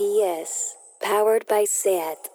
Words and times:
PS, 0.00 0.76
powered 1.02 1.46
by 1.46 1.66
SAT. 1.68 2.30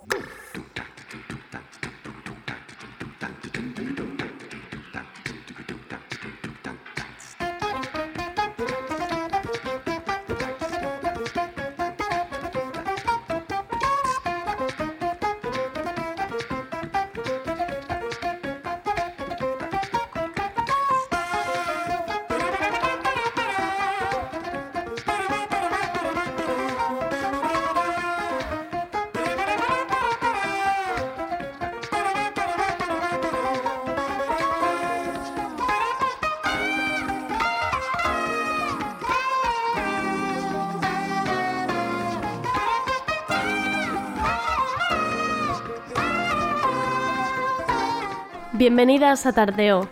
Bienvenidas 48.65 49.27
a 49.27 49.31
Tardeo. 49.31 49.87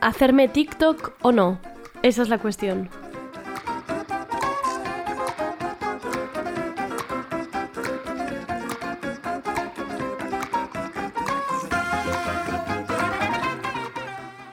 ¿Hacerme 0.00 0.48
TikTok 0.48 1.12
o 1.22 1.30
no? 1.30 1.60
Esa 2.02 2.22
es 2.22 2.28
la 2.28 2.38
cuestión. 2.38 2.90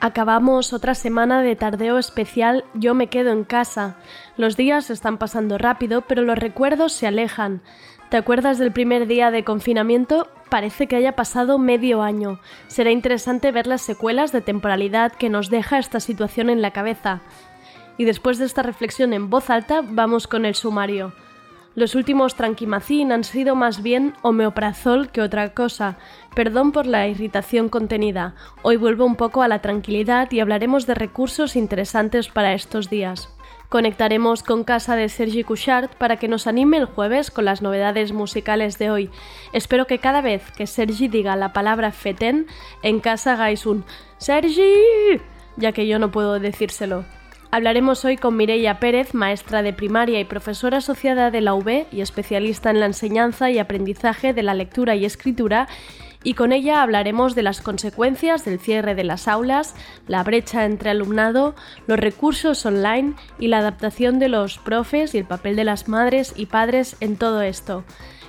Acabamos 0.02 0.72
otra 0.72 0.94
semana 0.94 1.42
de 1.42 1.56
tardeo 1.56 1.98
especial 1.98 2.64
Yo 2.76 2.94
me 2.94 3.08
quedo 3.08 3.32
en 3.32 3.44
casa. 3.44 3.96
Los 4.36 4.56
días 4.56 4.92
están 4.92 5.18
pasando 5.18 5.58
rápido, 5.58 6.02
pero 6.02 6.22
los 6.22 6.38
recuerdos 6.38 6.94
se 6.94 7.08
alejan. 7.08 7.64
¿Te 8.12 8.18
acuerdas 8.18 8.60
del 8.60 8.72
primer 8.72 9.08
día 9.08 9.32
de 9.32 9.44
confinamiento? 9.44 10.28
Parece 10.50 10.88
que 10.88 10.96
haya 10.96 11.16
pasado 11.16 11.58
medio 11.58 12.02
año. 12.02 12.40
Será 12.68 12.92
interesante 12.92 13.52
ver 13.52 13.68
las 13.68 13.82
secuelas 13.82 14.32
de 14.32 14.42
temporalidad 14.42 15.12
que 15.12 15.30
nos 15.30 15.50
deja 15.50 15.78
esta 15.78 16.00
situación 16.00 16.50
en 16.50 16.62
la 16.62 16.72
cabeza. 16.72 17.22
Y 17.98 18.06
después 18.06 18.38
de 18.38 18.46
esta 18.46 18.64
reflexión 18.64 19.14
en 19.14 19.30
voz 19.30 19.50
alta, 19.50 19.82
vamos 19.84 20.28
con 20.28 20.46
el 20.46 20.56
sumario. 20.56 21.14
Los 21.76 21.94
últimos 21.94 22.34
tranquimacín 22.34 23.12
han 23.12 23.24
sido 23.24 23.56
más 23.56 23.84
bien 23.84 24.16
homeoprazol 24.24 25.10
que 25.10 25.22
otra 25.22 25.54
cosa. 25.54 25.98
Perdón 26.34 26.72
por 26.72 26.88
la 26.88 27.08
irritación 27.08 27.70
contenida. 27.70 28.34
Hoy 28.64 28.78
vuelvo 28.78 29.06
un 29.06 29.16
poco 29.16 29.44
a 29.44 29.48
la 29.48 29.62
tranquilidad 29.62 30.32
y 30.32 30.40
hablaremos 30.40 30.88
de 30.88 30.96
recursos 30.96 31.56
interesantes 31.56 32.30
para 32.30 32.54
estos 32.54 32.90
días. 32.90 33.37
Conectaremos 33.70 34.44
con 34.44 34.64
casa 34.64 34.96
de 34.96 35.10
Sergi 35.10 35.44
Couchard 35.44 35.90
para 35.98 36.16
que 36.16 36.30
nos 36.30 36.48
anime 36.48 36.78
el 36.78 36.86
jueves 36.86 37.32
con 37.32 37.44
las 37.44 37.62
novedades 37.62 38.14
musicales 38.14 38.80
de 38.80 38.90
hoy. 38.92 39.10
Espero 39.52 39.88
que 39.88 40.00
cada 40.00 40.22
vez 40.22 40.52
que 40.52 40.68
Sergi 40.68 41.10
diga 41.10 41.36
la 41.36 41.52
palabra 41.52 41.92
feten, 41.92 42.48
en 42.82 43.02
casa 43.02 43.34
hagáis 43.34 43.66
un 43.66 43.84
Sergi, 44.20 44.72
ya 45.58 45.74
que 45.74 45.86
yo 45.86 46.00
no 46.00 46.12
puedo 46.12 46.40
decírselo. 46.40 47.04
Hablaremos 47.52 48.06
hoy 48.06 48.16
con 48.16 48.38
Mireia 48.38 48.80
Pérez, 48.80 49.14
maestra 49.14 49.62
de 49.62 49.74
primaria 49.74 50.20
y 50.20 50.26
profesora 50.26 50.78
asociada 50.78 51.30
de 51.30 51.42
la 51.42 51.54
UB 51.54 51.88
y 51.92 52.02
especialista 52.02 52.70
en 52.70 52.80
la 52.80 52.86
enseñanza 52.86 53.50
y 53.52 53.60
aprendizaje 53.60 54.34
de 54.34 54.44
la 54.44 54.54
lectura 54.54 54.96
y 54.96 55.04
escritura, 55.04 55.68
y 56.28 56.34
con 56.34 56.52
ella 56.52 56.82
hablaremos 56.82 57.36
de 57.36 57.42
las 57.42 57.62
consecuencias 57.62 58.44
del 58.44 58.60
cierre 58.60 58.96
de 58.96 59.06
las 59.06 59.30
aulas, 59.30 59.74
la 60.08 60.22
brecha 60.26 60.66
entre 60.66 60.90
alumnado, 60.90 61.56
los 61.88 61.98
recursos 61.98 62.66
online 62.66 63.14
y 63.40 63.48
la 63.48 63.60
adaptación 63.60 64.20
de 64.20 64.28
los 64.28 64.58
profes 64.58 65.16
y 65.16 65.20
el 65.20 65.24
papel 65.24 65.56
de 65.56 65.64
las 65.64 65.88
madres 65.88 66.34
y 66.36 66.48
padres 66.48 66.98
en 67.00 67.16
todo 67.16 67.42
esto, 67.44 67.86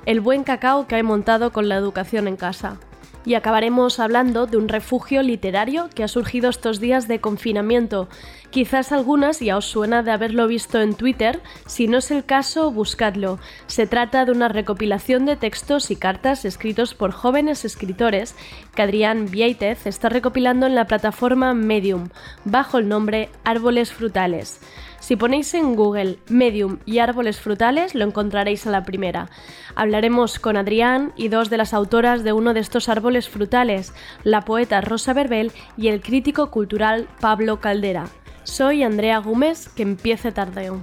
el 0.06 0.20
buen 0.20 0.44
cacao 0.44 0.86
que 0.86 0.94
hay 0.94 1.02
montado 1.02 1.52
con 1.52 1.68
la 1.68 1.74
educación 1.74 2.28
en 2.28 2.36
casa 2.36 2.78
y 3.24 3.34
acabaremos 3.34 3.98
hablando 3.98 4.46
de 4.46 4.56
un 4.56 4.68
refugio 4.68 5.22
literario 5.22 5.90
que 5.94 6.04
ha 6.04 6.08
surgido 6.08 6.48
estos 6.48 6.80
días 6.80 7.08
de 7.08 7.20
confinamiento. 7.20 8.08
Quizás 8.50 8.92
algunas 8.92 9.40
ya 9.40 9.58
os 9.58 9.66
suena 9.66 10.02
de 10.02 10.10
haberlo 10.10 10.46
visto 10.46 10.80
en 10.80 10.94
Twitter, 10.94 11.42
si 11.66 11.86
no 11.86 11.98
es 11.98 12.10
el 12.10 12.24
caso, 12.24 12.70
buscadlo. 12.70 13.38
Se 13.66 13.86
trata 13.86 14.24
de 14.24 14.32
una 14.32 14.48
recopilación 14.48 15.26
de 15.26 15.36
textos 15.36 15.90
y 15.90 15.96
cartas 15.96 16.46
escritos 16.46 16.94
por 16.94 17.12
jóvenes 17.12 17.66
escritores 17.66 18.34
que 18.74 18.82
Adrián 18.82 19.30
Vieitez 19.30 19.86
está 19.86 20.08
recopilando 20.08 20.64
en 20.64 20.74
la 20.74 20.86
plataforma 20.86 21.52
Medium, 21.52 22.08
bajo 22.46 22.78
el 22.78 22.88
nombre 22.88 23.28
Árboles 23.44 23.92
Frutales. 23.92 24.60
Si 24.98 25.14
ponéis 25.14 25.52
en 25.52 25.76
Google 25.76 26.18
Medium 26.28 26.78
y 26.86 26.98
árboles 26.98 27.38
frutales, 27.38 27.94
lo 27.94 28.04
encontraréis 28.04 28.66
a 28.66 28.70
la 28.70 28.82
primera. 28.82 29.28
Hablaremos 29.74 30.38
con 30.38 30.56
Adrián 30.56 31.12
y 31.16 31.28
dos 31.28 31.50
de 31.50 31.58
las 31.58 31.74
autoras 31.74 32.24
de 32.24 32.32
uno 32.32 32.54
de 32.54 32.60
estos 32.60 32.88
árboles 32.88 33.28
frutales, 33.28 33.92
la 34.24 34.40
poeta 34.40 34.80
Rosa 34.80 35.12
Verbel 35.12 35.52
y 35.76 35.88
el 35.88 36.00
crítico 36.00 36.50
cultural 36.50 37.08
Pablo 37.20 37.60
Caldera. 37.60 38.06
Soy 38.48 38.82
Andrea 38.82 39.18
Gómez, 39.18 39.68
que 39.68 39.82
empiece 39.82 40.32
tardeo. 40.32 40.80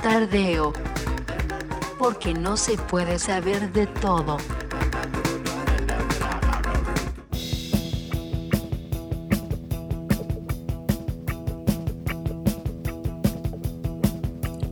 Tardeo. 0.00 0.74
Porque 1.98 2.34
no 2.34 2.56
se 2.56 2.76
puede 2.76 3.18
saber 3.18 3.72
de 3.72 3.86
todo. 3.86 4.36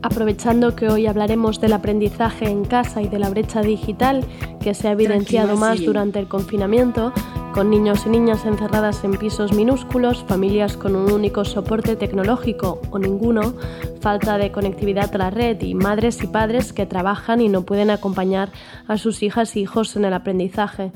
aprovechando 0.03 0.77
que 0.77 0.89
hoy 0.89 1.07
hablaremos 1.07 1.61
del 1.61 1.73
aprendizaje 1.73 2.47
en 2.47 2.65
casa 2.65 3.01
y 3.01 3.09
de 3.09 3.19
la 3.19 3.31
brecha 3.31 3.63
digital 3.63 4.25
que 4.61 4.75
se 4.75 4.89
ha 4.89 4.93
evidenciado 4.93 5.57
más 5.57 5.83
durante 5.85 6.19
el 6.19 6.29
confinamiento, 6.29 7.13
con 7.53 7.71
niños 7.71 8.05
y 8.07 8.11
niñas 8.11 8.45
encerradas 8.45 9.03
en 9.03 9.17
pisos 9.17 9.53
minúsculos, 9.53 10.25
familias 10.29 10.77
con 10.77 10.95
un 10.95 11.11
único 11.11 11.45
soporte 11.45 11.97
tecnológico 11.97 12.81
o 12.91 12.99
ninguno, 12.99 13.55
falta 14.01 14.39
de 14.39 14.53
conectividad 14.53 15.13
a 15.15 15.19
la 15.19 15.31
red 15.31 15.61
y 15.63 15.75
madres 15.75 16.23
y 16.23 16.27
padres 16.27 16.73
que 16.73 16.87
trabajan 16.87 17.41
y 17.41 17.49
no 17.49 17.63
pueden 17.63 17.91
acompañar 17.91 18.51
a 18.87 18.99
sus 18.99 19.23
hijas 19.23 19.57
e 19.57 19.61
hijos 19.61 19.97
en 19.97 20.05
el 20.05 20.15
aprendizaje. 20.15 20.93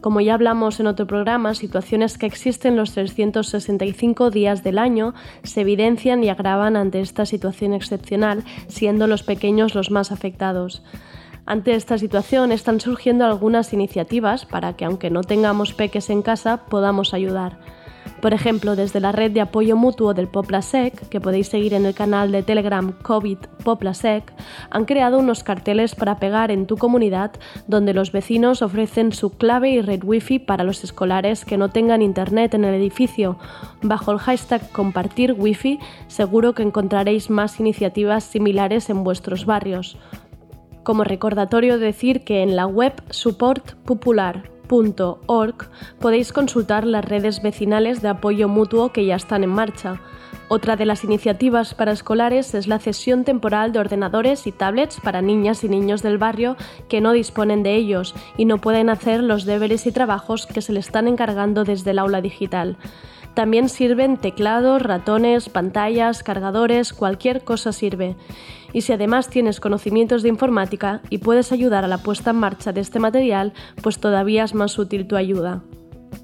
Como 0.00 0.20
ya 0.20 0.34
hablamos 0.34 0.78
en 0.78 0.86
otro 0.86 1.06
programa, 1.06 1.54
situaciones 1.54 2.18
que 2.18 2.26
existen 2.26 2.76
los 2.76 2.92
365 2.92 4.30
días 4.30 4.62
del 4.62 4.78
año 4.78 5.12
se 5.42 5.62
evidencian 5.62 6.22
y 6.22 6.28
agravan 6.28 6.76
ante 6.76 7.00
esta 7.00 7.26
situación 7.26 7.74
excepcional, 7.74 8.44
siendo 8.68 9.08
los 9.08 9.24
pequeños 9.24 9.74
los 9.74 9.90
más 9.90 10.12
afectados. 10.12 10.82
Ante 11.48 11.74
esta 11.74 11.96
situación 11.96 12.52
están 12.52 12.78
surgiendo 12.78 13.24
algunas 13.24 13.72
iniciativas 13.72 14.44
para 14.44 14.74
que, 14.74 14.84
aunque 14.84 15.08
no 15.08 15.22
tengamos 15.22 15.72
peques 15.72 16.10
en 16.10 16.20
casa, 16.20 16.66
podamos 16.66 17.14
ayudar. 17.14 17.56
Por 18.20 18.34
ejemplo, 18.34 18.76
desde 18.76 19.00
la 19.00 19.12
red 19.12 19.30
de 19.30 19.40
apoyo 19.40 19.74
mutuo 19.74 20.12
del 20.12 20.28
Poplasec, 20.28 21.08
que 21.08 21.22
podéis 21.22 21.48
seguir 21.48 21.72
en 21.72 21.86
el 21.86 21.94
canal 21.94 22.32
de 22.32 22.42
Telegram 22.42 22.92
COVID 22.92 23.38
Poplasec, 23.64 24.30
han 24.68 24.84
creado 24.84 25.18
unos 25.18 25.42
carteles 25.42 25.94
para 25.94 26.18
pegar 26.18 26.50
en 26.50 26.66
tu 26.66 26.76
comunidad 26.76 27.30
donde 27.66 27.94
los 27.94 28.12
vecinos 28.12 28.60
ofrecen 28.60 29.12
su 29.12 29.30
clave 29.30 29.70
y 29.70 29.80
red 29.80 30.04
wifi 30.04 30.38
para 30.38 30.64
los 30.64 30.84
escolares 30.84 31.46
que 31.46 31.56
no 31.56 31.70
tengan 31.70 32.02
internet 32.02 32.52
en 32.52 32.66
el 32.66 32.74
edificio. 32.74 33.38
Bajo 33.80 34.12
el 34.12 34.18
hashtag 34.18 34.70
compartir 34.70 35.32
wifi 35.32 35.78
seguro 36.08 36.52
que 36.52 36.62
encontraréis 36.62 37.30
más 37.30 37.58
iniciativas 37.58 38.24
similares 38.24 38.90
en 38.90 39.02
vuestros 39.02 39.46
barrios. 39.46 39.96
Como 40.88 41.04
recordatorio 41.04 41.78
decir 41.78 42.24
que 42.24 42.42
en 42.42 42.56
la 42.56 42.66
web 42.66 42.94
Support 43.10 43.74
Popular 43.84 44.50
podéis 44.68 46.32
consultar 46.32 46.86
las 46.86 47.04
redes 47.04 47.42
vecinales 47.42 48.00
de 48.00 48.08
apoyo 48.08 48.48
mutuo 48.48 48.90
que 48.90 49.04
ya 49.04 49.16
están 49.16 49.44
en 49.44 49.50
marcha. 49.50 50.00
Otra 50.48 50.76
de 50.76 50.86
las 50.86 51.04
iniciativas 51.04 51.74
para 51.74 51.92
escolares 51.92 52.54
es 52.54 52.68
la 52.68 52.78
cesión 52.78 53.24
temporal 53.24 53.70
de 53.70 53.80
ordenadores 53.80 54.46
y 54.46 54.52
tablets 54.52 54.98
para 54.98 55.20
niñas 55.20 55.62
y 55.62 55.68
niños 55.68 56.02
del 56.02 56.16
barrio 56.16 56.56
que 56.88 57.02
no 57.02 57.12
disponen 57.12 57.62
de 57.62 57.74
ellos 57.74 58.14
y 58.38 58.46
no 58.46 58.56
pueden 58.56 58.88
hacer 58.88 59.22
los 59.22 59.44
deberes 59.44 59.86
y 59.86 59.92
trabajos 59.92 60.46
que 60.46 60.62
se 60.62 60.72
les 60.72 60.86
están 60.86 61.06
encargando 61.06 61.64
desde 61.64 61.90
el 61.90 61.98
aula 61.98 62.22
digital. 62.22 62.78
También 63.34 63.68
sirven 63.68 64.16
teclados, 64.16 64.80
ratones, 64.80 65.50
pantallas, 65.50 66.22
cargadores, 66.22 66.94
cualquier 66.94 67.44
cosa 67.44 67.72
sirve. 67.72 68.16
Y 68.72 68.82
si 68.82 68.92
además 68.92 69.28
tienes 69.28 69.60
conocimientos 69.60 70.22
de 70.22 70.28
informática 70.28 71.00
y 71.10 71.18
puedes 71.18 71.52
ayudar 71.52 71.84
a 71.84 71.88
la 71.88 71.98
puesta 71.98 72.30
en 72.30 72.36
marcha 72.36 72.72
de 72.72 72.80
este 72.80 72.98
material, 72.98 73.52
pues 73.82 73.98
todavía 73.98 74.44
es 74.44 74.54
más 74.54 74.78
útil 74.78 75.06
tu 75.06 75.16
ayuda. 75.16 75.62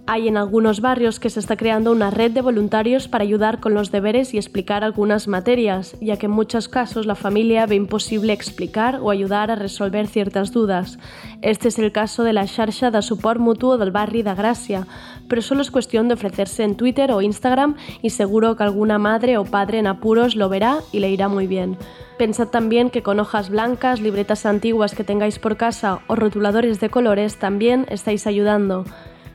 Hay 0.06 0.28
en 0.28 0.36
algunos 0.36 0.82
barrios 0.82 1.18
que 1.18 1.30
se 1.30 1.40
está 1.40 1.56
creando 1.56 1.90
una 1.90 2.10
red 2.10 2.30
de 2.30 2.42
voluntarios 2.42 3.08
para 3.08 3.24
ayudar 3.24 3.60
con 3.60 3.72
los 3.72 3.90
deberes 3.90 4.34
y 4.34 4.36
explicar 4.36 4.84
algunas 4.84 5.28
materias, 5.28 5.96
ya 5.98 6.18
que 6.18 6.26
en 6.26 6.32
muchos 6.32 6.68
casos 6.68 7.06
la 7.06 7.14
familia 7.14 7.64
ve 7.64 7.76
imposible 7.76 8.34
explicar 8.34 9.00
o 9.00 9.10
ayudar 9.10 9.50
a 9.50 9.54
resolver 9.54 10.06
ciertas 10.06 10.52
dudas. 10.52 10.98
Este 11.40 11.68
es 11.68 11.78
el 11.78 11.90
caso 11.90 12.22
de 12.22 12.34
la 12.34 12.46
xarxa 12.46 12.90
de 12.90 13.00
suport 13.00 13.40
mutuo 13.40 13.78
del 13.78 13.92
barri 13.92 14.22
de 14.22 14.32
Gràcia, 14.32 14.86
pero 15.26 15.40
solo 15.40 15.62
es 15.62 15.70
cuestión 15.70 16.08
de 16.08 16.14
ofrecerse 16.14 16.64
en 16.64 16.76
Twitter 16.76 17.10
o 17.10 17.22
Instagram 17.22 17.76
y 18.02 18.10
seguro 18.10 18.56
que 18.56 18.62
alguna 18.62 18.98
madre 18.98 19.38
o 19.38 19.44
padre 19.44 19.78
en 19.78 19.86
apuros 19.86 20.36
lo 20.36 20.50
verá 20.50 20.80
y 20.92 21.00
le 21.00 21.10
irá 21.10 21.28
muy 21.28 21.46
bien. 21.46 21.78
Pensad 22.18 22.48
también 22.48 22.90
que 22.90 23.02
con 23.02 23.20
hojas 23.20 23.48
blancas, 23.48 24.00
libretas 24.00 24.44
antiguas 24.44 24.94
que 24.94 25.02
tengáis 25.02 25.38
por 25.38 25.56
casa 25.56 26.00
o 26.08 26.14
rotuladores 26.14 26.78
de 26.78 26.90
colores 26.90 27.38
también 27.38 27.86
estáis 27.88 28.26
ayudando. 28.26 28.84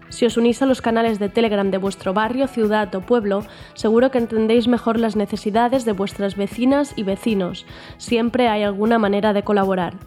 Si 0.10 0.26
os 0.26 0.38
unís 0.38 0.62
a 0.62 0.66
los 0.66 0.82
canales 0.82 1.20
de 1.20 1.30
Telegram 1.30 1.70
de 1.72 1.78
vuestro 1.78 2.14
barrio, 2.14 2.48
ciudad 2.48 2.94
o 2.96 3.02
pueblo, 3.02 3.46
seguro 3.74 4.12
que 4.12 4.18
entendéis 4.18 4.68
mejor 4.68 5.00
las 5.00 5.16
necesidades 5.16 5.86
de 5.86 5.94
vuestras 5.94 6.36
vecinas 6.36 6.94
y 6.96 7.04
vecinos. 7.04 7.66
Siempre 7.98 8.48
hay 8.48 8.64
alguna 8.64 9.00
manera 9.00 9.34
de 9.34 9.44
colaborar. 9.44 9.98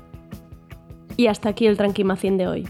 Y 1.17 1.29
hasta 1.29 1.51
aquí 1.51 1.67
el 1.67 1.77
Tranquimacín 1.77 2.37
de 2.37 2.49
hoy. 2.49 2.69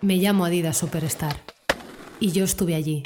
Me 0.00 0.16
llamo 0.16 0.46
Adidas 0.46 0.78
Superstar. 0.78 1.57
Y 2.20 2.32
yo 2.32 2.44
estuve 2.44 2.74
allí. 2.74 3.02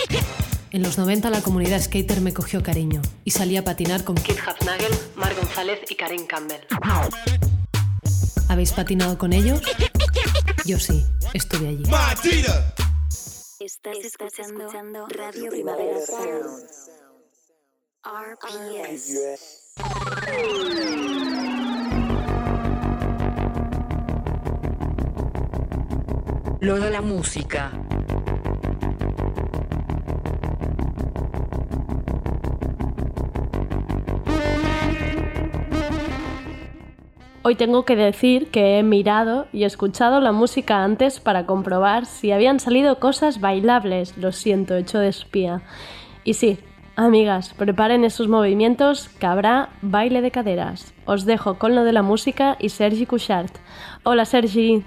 En 0.70 0.82
los 0.82 0.96
90 0.96 1.28
la 1.28 1.42
comunidad 1.42 1.82
skater 1.82 2.20
me 2.22 2.32
cogió 2.32 2.62
cariño 2.62 3.02
y 3.24 3.30
salí 3.30 3.56
a 3.58 3.64
patinar 3.64 4.04
con 4.04 4.16
Kit 4.16 4.38
Hafnagel, 4.38 4.92
Mar 5.16 5.34
González 5.34 5.80
y 5.90 5.94
Karen 5.94 6.26
Campbell. 6.26 6.62
¿Habéis 8.48 8.72
patinado 8.72 9.18
con 9.18 9.32
ellos? 9.32 9.60
Yo 10.64 10.78
sí, 10.78 11.04
estuve 11.34 11.68
allí. 11.68 11.82
Estás 13.60 13.96
escuchando 13.98 15.06
Radio 15.08 15.50
Primavera 15.50 15.98
Sound. 16.06 16.64
RPS. 18.04 19.18
Lo 26.60 26.80
de 26.80 26.90
la 26.90 27.00
música. 27.00 27.72
Hoy 37.44 37.56
tengo 37.56 37.84
que 37.84 37.96
decir 37.96 38.52
que 38.52 38.78
he 38.78 38.84
mirado 38.84 39.48
y 39.52 39.64
escuchado 39.64 40.20
la 40.20 40.30
música 40.30 40.84
antes 40.84 41.18
para 41.18 41.44
comprobar 41.44 42.06
si 42.06 42.30
habían 42.30 42.60
salido 42.60 43.00
cosas 43.00 43.40
bailables. 43.40 44.16
Lo 44.16 44.30
siento, 44.30 44.76
hecho 44.76 45.00
de 45.00 45.08
espía. 45.08 45.60
Y 46.22 46.34
sí, 46.34 46.60
amigas, 46.94 47.52
preparen 47.54 48.04
esos 48.04 48.28
movimientos 48.28 49.08
que 49.08 49.26
habrá 49.26 49.70
baile 49.82 50.22
de 50.22 50.30
caderas. 50.30 50.94
Os 51.04 51.26
dejo 51.26 51.58
con 51.58 51.74
lo 51.74 51.82
de 51.82 51.92
la 51.92 52.02
música 52.02 52.56
y 52.60 52.68
Sergi 52.68 53.06
Couchard. 53.06 53.50
Hola 54.04 54.24
Sergi. 54.24 54.84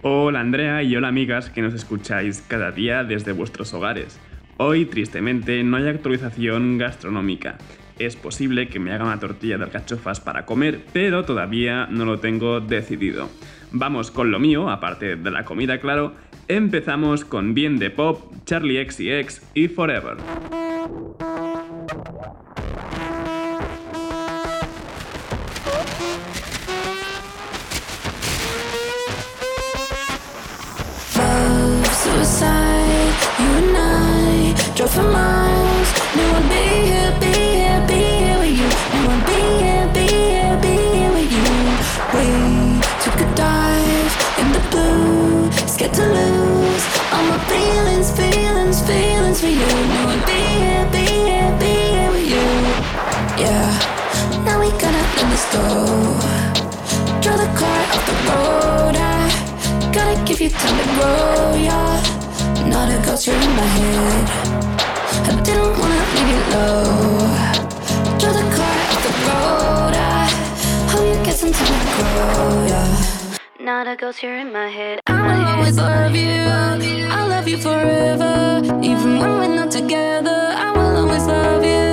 Hola 0.00 0.40
Andrea 0.40 0.82
y 0.82 0.96
hola 0.96 1.08
amigas 1.08 1.50
que 1.50 1.60
nos 1.60 1.74
escucháis 1.74 2.40
cada 2.40 2.70
día 2.70 3.04
desde 3.04 3.32
vuestros 3.32 3.74
hogares. 3.74 4.18
Hoy, 4.56 4.86
tristemente, 4.86 5.62
no 5.62 5.76
hay 5.76 5.88
actualización 5.88 6.78
gastronómica 6.78 7.58
es 7.98 8.16
posible 8.16 8.68
que 8.68 8.78
me 8.78 8.92
haga 8.92 9.04
una 9.04 9.20
tortilla 9.20 9.58
de 9.58 9.64
alcachofas 9.64 10.20
para 10.20 10.46
comer, 10.46 10.84
pero 10.92 11.24
todavía 11.24 11.86
no 11.90 12.04
lo 12.04 12.18
tengo 12.18 12.60
decidido. 12.60 13.28
Vamos 13.70 14.10
con 14.10 14.30
lo 14.30 14.38
mío, 14.38 14.70
aparte 14.70 15.16
de 15.16 15.30
la 15.30 15.44
comida, 15.44 15.80
claro. 15.80 16.14
Empezamos 16.48 17.24
con 17.24 17.54
Bien 17.54 17.78
de 17.78 17.90
Pop, 17.90 18.32
Charlie 18.44 18.80
X 18.80 19.42
y 19.54 19.68
Forever. 19.68 20.16
Gotta 60.50 60.66
time 60.66 60.78
to 60.78 60.84
grow. 60.94 61.54
Yeah, 61.54 62.68
not 62.68 62.88
a 62.90 63.04
ghost, 63.04 63.26
you're 63.26 63.36
in 63.36 63.56
my 63.56 63.62
head. 63.62 64.28
I 65.26 65.40
didn't 65.42 65.78
wanna 65.78 66.02
leave 66.14 66.28
you 66.32 66.42
low. 66.54 66.84
Draw 68.18 68.32
the 68.32 68.44
car 68.56 68.76
off 68.92 69.00
the 69.04 69.12
road. 69.26 69.94
I 69.94 70.28
hope 70.90 71.06
you 71.06 71.24
get 71.24 71.36
some 71.36 71.52
time 71.52 71.66
to 71.66 71.92
grow. 71.96 72.66
Yeah 72.66 73.08
not 73.60 73.86
a 73.86 73.96
ghost, 73.96 74.22
you're 74.22 74.34
in 74.34 74.50
my 74.50 74.68
head. 74.68 74.98
I 75.08 75.12
will 75.12 75.46
always 75.46 75.76
love 75.76 76.16
you. 76.16 77.06
I'll 77.10 77.28
love 77.28 77.46
you 77.46 77.58
forever. 77.58 78.62
Even 78.82 79.18
when 79.18 79.30
we're 79.40 79.54
not 79.54 79.70
together, 79.70 80.54
I 80.56 80.72
will 80.72 80.96
always 81.02 81.26
love 81.26 81.62
you. 81.62 81.87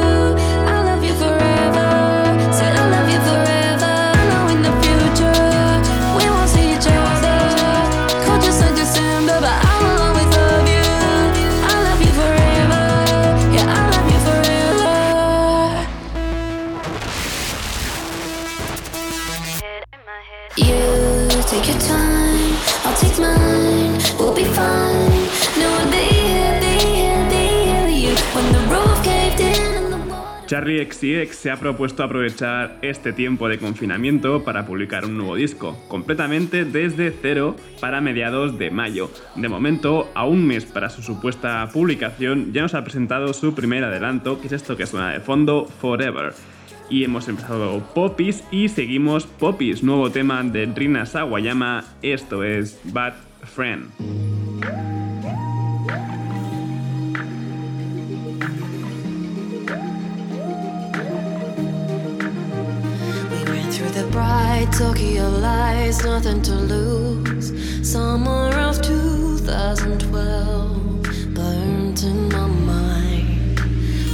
XCX 30.65 31.36
se 31.36 31.51
ha 31.51 31.57
propuesto 31.57 32.03
aprovechar 32.03 32.77
este 32.81 33.13
tiempo 33.13 33.48
de 33.48 33.60
confinamiento 33.60 34.43
para 34.43 34.65
publicar 34.65 35.05
un 35.05 35.17
nuevo 35.17 35.36
disco, 35.36 35.77
completamente 35.88 36.65
desde 36.65 37.12
cero 37.12 37.55
para 37.79 38.01
mediados 38.01 38.57
de 38.57 38.72
mayo. 38.72 39.12
De 39.36 39.48
momento, 39.48 40.10
a 40.15 40.25
un 40.25 40.45
mes 40.45 40.65
para 40.65 40.89
su 40.89 41.01
supuesta 41.01 41.69
publicación, 41.72 42.51
ya 42.53 42.63
nos 42.63 42.74
ha 42.74 42.84
presentado 42.84 43.34
su 43.34 43.53
primer 43.53 43.84
adelanto, 43.84 44.41
que 44.41 44.48
es 44.48 44.53
esto 44.53 44.75
que 44.75 44.88
suena 44.88 45.12
de 45.12 45.19
fondo, 45.19 45.65
Forever. 45.65 46.34
Y 46.89 47.03
hemos 47.03 47.27
empezado 47.27 47.79
Popis 47.93 48.43
y 48.51 48.69
seguimos 48.69 49.25
Popis, 49.25 49.84
nuevo 49.84 50.10
tema 50.12 50.43
de 50.43 50.65
Rina 50.65 51.05
Sawayama, 51.05 51.84
esto 52.01 52.43
es 52.43 52.79
Bad 52.86 53.13
Friend. 53.43 53.86
The 63.96 64.06
bright 64.08 64.68
Tokyo 64.78 65.30
lights, 65.30 66.04
nothing 66.04 66.42
to 66.42 66.54
lose. 66.54 67.54
Summer 67.90 68.50
of 68.60 68.82
2012 68.82 71.34
burnt 71.34 72.04
in 72.04 72.28
my 72.28 72.46
mind. 72.46 73.58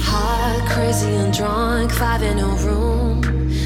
Hot, 0.02 0.68
crazy, 0.70 1.12
and 1.14 1.34
drunk, 1.34 1.90
five 1.90 2.22
in 2.22 2.38
a 2.38 2.46
room, 2.64 3.24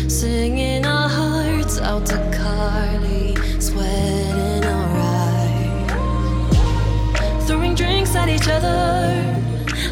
singing 0.09 0.87
our 0.87 1.07
hearts 1.07 1.79
out 1.81 2.07
to 2.07 2.17
Carly, 2.33 3.37
sweating 3.61 4.65
alright. 4.65 5.91
Throwing 7.47 7.75
drinks 7.75 8.17
at 8.17 8.31
each 8.31 8.49
other, 8.49 9.13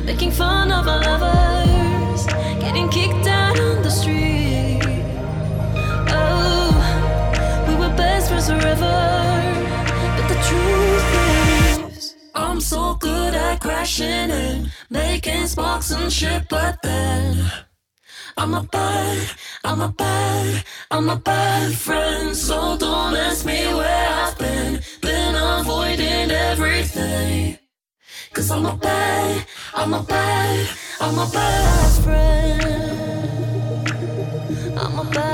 making 0.06 0.30
fun 0.30 0.72
of 0.72 0.88
our 0.88 1.02
lovers, 1.02 1.33
crashing 13.60 14.30
and 14.30 14.72
making 14.90 15.46
sparks 15.46 15.90
and 15.90 16.12
shit, 16.12 16.48
but 16.48 16.78
then. 16.82 17.50
I'm 18.36 18.52
a 18.54 18.62
bad, 18.64 19.30
I'm 19.64 19.80
a 19.80 19.88
bad, 19.88 20.64
I'm 20.90 21.08
a 21.08 21.16
bad 21.16 21.72
friend. 21.74 22.36
So 22.36 22.76
don't 22.76 23.14
ask 23.16 23.46
me 23.46 23.66
where 23.74 24.08
I've 24.10 24.36
been. 24.38 24.80
Been 25.00 25.34
avoiding 25.36 26.30
everything. 26.30 27.58
Cause 28.32 28.50
I'm 28.50 28.66
a 28.66 28.76
bad, 28.76 29.46
I'm 29.74 29.94
a 29.94 30.02
bad, 30.02 30.68
I'm 31.00 31.18
a 31.18 31.26
bad 31.32 32.02
friend. 32.02 32.64
I'm 34.76 34.98
a 34.98 35.04
bad 35.04 35.33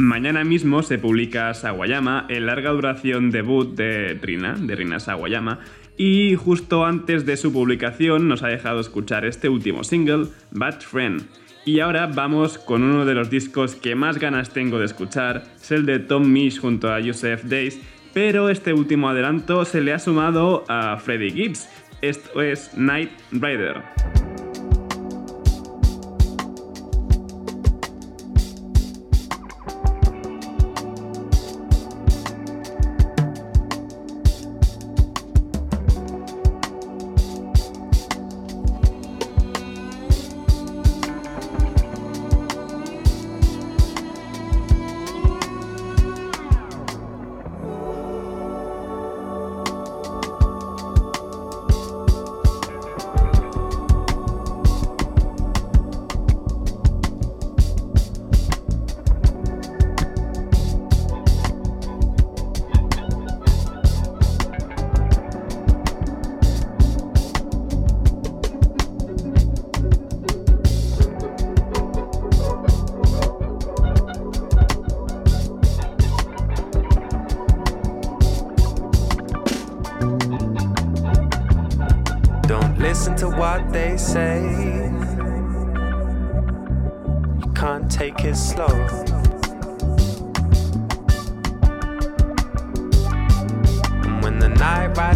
Mañana 0.00 0.44
mismo 0.44 0.82
se 0.82 0.96
publica 0.96 1.52
Sawayama, 1.52 2.24
el 2.30 2.46
larga 2.46 2.70
duración 2.70 3.30
debut 3.30 3.76
de 3.76 4.18
Rina, 4.22 4.54
de 4.58 4.74
Rina 4.74 4.98
Sawayama, 4.98 5.58
y 5.98 6.36
justo 6.36 6.86
antes 6.86 7.26
de 7.26 7.36
su 7.36 7.52
publicación 7.52 8.26
nos 8.26 8.42
ha 8.42 8.48
dejado 8.48 8.80
escuchar 8.80 9.26
este 9.26 9.50
último 9.50 9.84
single, 9.84 10.28
Bad 10.52 10.80
Friend. 10.80 11.22
Y 11.66 11.80
ahora 11.80 12.06
vamos 12.06 12.56
con 12.56 12.82
uno 12.82 13.04
de 13.04 13.12
los 13.12 13.28
discos 13.28 13.74
que 13.74 13.94
más 13.94 14.18
ganas 14.18 14.54
tengo 14.54 14.78
de 14.78 14.86
escuchar, 14.86 15.44
es 15.60 15.70
el 15.70 15.84
de 15.84 15.98
Tom 15.98 16.32
Misch 16.32 16.60
junto 16.60 16.90
a 16.90 16.98
Yusef 16.98 17.44
Days, 17.44 17.78
pero 18.14 18.48
este 18.48 18.72
último 18.72 19.10
adelanto 19.10 19.66
se 19.66 19.82
le 19.82 19.92
ha 19.92 19.98
sumado 19.98 20.64
a 20.68 20.96
Freddie 20.96 21.30
Gibbs, 21.30 21.68
esto 22.00 22.40
es 22.40 22.72
Night 22.74 23.10
Rider. 23.32 23.82
I 95.00 95.14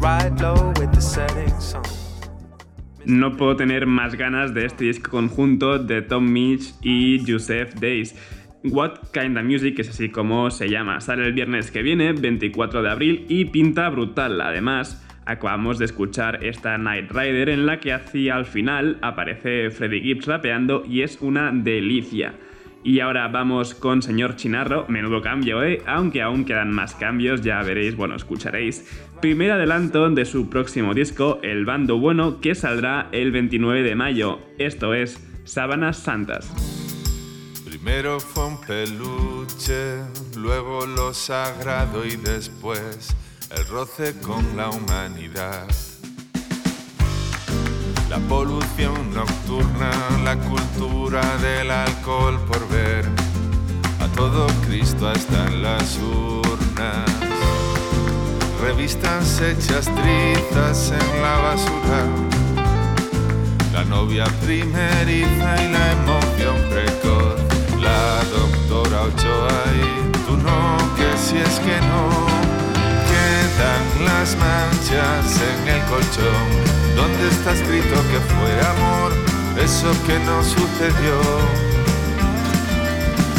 ride 0.00 0.40
low 0.40 0.72
with 0.78 0.92
the. 0.92 1.00
No 3.04 3.36
puedo 3.36 3.56
tener 3.56 3.86
más 3.86 4.14
ganas 4.14 4.54
de 4.54 4.64
este 4.64 4.86
disco 4.86 5.10
conjunto 5.10 5.78
de 5.78 6.00
Tom 6.00 6.24
Mitch 6.32 6.74
y 6.80 7.22
Yusef 7.24 7.74
Days. 7.74 8.14
What 8.64 9.10
Kinda 9.12 9.42
Music 9.42 9.78
es 9.78 9.90
así 9.90 10.08
como 10.08 10.50
se 10.50 10.70
llama. 10.70 11.02
Sale 11.02 11.26
el 11.26 11.34
viernes 11.34 11.70
que 11.70 11.82
viene, 11.82 12.14
24 12.14 12.82
de 12.82 12.90
abril, 12.90 13.26
y 13.28 13.44
pinta 13.44 13.90
brutal. 13.90 14.40
Además, 14.40 15.05
acabamos 15.26 15.78
de 15.78 15.84
escuchar 15.84 16.42
esta 16.44 16.78
Night 16.78 17.10
Rider 17.10 17.50
en 17.50 17.66
la 17.66 17.80
que 17.80 17.92
hacia 17.92 18.36
al 18.36 18.46
final 18.46 18.98
aparece 19.02 19.70
Freddie 19.70 20.00
Gibbs 20.00 20.26
rapeando 20.26 20.84
y 20.88 21.02
es 21.02 21.18
una 21.20 21.50
delicia. 21.52 22.34
Y 22.84 23.00
ahora 23.00 23.26
vamos 23.26 23.74
con 23.74 24.00
Señor 24.00 24.36
Chinarro, 24.36 24.86
menudo 24.88 25.20
cambio, 25.20 25.64
¿eh? 25.64 25.82
Aunque 25.86 26.22
aún 26.22 26.44
quedan 26.44 26.72
más 26.72 26.94
cambios, 26.94 27.42
ya 27.42 27.60
veréis, 27.62 27.96
bueno, 27.96 28.14
escucharéis. 28.14 28.88
Primer 29.20 29.50
adelanto 29.50 30.08
de 30.08 30.24
su 30.24 30.48
próximo 30.48 30.94
disco, 30.94 31.40
El 31.42 31.64
Bando 31.64 31.98
Bueno, 31.98 32.40
que 32.40 32.54
saldrá 32.54 33.08
el 33.10 33.32
29 33.32 33.82
de 33.82 33.96
mayo. 33.96 34.38
Esto 34.58 34.94
es 34.94 35.20
Sábanas 35.42 35.98
Santas. 35.98 36.52
Primero 37.64 38.20
fue 38.20 38.46
un 38.46 38.60
peluche, 38.60 39.96
luego 40.36 40.86
lo 40.86 41.12
sagrado 41.12 42.06
y 42.06 42.14
después 42.14 43.16
el 43.50 43.66
roce 43.68 44.14
con 44.20 44.56
la 44.56 44.70
humanidad. 44.70 45.66
La 48.08 48.18
polución 48.28 49.14
nocturna, 49.14 49.90
la 50.24 50.36
cultura 50.36 51.22
del 51.38 51.70
alcohol 51.70 52.38
por 52.46 52.68
ver 52.68 53.04
a 54.00 54.06
todo 54.16 54.46
Cristo 54.66 55.08
hasta 55.08 55.46
en 55.46 55.62
las 55.62 55.98
urnas. 55.98 57.10
Revistas 58.60 59.40
hechas 59.40 59.86
trizas 59.86 60.92
en 60.92 61.22
la 61.22 61.36
basura. 61.38 62.04
La 63.72 63.84
novia 63.84 64.24
primeriza 64.44 65.62
y 65.62 65.72
la 65.72 65.92
emoción 65.92 66.56
precoz. 66.70 67.40
La 67.80 68.24
doctora 68.24 69.02
Ochoa 69.02 69.64
y 69.74 70.12
tú 70.26 70.36
no, 70.38 70.78
que 70.96 71.16
si 71.18 71.36
es 71.36 71.60
que 71.60 71.80
no. 71.86 72.35
Quedan 73.56 74.04
las 74.04 74.36
manchas 74.36 75.40
en 75.40 75.68
el 75.68 75.82
colchón 75.84 76.46
donde 76.94 77.28
está 77.28 77.52
escrito 77.52 77.94
que 78.10 78.20
fue 78.20 78.52
amor, 78.68 79.12
eso 79.58 79.90
que 80.06 80.18
no 80.20 80.42
sucedió. 80.44 81.18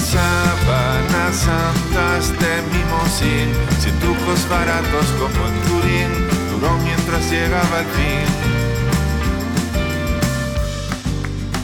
Sábanas 0.03 1.35
santas 1.35 2.31
de 2.39 2.63
mimosín, 2.73 3.53
trucos 3.99 4.49
baratos 4.49 5.05
como 5.19 5.47
en 5.49 5.55
Turín, 5.67 6.11
duró 6.51 6.75
mientras 6.79 7.29
llegaba 7.29 7.81
el 7.81 7.87
fin. 7.97 8.27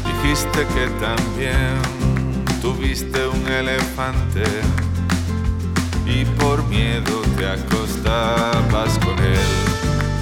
Dijiste 0.06 0.60
que 0.76 0.88
también 1.02 1.82
tuviste 2.62 3.28
un 3.28 3.48
elefante 3.48 4.44
y 6.06 6.26
por 6.40 6.68
miedo 6.68 7.22
te 7.38 7.48
acostabas 7.48 9.00
con 9.00 9.18
él. 9.20 9.38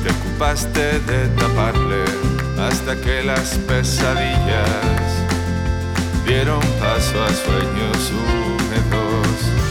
Te 0.03 0.11
ocupaste 0.11 0.99
de 0.99 1.27
taparle 1.35 2.03
hasta 2.59 2.99
que 3.01 3.23
las 3.23 3.57
pesadillas 3.67 5.25
dieron 6.25 6.61
paso 6.79 7.23
a 7.23 7.29
sueños 7.29 8.11
húmedos. 8.11 9.61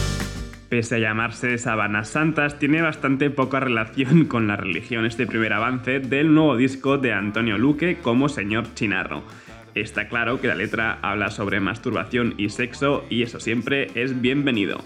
Pese 0.69 0.95
a 0.95 0.99
llamarse 0.99 1.57
Sabanas 1.57 2.09
Santas, 2.09 2.57
tiene 2.57 2.81
bastante 2.81 3.29
poca 3.29 3.59
relación 3.59 4.25
con 4.29 4.47
la 4.47 4.55
religión 4.55 5.05
este 5.05 5.27
primer 5.27 5.53
avance 5.53 5.99
del 5.99 6.33
nuevo 6.33 6.55
disco 6.55 6.97
de 6.97 7.13
Antonio 7.13 7.57
Luque 7.57 7.97
como 7.97 8.29
Señor 8.29 8.73
Chinarro. 8.73 9.23
Está 9.73 10.09
claro 10.09 10.41
que 10.41 10.47
la 10.47 10.55
letra 10.55 10.99
habla 11.01 11.29
sobre 11.29 11.61
masturbación 11.61 12.35
y 12.37 12.49
sexo 12.49 13.05
y 13.09 13.23
eso 13.23 13.39
siempre 13.39 13.89
es 13.95 14.21
bienvenido. 14.21 14.81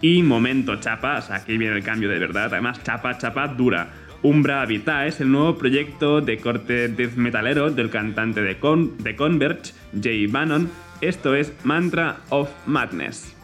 Y 0.00 0.22
momento 0.22 0.76
chapas, 0.76 1.30
aquí 1.30 1.56
viene 1.56 1.76
el 1.76 1.82
cambio 1.82 2.08
de 2.08 2.18
verdad, 2.18 2.46
además 2.52 2.82
chapa 2.82 3.18
chapa 3.18 3.48
dura. 3.48 3.90
Umbra 4.22 4.64
Vitae 4.66 5.08
es 5.08 5.20
el 5.20 5.30
nuevo 5.30 5.56
proyecto 5.56 6.20
de 6.20 6.38
corte 6.38 6.88
death 6.88 7.14
metalero 7.14 7.70
del 7.70 7.90
cantante 7.90 8.42
de, 8.42 8.56
de 8.98 9.16
Converge, 9.16 9.72
Jay 10.00 10.26
Bannon. 10.26 10.68
Esto 11.00 11.34
es 11.34 11.52
Mantra 11.64 12.18
of 12.30 12.50
Madness. 12.66 13.37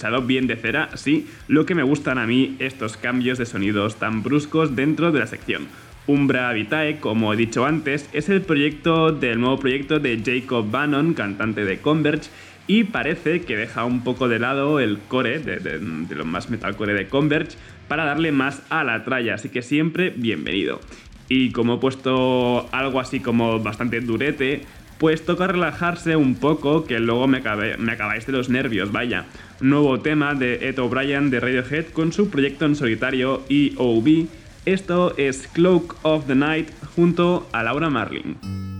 Escuchado 0.00 0.22
bien 0.22 0.46
de 0.46 0.56
cera, 0.56 0.96
sí, 0.96 1.26
lo 1.46 1.66
que 1.66 1.74
me 1.74 1.82
gustan 1.82 2.16
a 2.16 2.26
mí 2.26 2.56
estos 2.58 2.96
cambios 2.96 3.36
de 3.36 3.44
sonidos 3.44 3.96
tan 3.96 4.22
bruscos 4.22 4.74
dentro 4.74 5.12
de 5.12 5.18
la 5.18 5.26
sección. 5.26 5.68
Umbra 6.06 6.50
Vitae, 6.54 7.00
como 7.00 7.34
he 7.34 7.36
dicho 7.36 7.66
antes, 7.66 8.08
es 8.14 8.30
el 8.30 8.40
proyecto 8.40 9.12
del 9.12 9.38
nuevo 9.38 9.58
proyecto 9.58 10.00
de 10.00 10.18
Jacob 10.24 10.70
Bannon, 10.70 11.12
cantante 11.12 11.66
de 11.66 11.80
Converge, 11.80 12.30
y 12.66 12.84
parece 12.84 13.42
que 13.42 13.58
deja 13.58 13.84
un 13.84 14.02
poco 14.02 14.26
de 14.28 14.38
lado 14.38 14.80
el 14.80 14.98
core, 15.00 15.38
de, 15.38 15.58
de, 15.58 15.78
de 15.78 16.14
lo 16.14 16.24
más 16.24 16.48
metalcore 16.48 16.94
de 16.94 17.06
Converge, 17.06 17.58
para 17.86 18.06
darle 18.06 18.32
más 18.32 18.62
a 18.70 18.84
la 18.84 19.04
tralla, 19.04 19.34
así 19.34 19.50
que 19.50 19.60
siempre 19.60 20.14
bienvenido. 20.16 20.80
Y 21.28 21.52
como 21.52 21.74
he 21.74 21.78
puesto 21.78 22.70
algo 22.72 23.00
así 23.00 23.20
como 23.20 23.60
bastante 23.60 24.00
durete, 24.00 24.62
pues 25.00 25.24
toca 25.24 25.46
relajarse 25.46 26.14
un 26.14 26.34
poco, 26.34 26.84
que 26.84 27.00
luego 27.00 27.26
me, 27.26 27.38
acabáis 27.38 28.26
de 28.26 28.32
los 28.32 28.50
nervios, 28.50 28.92
vaya. 28.92 29.24
Nuevo 29.60 30.00
tema 30.00 30.34
de 30.34 30.70
Ed 30.70 30.78
O'Brien 30.78 31.28
de 31.28 31.38
Radiohead 31.38 31.88
con 31.92 32.14
su 32.14 32.30
proyecto 32.30 32.64
en 32.64 32.74
solitario 32.74 33.42
EOB. 33.50 34.26
Esto 34.64 35.14
es 35.18 35.48
Cloak 35.48 35.96
of 36.00 36.26
the 36.26 36.34
Night 36.34 36.70
junto 36.96 37.46
a 37.52 37.62
Laura 37.62 37.90
Marling. 37.90 38.79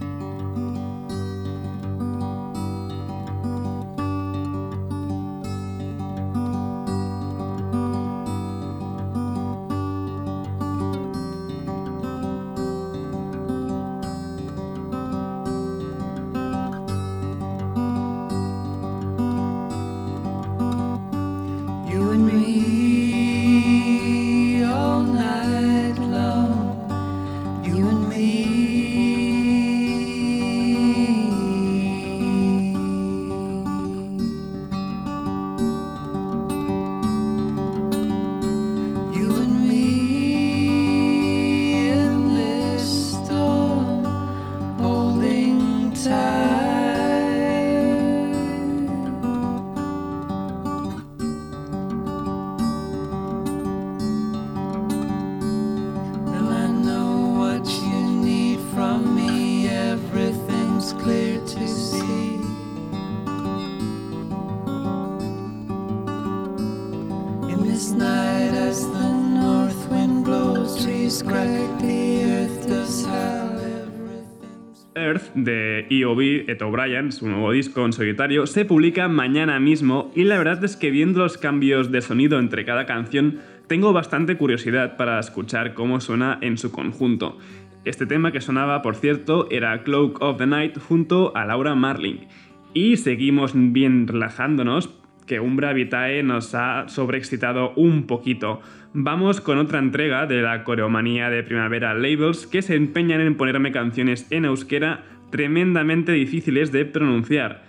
De 75.34 75.86
EOB, 75.90 76.48
Ed 76.48 76.62
O'Brien, 76.62 77.12
su 77.12 77.28
nuevo 77.28 77.52
disco 77.52 77.84
en 77.84 77.92
solitario, 77.92 78.46
se 78.46 78.64
publica 78.64 79.08
mañana 79.08 79.60
mismo 79.60 80.10
y 80.14 80.24
la 80.24 80.38
verdad 80.38 80.64
es 80.64 80.76
que 80.76 80.90
viendo 80.90 81.20
los 81.20 81.38
cambios 81.38 81.90
de 81.90 82.00
sonido 82.00 82.38
entre 82.38 82.64
cada 82.64 82.86
canción, 82.86 83.38
tengo 83.66 83.92
bastante 83.92 84.36
curiosidad 84.36 84.96
para 84.96 85.20
escuchar 85.20 85.74
cómo 85.74 86.00
suena 86.00 86.38
en 86.40 86.58
su 86.58 86.72
conjunto. 86.72 87.38
Este 87.84 88.04
tema 88.04 88.32
que 88.32 88.40
sonaba, 88.40 88.82
por 88.82 88.96
cierto, 88.96 89.48
era 89.50 89.82
Cloak 89.82 90.20
of 90.20 90.38
the 90.38 90.46
Night 90.46 90.78
junto 90.78 91.34
a 91.36 91.46
Laura 91.46 91.74
Marling. 91.74 92.26
Y 92.74 92.96
seguimos 92.98 93.52
bien 93.54 94.06
relajándonos, 94.06 94.90
que 95.30 95.38
Umbra 95.38 95.72
Vitae 95.72 96.24
nos 96.24 96.56
ha 96.56 96.88
sobreexcitado 96.88 97.72
un 97.76 98.08
poquito. 98.08 98.60
Vamos 98.92 99.40
con 99.40 99.58
otra 99.58 99.78
entrega 99.78 100.26
de 100.26 100.42
la 100.42 100.64
coreomanía 100.64 101.30
de 101.30 101.44
Primavera 101.44 101.94
Labels 101.94 102.48
que 102.48 102.62
se 102.62 102.74
empeñan 102.74 103.20
en 103.20 103.36
ponerme 103.36 103.70
canciones 103.70 104.26
en 104.30 104.44
euskera 104.44 105.04
tremendamente 105.30 106.12
difíciles 106.12 106.72
de 106.72 106.84
pronunciar. 106.84 107.62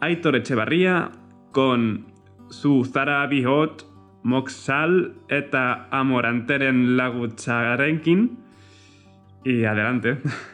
Aitor 0.00 0.36
Echevarría 0.36 1.10
con 1.52 2.06
su 2.50 2.84
Zara 2.84 3.26
Bihot 3.26 3.86
Moksal 4.22 5.14
eta 5.28 5.88
Amoranteren 5.90 6.96
Lagutxarenkin. 6.96 8.38
Y 9.44 9.64
adelante. 9.64 10.18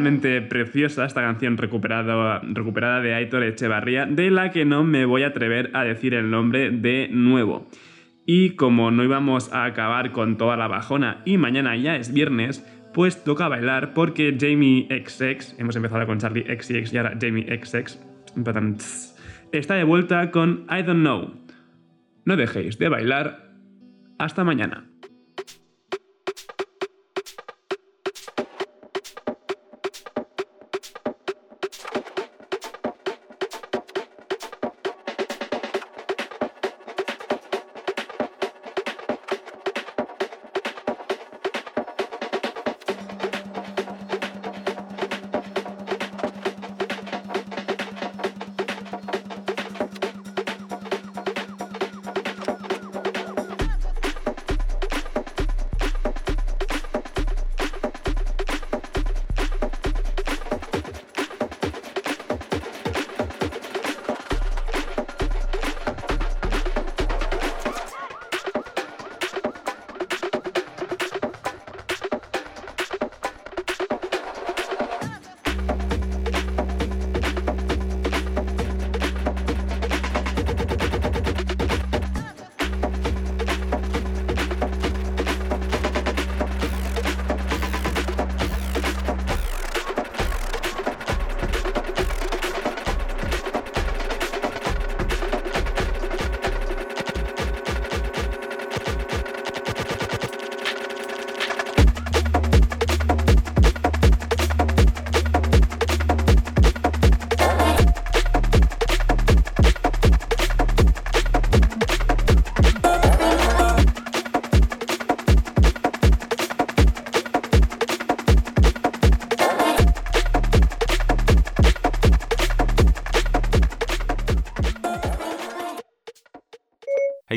realmente 0.00 0.40
preciosa 0.40 1.04
esta 1.04 1.20
canción 1.20 1.58
recuperada, 1.58 2.40
recuperada 2.42 3.02
de 3.02 3.12
Aitor 3.12 3.42
Echevarría, 3.42 4.06
de 4.06 4.30
la 4.30 4.50
que 4.50 4.64
no 4.64 4.82
me 4.82 5.04
voy 5.04 5.24
a 5.24 5.28
atrever 5.28 5.70
a 5.74 5.84
decir 5.84 6.14
el 6.14 6.30
nombre 6.30 6.70
de 6.70 7.08
nuevo. 7.12 7.68
Y 8.24 8.50
como 8.50 8.90
no 8.90 9.04
íbamos 9.04 9.52
a 9.52 9.66
acabar 9.66 10.12
con 10.12 10.38
toda 10.38 10.56
la 10.56 10.68
bajona 10.68 11.20
y 11.26 11.36
mañana 11.36 11.76
ya 11.76 11.96
es 11.96 12.14
viernes, 12.14 12.64
pues 12.94 13.22
toca 13.24 13.48
bailar 13.48 13.92
porque 13.92 14.34
Jamie 14.40 14.88
XX, 14.88 15.60
hemos 15.60 15.76
empezado 15.76 16.06
con 16.06 16.18
Charlie 16.18 16.44
XX 16.44 16.94
y 16.94 16.96
ahora 16.96 17.18
Jamie 17.20 17.46
XX, 17.62 18.00
está 19.52 19.74
de 19.74 19.84
vuelta 19.84 20.30
con 20.30 20.64
I 20.70 20.82
Don't 20.82 21.00
Know. 21.00 21.34
No 22.24 22.36
dejéis 22.36 22.78
de 22.78 22.88
bailar. 22.88 23.50
Hasta 24.18 24.44
mañana. 24.44 24.89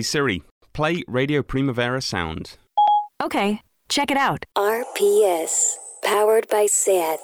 Hey 0.04 0.20
Siri, 0.20 0.44
play 0.74 1.02
Radio 1.08 1.42
Primavera 1.44 2.02
Sound. 2.02 2.58
Okay, 3.24 3.62
check 3.88 4.12
it 4.12 4.18
out. 4.18 4.44
RPS, 4.58 5.78
powered 6.04 6.46
by 6.50 6.68
SAT. 6.68 7.20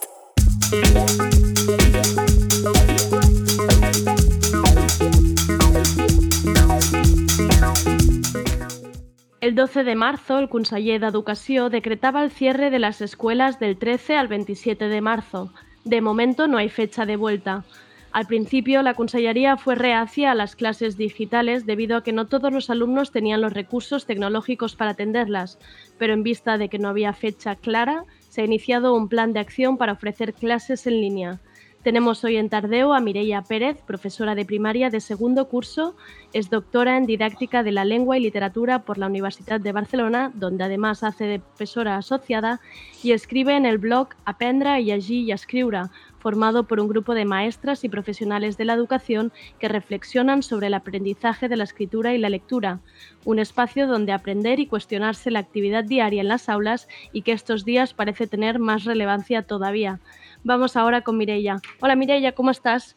El 9.41 9.55
12 9.55 9.83
de 9.83 9.95
marzo, 9.95 10.39
el 10.39 10.47
conseller 10.47 11.01
d'Educació 11.01 11.69
decretaba 11.69 12.23
el 12.23 12.31
cierre 12.31 12.69
de 12.69 12.79
las 12.79 13.01
escuelas 13.01 13.59
del 13.59 13.77
13 13.77 14.15
al 14.15 14.29
27 14.29 14.87
de 14.87 15.01
marzo. 15.01 15.51
De 15.83 15.99
momento 15.99 16.47
no 16.47 16.57
hay 16.57 16.69
fecha 16.69 17.05
de 17.05 17.17
vuelta. 17.17 17.65
Al 18.11 18.25
principio, 18.25 18.81
la 18.81 18.95
Consellería 18.95 19.55
fue 19.55 19.75
reacia 19.75 20.31
a 20.31 20.35
las 20.35 20.55
clases 20.55 20.97
digitales 20.97 21.67
debido 21.67 21.95
a 21.95 22.03
que 22.03 22.11
no 22.11 22.25
todos 22.25 22.51
los 22.51 22.71
alumnos 22.71 23.11
tenían 23.11 23.41
los 23.41 23.53
recursos 23.53 24.07
tecnológicos 24.07 24.75
para 24.75 24.91
atenderlas, 24.91 25.59
pero 25.99 26.13
en 26.13 26.23
vista 26.23 26.57
de 26.57 26.69
que 26.69 26.79
no 26.79 26.89
había 26.89 27.13
fecha 27.13 27.55
clara, 27.55 28.05
se 28.29 28.41
ha 28.41 28.45
iniciado 28.45 28.95
un 28.95 29.09
plan 29.09 29.31
de 29.31 29.39
acción 29.39 29.77
para 29.77 29.93
ofrecer 29.93 30.33
clases 30.33 30.87
en 30.87 31.01
línea. 31.01 31.39
Tenemos 31.83 32.25
hoy 32.25 32.35
en 32.35 32.49
Tardeo 32.49 32.93
a 32.93 32.99
Mireia 32.99 33.41
Pérez, 33.41 33.81
profesora 33.83 34.35
de 34.35 34.43
primaria 34.43 34.89
de 34.89 34.99
segundo 34.99 35.47
curso, 35.47 35.95
es 36.33 36.49
doctora 36.49 36.97
en 36.97 37.05
didáctica 37.05 37.63
de 37.63 37.71
la 37.71 37.85
lengua 37.85 38.17
y 38.17 38.21
literatura 38.21 38.83
por 38.83 38.97
la 38.97 39.07
Universidad 39.07 39.61
de 39.61 39.71
Barcelona, 39.71 40.29
donde 40.35 40.65
además 40.65 41.03
hace 41.03 41.23
de 41.23 41.39
profesora 41.39 41.95
asociada 41.95 42.59
y 43.01 43.13
escribe 43.13 43.55
en 43.55 43.65
el 43.65 43.77
blog 43.77 44.09
Aprendre 44.25 44.83
llegir 44.83 45.31
a 45.31 45.35
escriure, 45.35 45.83
formado 46.19 46.63
por 46.63 46.79
un 46.79 46.87
grupo 46.87 47.13
de 47.13 47.25
maestras 47.25 47.83
y 47.83 47.89
profesionales 47.89 48.57
de 48.57 48.65
la 48.65 48.73
educación 48.73 49.31
que 49.59 49.67
reflexionan 49.67 50.43
sobre 50.43 50.67
el 50.67 50.73
aprendizaje 50.73 51.49
de 51.49 51.57
la 51.57 51.63
escritura 51.63 52.13
y 52.13 52.17
la 52.17 52.29
lectura, 52.29 52.79
un 53.25 53.39
espacio 53.39 53.87
donde 53.87 54.11
aprender 54.11 54.59
y 54.59 54.67
cuestionarse 54.67 55.31
la 55.31 55.39
actividad 55.39 55.83
diaria 55.83 56.21
en 56.21 56.27
las 56.27 56.49
aulas 56.49 56.87
y 57.11 57.23
que 57.23 57.31
estos 57.31 57.65
días 57.65 57.93
parece 57.93 58.27
tener 58.27 58.59
más 58.59 58.83
relevancia 58.83 59.43
todavía. 59.43 59.99
Vamos 60.43 60.75
ahora 60.75 61.01
con 61.01 61.17
Mireia. 61.17 61.61
Hola 61.81 61.95
Mireia, 61.95 62.31
com 62.31 62.47
estàs? 62.51 62.95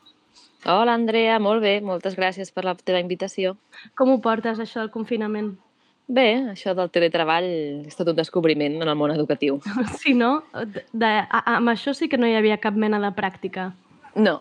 Hola 0.63 0.95
Andrea, 0.95 1.41
molt 1.43 1.63
bé, 1.65 1.81
moltes 1.83 2.15
gràcies 2.15 2.53
per 2.55 2.63
la 2.63 2.77
teva 2.79 3.03
invitació. 3.03 3.57
Com 3.99 4.13
ho 4.13 4.21
portes 4.23 4.61
això 4.63 4.79
del 4.85 4.95
confinament? 4.95 5.57
Bé, 6.11 6.29
això 6.51 6.75
del 6.77 6.91
teletreball 6.93 7.47
és 7.87 7.97
tot 7.97 8.11
un 8.11 8.17
descobriment 8.19 8.81
en 8.83 8.89
el 8.89 8.99
món 8.99 9.15
educatiu. 9.15 9.61
Sí, 10.03 10.15
no? 10.19 10.43
De, 10.93 11.13
a, 11.23 11.43
amb 11.57 11.73
això 11.73 11.95
sí 11.95 12.09
que 12.11 12.19
no 12.19 12.27
hi 12.27 12.35
havia 12.37 12.59
cap 12.61 12.75
mena 12.75 13.01
de 13.01 13.13
pràctica. 13.17 13.71
No, 14.15 14.41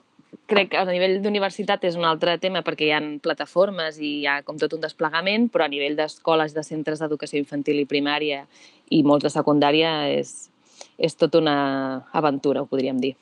crec 0.52 0.72
que 0.74 0.80
a 0.80 0.86
nivell 0.90 1.20
d'universitat 1.24 1.86
és 1.88 1.98
un 2.00 2.06
altre 2.08 2.38
tema 2.42 2.64
perquè 2.66 2.88
hi 2.88 2.94
ha 2.96 3.02
plataformes 3.24 4.00
i 4.00 4.14
hi 4.22 4.28
ha 4.28 4.42
com 4.48 4.60
tot 4.60 4.74
un 4.76 4.84
desplegament, 4.84 5.50
però 5.52 5.68
a 5.68 5.72
nivell 5.72 5.98
d'escoles, 6.00 6.56
de 6.58 6.64
centres 6.66 7.04
d'educació 7.04 7.40
infantil 7.40 7.82
i 7.82 7.90
primària 7.90 8.46
i 8.90 9.04
molts 9.08 9.28
de 9.28 9.34
secundària 9.34 9.94
és, 10.12 10.50
és 10.98 11.16
tota 11.16 11.40
una 11.40 11.58
aventura, 12.12 12.64
ho 12.64 12.70
podríem 12.70 13.00
dir. 13.04 13.16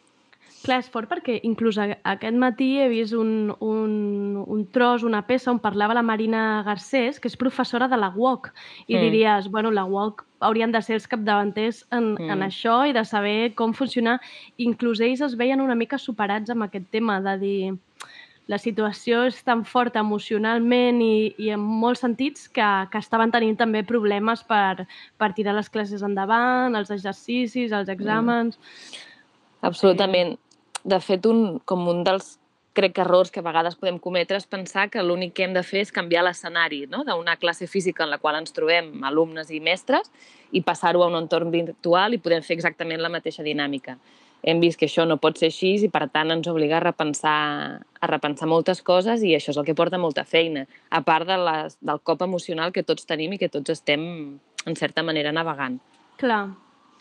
Clar, 0.63 0.79
és 0.83 0.89
fort 0.91 1.07
perquè 1.07 1.37
inclús 1.47 1.77
a- 1.79 1.97
aquest 2.03 2.35
matí 2.35 2.77
he 2.81 2.89
vist 2.91 3.13
un, 3.15 3.53
un, 3.63 4.43
un 4.45 4.65
tros, 4.73 5.03
una 5.07 5.21
peça 5.25 5.51
on 5.53 5.59
parlava 5.63 5.93
la 5.95 6.01
Marina 6.03 6.61
Garcés, 6.65 7.19
que 7.19 7.29
és 7.31 7.37
professora 7.39 7.87
de 7.87 7.95
la 7.97 8.09
UOC, 8.15 8.49
i 8.87 8.95
Mm. 8.97 8.99
diries, 9.05 9.47
bueno, 9.49 9.71
la 9.71 9.85
UOC 9.85 10.25
haurien 10.41 10.71
de 10.71 10.81
ser 10.81 10.95
els 10.95 11.07
capdavanters 11.07 11.85
en, 11.91 12.15
Mm. 12.15 12.29
en 12.31 12.39
això 12.43 12.87
i 12.89 12.93
de 12.93 13.05
saber 13.05 13.53
com 13.55 13.73
funcionar. 13.73 14.19
Inclús 14.57 14.99
ells 14.99 15.21
es 15.21 15.35
veien 15.37 15.61
una 15.61 15.75
mica 15.75 15.97
superats 15.97 16.49
amb 16.49 16.63
aquest 16.63 16.89
tema, 16.91 17.21
de 17.21 17.37
dir 17.39 17.73
la 18.47 18.57
situació 18.57 19.27
és 19.27 19.43
tan 19.43 19.63
forta 19.63 19.99
emocionalment 19.99 21.01
i, 21.01 21.35
i 21.37 21.51
en 21.51 21.59
molts 21.59 21.99
sentits 22.01 22.49
que, 22.49 22.65
que 22.91 22.97
estaven 22.97 23.31
tenint 23.31 23.55
també 23.55 23.83
problemes 23.83 24.43
per, 24.43 24.87
per 25.17 25.33
tirar 25.33 25.53
les 25.55 25.69
classes 25.69 26.01
endavant, 26.01 26.75
els 26.75 26.89
exercicis, 26.91 27.71
els 27.71 27.87
exàmens... 27.89 28.57
Absolutament. 29.61 30.37
De 30.83 30.99
fet, 31.03 31.25
un, 31.25 31.59
com 31.65 31.87
un 31.91 32.03
dels 32.07 32.37
crec 32.79 32.93
que 32.95 33.01
errors 33.01 33.31
que 33.31 33.41
a 33.41 33.45
vegades 33.45 33.75
podem 33.79 33.97
cometre 33.99 34.37
és 34.39 34.47
pensar 34.47 34.87
que 34.93 35.03
l'únic 35.03 35.33
que 35.35 35.43
hem 35.43 35.55
de 35.55 35.63
fer 35.65 35.83
és 35.83 35.91
canviar 35.91 36.23
l'escenari 36.23 36.85
no? 36.91 37.03
d'una 37.07 37.35
classe 37.41 37.67
física 37.67 38.05
en 38.05 38.13
la 38.13 38.19
qual 38.21 38.37
ens 38.39 38.53
trobem 38.55 39.03
alumnes 39.03 39.49
i 39.51 39.59
mestres 39.59 40.11
i 40.55 40.61
passar-ho 40.63 41.03
a 41.03 41.09
un 41.09 41.17
entorn 41.19 41.51
virtual 41.51 42.15
i 42.15 42.21
podem 42.23 42.45
fer 42.45 42.55
exactament 42.57 43.01
la 43.01 43.11
mateixa 43.11 43.43
dinàmica. 43.43 43.97
Hem 44.39 44.61
vist 44.63 44.79
que 44.79 44.87
això 44.87 45.03
no 45.03 45.17
pot 45.19 45.35
ser 45.35 45.49
així 45.49 45.73
i, 45.83 45.89
per 45.91 46.05
tant, 46.13 46.31
ens 46.31 46.47
obliga 46.47 46.77
a 46.77 46.83
repensar, 46.85 47.81
a 47.83 48.07
repensar 48.07 48.47
moltes 48.47 48.79
coses 48.85 49.25
i 49.27 49.33
això 49.35 49.51
és 49.51 49.59
el 49.59 49.67
que 49.67 49.75
porta 49.75 49.99
molta 49.99 50.23
feina, 50.23 50.63
a 50.89 51.01
part 51.03 51.27
de 51.27 51.35
les, 51.41 51.75
del 51.83 51.99
cop 51.99 52.23
emocional 52.23 52.71
que 52.71 52.85
tots 52.87 53.09
tenim 53.09 53.35
i 53.35 53.41
que 53.41 53.51
tots 53.51 53.75
estem, 53.75 54.01
en 54.63 54.79
certa 54.79 55.03
manera, 55.03 55.35
navegant. 55.35 55.81
Clar, 56.21 56.45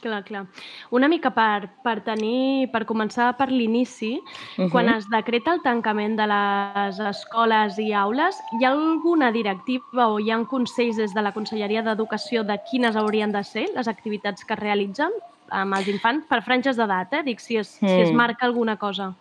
clar, 0.00 0.24
clar. 0.24 0.46
Una 0.90 1.08
mica 1.08 1.30
per, 1.30 1.68
per 1.84 2.00
tenir, 2.06 2.70
per 2.72 2.84
començar 2.86 3.36
per 3.36 3.50
l'inici, 3.50 4.14
uh 4.18 4.62
-huh. 4.64 4.70
quan 4.70 4.86
Mhm. 4.86 4.94
es 4.98 5.08
decreta 5.10 5.52
el 5.52 5.62
tancament 5.62 6.16
de 6.18 6.26
les 6.26 6.98
escoles 7.00 7.78
i 7.78 7.92
aules, 7.92 8.36
hi 8.58 8.64
ha 8.64 8.70
alguna 8.70 9.30
directiva 9.32 10.08
o 10.08 10.18
hi 10.20 10.30
ha 10.30 10.44
consells 10.44 10.96
des 10.96 11.12
de 11.14 11.22
la 11.22 11.32
Conselleria 11.32 11.82
d'Educació 11.82 12.44
de 12.44 12.58
quines 12.70 12.96
haurien 12.96 13.32
de 13.32 13.42
ser 13.44 13.66
les 13.74 13.88
activitats 13.88 14.44
que 14.44 14.54
es 14.54 14.60
realitzen 14.60 15.10
amb 15.50 15.74
els 15.74 15.88
infants 15.88 16.26
per 16.28 16.42
franges 16.42 16.76
d'edat, 16.76 17.12
eh? 17.14 17.22
Dic, 17.22 17.38
si 17.40 17.56
es, 17.56 17.68
si 17.68 17.86
es 17.86 18.12
Mm. 18.12 18.16
marca 18.16 18.44
alguna 18.46 18.76
cosa. 18.76 19.14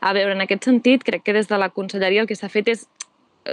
A 0.00 0.12
veure, 0.12 0.32
en 0.32 0.40
aquest 0.40 0.64
sentit, 0.64 1.02
crec 1.02 1.22
que 1.24 1.32
des 1.32 1.48
de 1.48 1.58
la 1.58 1.70
Conselleria 1.70 2.20
el 2.20 2.26
que 2.28 2.36
s'ha 2.36 2.48
fet 2.48 2.68
és 2.68 2.88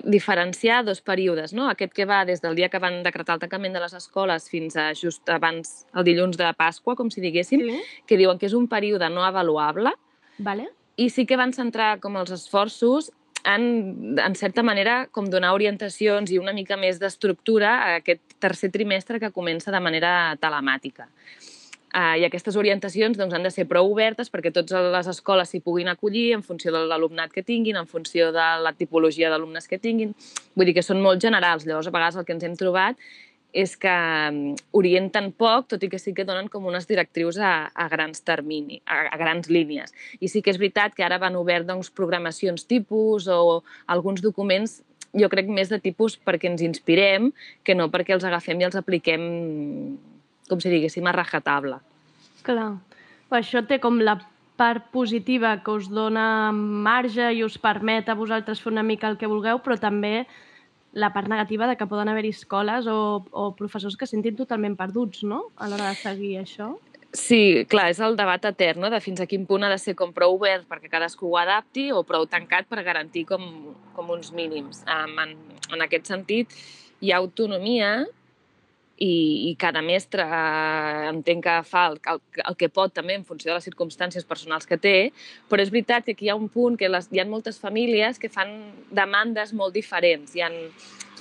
diferenciar 0.03 0.85
dos 0.85 1.01
períodes, 1.01 1.53
no? 1.53 1.69
Aquest 1.69 1.93
que 1.93 2.05
va 2.05 2.23
des 2.25 2.41
del 2.41 2.55
dia 2.55 2.69
que 2.69 2.79
van 2.79 3.01
decretar 3.03 3.35
el 3.35 3.41
tancament 3.43 3.73
de 3.75 3.81
les 3.83 3.93
escoles 3.93 4.49
fins 4.49 4.75
a 4.77 4.91
just 4.95 5.27
abans, 5.29 5.85
el 5.93 6.05
dilluns 6.07 6.37
de 6.39 6.47
Pasqua, 6.57 6.95
com 6.95 7.09
si 7.11 7.21
diguéssim, 7.21 7.61
Sí. 7.67 7.81
que 8.07 8.17
diuen 8.17 8.37
que 8.39 8.45
és 8.47 8.53
un 8.53 8.67
període 8.67 9.09
no 9.09 9.23
avaluable 9.23 9.91
Vale? 10.37 10.69
i 10.95 11.09
sí 11.09 11.25
que 11.25 11.35
van 11.37 11.51
centrar 11.53 11.99
com 11.99 12.15
els 12.17 12.31
esforços 12.31 13.11
en, 13.43 14.17
en 14.19 14.35
certa 14.35 14.61
manera, 14.63 15.07
com 15.11 15.25
donar 15.25 15.53
orientacions 15.53 16.31
i 16.31 16.37
una 16.37 16.53
mica 16.53 16.77
més 16.77 16.99
d'estructura 16.99 17.71
a 17.81 17.95
aquest 17.97 18.21
tercer 18.39 18.69
trimestre 18.71 19.19
que 19.19 19.31
comença 19.31 19.71
de 19.71 19.79
manera 19.79 20.37
telemàtica. 20.39 21.07
Uh, 21.91 22.15
I 22.21 22.25
aquestes 22.27 22.55
orientacions 22.55 23.17
doncs, 23.19 23.33
han 23.35 23.43
de 23.43 23.51
ser 23.51 23.65
prou 23.67 23.89
obertes 23.91 24.31
perquè 24.31 24.53
totes 24.55 24.91
les 24.93 25.09
escoles 25.11 25.49
s'hi 25.51 25.59
puguin 25.59 25.91
acollir 25.91 26.29
en 26.37 26.43
funció 26.43 26.71
de 26.71 26.85
l'alumnat 26.87 27.33
que 27.35 27.43
tinguin, 27.43 27.75
en 27.75 27.89
funció 27.89 28.29
de 28.31 28.45
la 28.63 28.71
tipologia 28.71 29.29
d'alumnes 29.29 29.67
que 29.67 29.79
tinguin. 29.79 30.13
Vull 30.55 30.71
dir 30.71 30.77
que 30.77 30.85
són 30.85 31.03
molt 31.03 31.19
generals. 31.23 31.67
Llavors, 31.67 31.89
a 31.91 31.95
vegades 31.95 32.19
el 32.21 32.27
que 32.27 32.37
ens 32.37 32.47
hem 32.47 32.55
trobat 32.59 32.99
és 33.51 33.75
que 33.75 33.91
mm, 33.91 34.53
orienten 34.79 35.31
poc, 35.35 35.67
tot 35.73 35.83
i 35.83 35.89
que 35.91 35.99
sí 35.99 36.13
que 36.15 36.25
donen 36.27 36.47
com 36.51 36.65
unes 36.69 36.87
directrius 36.87 37.39
a, 37.43 37.67
a 37.75 37.87
grans 37.91 38.23
termini, 38.23 38.79
a, 38.85 39.03
a 39.11 39.19
grans 39.19 39.51
línies. 39.51 39.91
I 40.19 40.31
sí 40.31 40.41
que 40.41 40.53
és 40.53 40.59
veritat 40.61 40.95
que 40.95 41.03
ara 41.03 41.19
van 41.21 41.35
obert 41.39 41.67
doncs, 41.67 41.91
programacions 41.91 42.63
tipus 42.69 43.27
o 43.27 43.61
alguns 43.91 44.23
documents 44.23 44.79
jo 45.17 45.27
crec 45.27 45.49
més 45.51 45.67
de 45.67 45.81
tipus 45.83 46.15
perquè 46.15 46.47
ens 46.47 46.63
inspirem 46.63 47.31
que 47.67 47.75
no 47.75 47.89
perquè 47.91 48.15
els 48.15 48.23
agafem 48.27 48.61
i 48.61 48.67
els 48.69 48.79
apliquem, 48.79 49.25
com 50.51 50.61
si 50.61 50.71
diguéssim, 50.73 51.07
a 51.07 51.15
rajatabla. 51.15 51.79
Clar. 52.45 52.73
Això 53.31 53.63
té 53.63 53.79
com 53.79 54.01
la 54.03 54.17
part 54.59 54.91
positiva 54.93 55.55
que 55.63 55.73
us 55.79 55.87
dona 55.89 56.51
marge 56.53 57.31
i 57.33 57.41
us 57.45 57.57
permet 57.61 58.09
a 58.11 58.17
vosaltres 58.19 58.61
fer 58.61 58.73
una 58.73 58.85
mica 58.85 59.09
el 59.09 59.17
que 59.17 59.29
vulgueu, 59.31 59.63
però 59.63 59.79
també 59.79 60.27
la 60.93 61.13
part 61.15 61.31
negativa 61.31 61.69
de 61.69 61.77
que 61.79 61.87
poden 61.87 62.11
haver-hi 62.11 62.33
escoles 62.35 62.87
o, 62.91 63.23
o 63.31 63.51
professors 63.55 63.95
que 63.95 64.05
se 64.05 64.17
sentin 64.17 64.35
totalment 64.35 64.75
perduts, 64.77 65.23
no?, 65.23 65.45
a 65.55 65.71
l'hora 65.71 65.93
de 65.93 65.99
seguir 66.01 66.35
això. 66.41 66.73
Sí, 67.11 67.65
clar, 67.67 67.89
és 67.91 67.99
el 67.99 68.15
debat 68.15 68.43
etern, 68.47 68.79
no? 68.85 68.89
de 68.91 69.01
fins 69.03 69.19
a 69.19 69.27
quin 69.27 69.43
punt 69.47 69.65
ha 69.67 69.71
de 69.71 69.79
ser 69.81 69.97
com 69.99 70.13
prou 70.15 70.37
obert 70.37 70.63
perquè 70.69 70.87
cadascú 70.91 71.27
ho 71.27 71.39
adapti 71.41 71.89
o 71.91 72.05
prou 72.07 72.23
tancat 72.23 72.69
per 72.71 72.85
garantir 72.87 73.25
com, 73.27 73.43
com 73.97 74.13
uns 74.15 74.31
mínims. 74.31 74.79
Um, 74.87 75.17
en, 75.19 75.33
en 75.75 75.83
aquest 75.83 76.07
sentit, 76.07 76.55
hi 77.03 77.11
ha 77.11 77.19
autonomia 77.19 78.05
i, 79.01 79.49
i 79.49 79.55
cada 79.59 79.81
mestre 79.81 80.23
eh, 80.23 81.09
entenc 81.09 81.43
que 81.47 81.55
fa 81.65 81.87
el, 81.89 81.97
el, 82.13 82.21
el 82.45 82.57
que 82.59 82.69
pot 82.69 82.93
també 82.93 83.17
en 83.17 83.25
funció 83.25 83.49
de 83.49 83.57
les 83.57 83.65
circumstàncies 83.65 84.27
personals 84.29 84.69
que 84.69 84.77
té, 84.77 84.95
però 85.49 85.63
és 85.63 85.73
veritat 85.73 86.05
que 86.05 86.13
aquí 86.15 86.29
hi 86.29 86.33
ha 86.33 86.37
un 86.37 86.49
punt 86.53 86.77
que 86.77 86.89
les, 86.89 87.09
hi 87.09 87.21
ha 87.21 87.27
moltes 87.29 87.57
famílies 87.61 88.21
que 88.21 88.29
fan 88.29 88.53
demandes 88.93 89.55
molt 89.57 89.73
diferents. 89.77 90.35
Hi 90.37 90.45
ha 90.45 90.51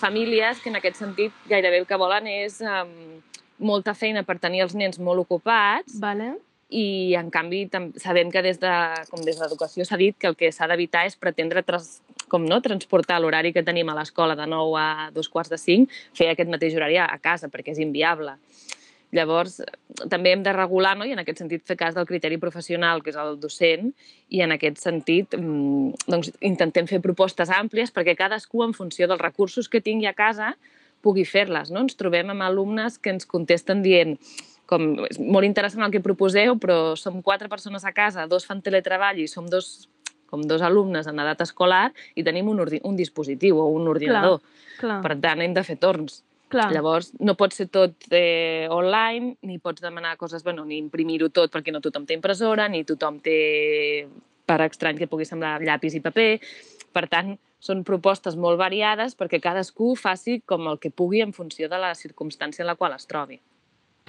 famílies 0.01 0.61
que 0.61 0.73
en 0.73 0.81
aquest 0.81 1.01
sentit 1.01 1.49
gairebé 1.49 1.81
el 1.83 1.89
que 1.89 1.99
volen 2.01 2.29
és 2.31 2.61
um, 2.61 2.93
molta 3.61 3.95
feina 3.97 4.25
per 4.29 4.39
tenir 4.41 4.65
els 4.65 4.77
nens 4.77 5.01
molt 5.01 5.25
ocupats 5.27 5.99
vale. 6.01 6.35
I 6.71 7.15
en 7.19 7.31
canvi 7.35 7.65
sabem 7.99 8.31
que 8.31 8.43
des 8.47 8.61
de 8.63 8.71
com 9.11 9.23
des 9.27 9.37
de 9.37 9.43
l'educació 9.43 9.85
s'ha 9.85 9.99
dit 9.99 10.17
que 10.17 10.29
el 10.31 10.37
que 10.39 10.53
s'ha 10.55 10.69
d'evitar 10.71 11.05
és 11.07 11.17
pretendre 11.19 11.65
tras, 11.67 12.01
com 12.31 12.47
no, 12.47 12.61
transportar 12.63 13.19
l'horari 13.21 13.53
que 13.53 13.65
tenim 13.67 13.91
a 13.91 13.97
l'escola 13.99 14.37
de 14.39 14.47
9 14.47 14.77
a 14.79 15.11
dos 15.15 15.29
quarts 15.29 15.51
de 15.51 15.59
5, 15.59 15.91
fer 16.15 16.31
aquest 16.31 16.51
mateix 16.51 16.77
horari 16.79 17.01
a, 17.03 17.09
a 17.11 17.19
casa 17.19 17.51
perquè 17.51 17.75
és 17.75 17.83
inviable. 17.83 18.39
Llavors, 19.11 19.57
també 20.07 20.31
hem 20.31 20.45
de 20.47 20.53
regular, 20.55 20.93
no? 20.97 21.03
i 21.03 21.11
en 21.11 21.19
aquest 21.19 21.41
sentit 21.43 21.65
fer 21.67 21.75
cas 21.77 21.97
del 21.97 22.07
criteri 22.07 22.39
professional, 22.39 23.03
que 23.03 23.11
és 23.11 23.19
el 23.19 23.41
docent, 23.43 23.89
i 24.31 24.45
en 24.45 24.55
aquest 24.55 24.79
sentit 24.79 25.35
mm, 25.35 26.07
doncs, 26.07 26.31
intentem 26.47 26.87
fer 26.87 27.01
propostes 27.03 27.51
àmplies 27.51 27.91
perquè 27.91 28.15
cadascú, 28.15 28.63
en 28.63 28.77
funció 28.77 29.11
dels 29.11 29.23
recursos 29.23 29.67
que 29.69 29.83
tingui 29.83 30.07
a 30.07 30.15
casa, 30.15 30.53
pugui 31.03 31.25
fer-les. 31.27 31.73
No? 31.75 31.83
Ens 31.83 31.99
trobem 31.99 32.31
amb 32.31 32.47
alumnes 32.47 33.01
que 33.03 33.11
ens 33.11 33.27
contesten 33.27 33.83
dient 33.83 34.15
com, 34.71 34.93
és 35.09 35.19
molt 35.19 35.49
interessant 35.49 35.85
el 35.87 35.93
que 35.95 36.03
proposeu, 36.05 36.55
però 36.63 36.95
som 36.99 37.19
quatre 37.27 37.51
persones 37.51 37.85
a 37.85 37.95
casa, 37.97 38.29
dos 38.31 38.47
fan 38.47 38.63
teletreball 38.63 39.19
i 39.19 39.27
som 39.31 39.49
dos 39.51 39.89
com 40.31 40.45
dos 40.47 40.63
alumnes 40.63 41.09
en 41.11 41.19
edat 41.19 41.43
escolar 41.43 41.91
i 42.15 42.23
tenim 42.23 42.49
un, 42.53 42.63
un 42.63 42.97
dispositiu 42.97 43.59
o 43.59 43.67
un 43.75 43.89
ordinador. 43.91 44.39
clar. 44.79 45.01
Per 45.03 45.17
tant, 45.21 45.43
hem 45.43 45.57
de 45.57 45.65
fer 45.67 45.77
torns. 45.83 46.23
Clar. 46.51 46.69
Llavors, 46.75 47.13
no 47.23 47.37
pot 47.39 47.55
ser 47.55 47.69
tot 47.71 48.09
eh, 48.15 48.67
online, 48.71 49.37
ni 49.47 49.59
pots 49.63 49.83
demanar 49.83 50.17
coses, 50.19 50.43
bueno, 50.47 50.65
ni 50.67 50.79
imprimir-ho 50.79 51.29
tot 51.35 51.53
perquè 51.53 51.75
no 51.75 51.83
tothom 51.83 52.07
té 52.07 52.17
impressora, 52.17 52.67
ni 52.71 52.83
tothom 52.87 53.21
té, 53.23 54.07
per 54.47 54.59
estrany 54.67 54.99
que 54.99 55.11
pugui 55.11 55.27
semblar, 55.27 55.61
llapis 55.63 55.99
i 55.99 56.03
paper. 56.03 56.33
Per 56.95 57.07
tant, 57.11 57.37
són 57.63 57.85
propostes 57.87 58.39
molt 58.41 58.59
variades 58.59 59.15
perquè 59.19 59.39
cadascú 59.43 59.93
faci 59.99 60.41
com 60.47 60.67
el 60.71 60.81
que 60.83 60.91
pugui 60.91 61.23
en 61.23 61.35
funció 61.37 61.69
de 61.71 61.79
la 61.79 61.93
circumstància 61.95 62.65
en 62.65 62.71
la 62.73 62.79
qual 62.79 62.97
es 62.97 63.07
trobi. 63.07 63.39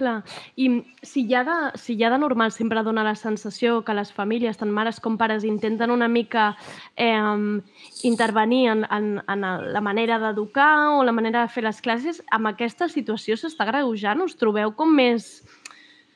Clar, 0.01 0.23
i 0.57 0.65
si 1.05 1.27
ja, 1.29 1.43
de, 1.45 1.55
si 1.77 1.93
ja 1.99 2.09
de 2.09 2.17
normal 2.17 2.49
sempre 2.55 2.81
dona 2.81 3.03
la 3.05 3.13
sensació 3.13 3.83
que 3.85 3.93
les 3.93 4.09
famílies, 4.09 4.57
tant 4.57 4.71
mares 4.73 4.97
com 4.97 5.13
pares, 5.13 5.43
intenten 5.45 5.93
una 5.93 6.07
mica 6.09 6.55
eh, 6.97 7.61
intervenir 8.09 8.63
en, 8.71 8.81
en, 8.89 9.11
en 9.29 9.45
la 9.75 9.83
manera 9.85 10.17
d'educar 10.23 10.95
o 10.95 11.03
la 11.05 11.13
manera 11.13 11.43
de 11.45 11.53
fer 11.53 11.61
les 11.67 11.83
classes, 11.85 12.23
amb 12.33 12.49
aquesta 12.49 12.89
situació 12.89 13.37
s'està 13.37 13.67
greujant? 13.69 14.25
Us 14.25 14.33
trobeu 14.41 14.73
com 14.73 14.89
més, 14.89 15.29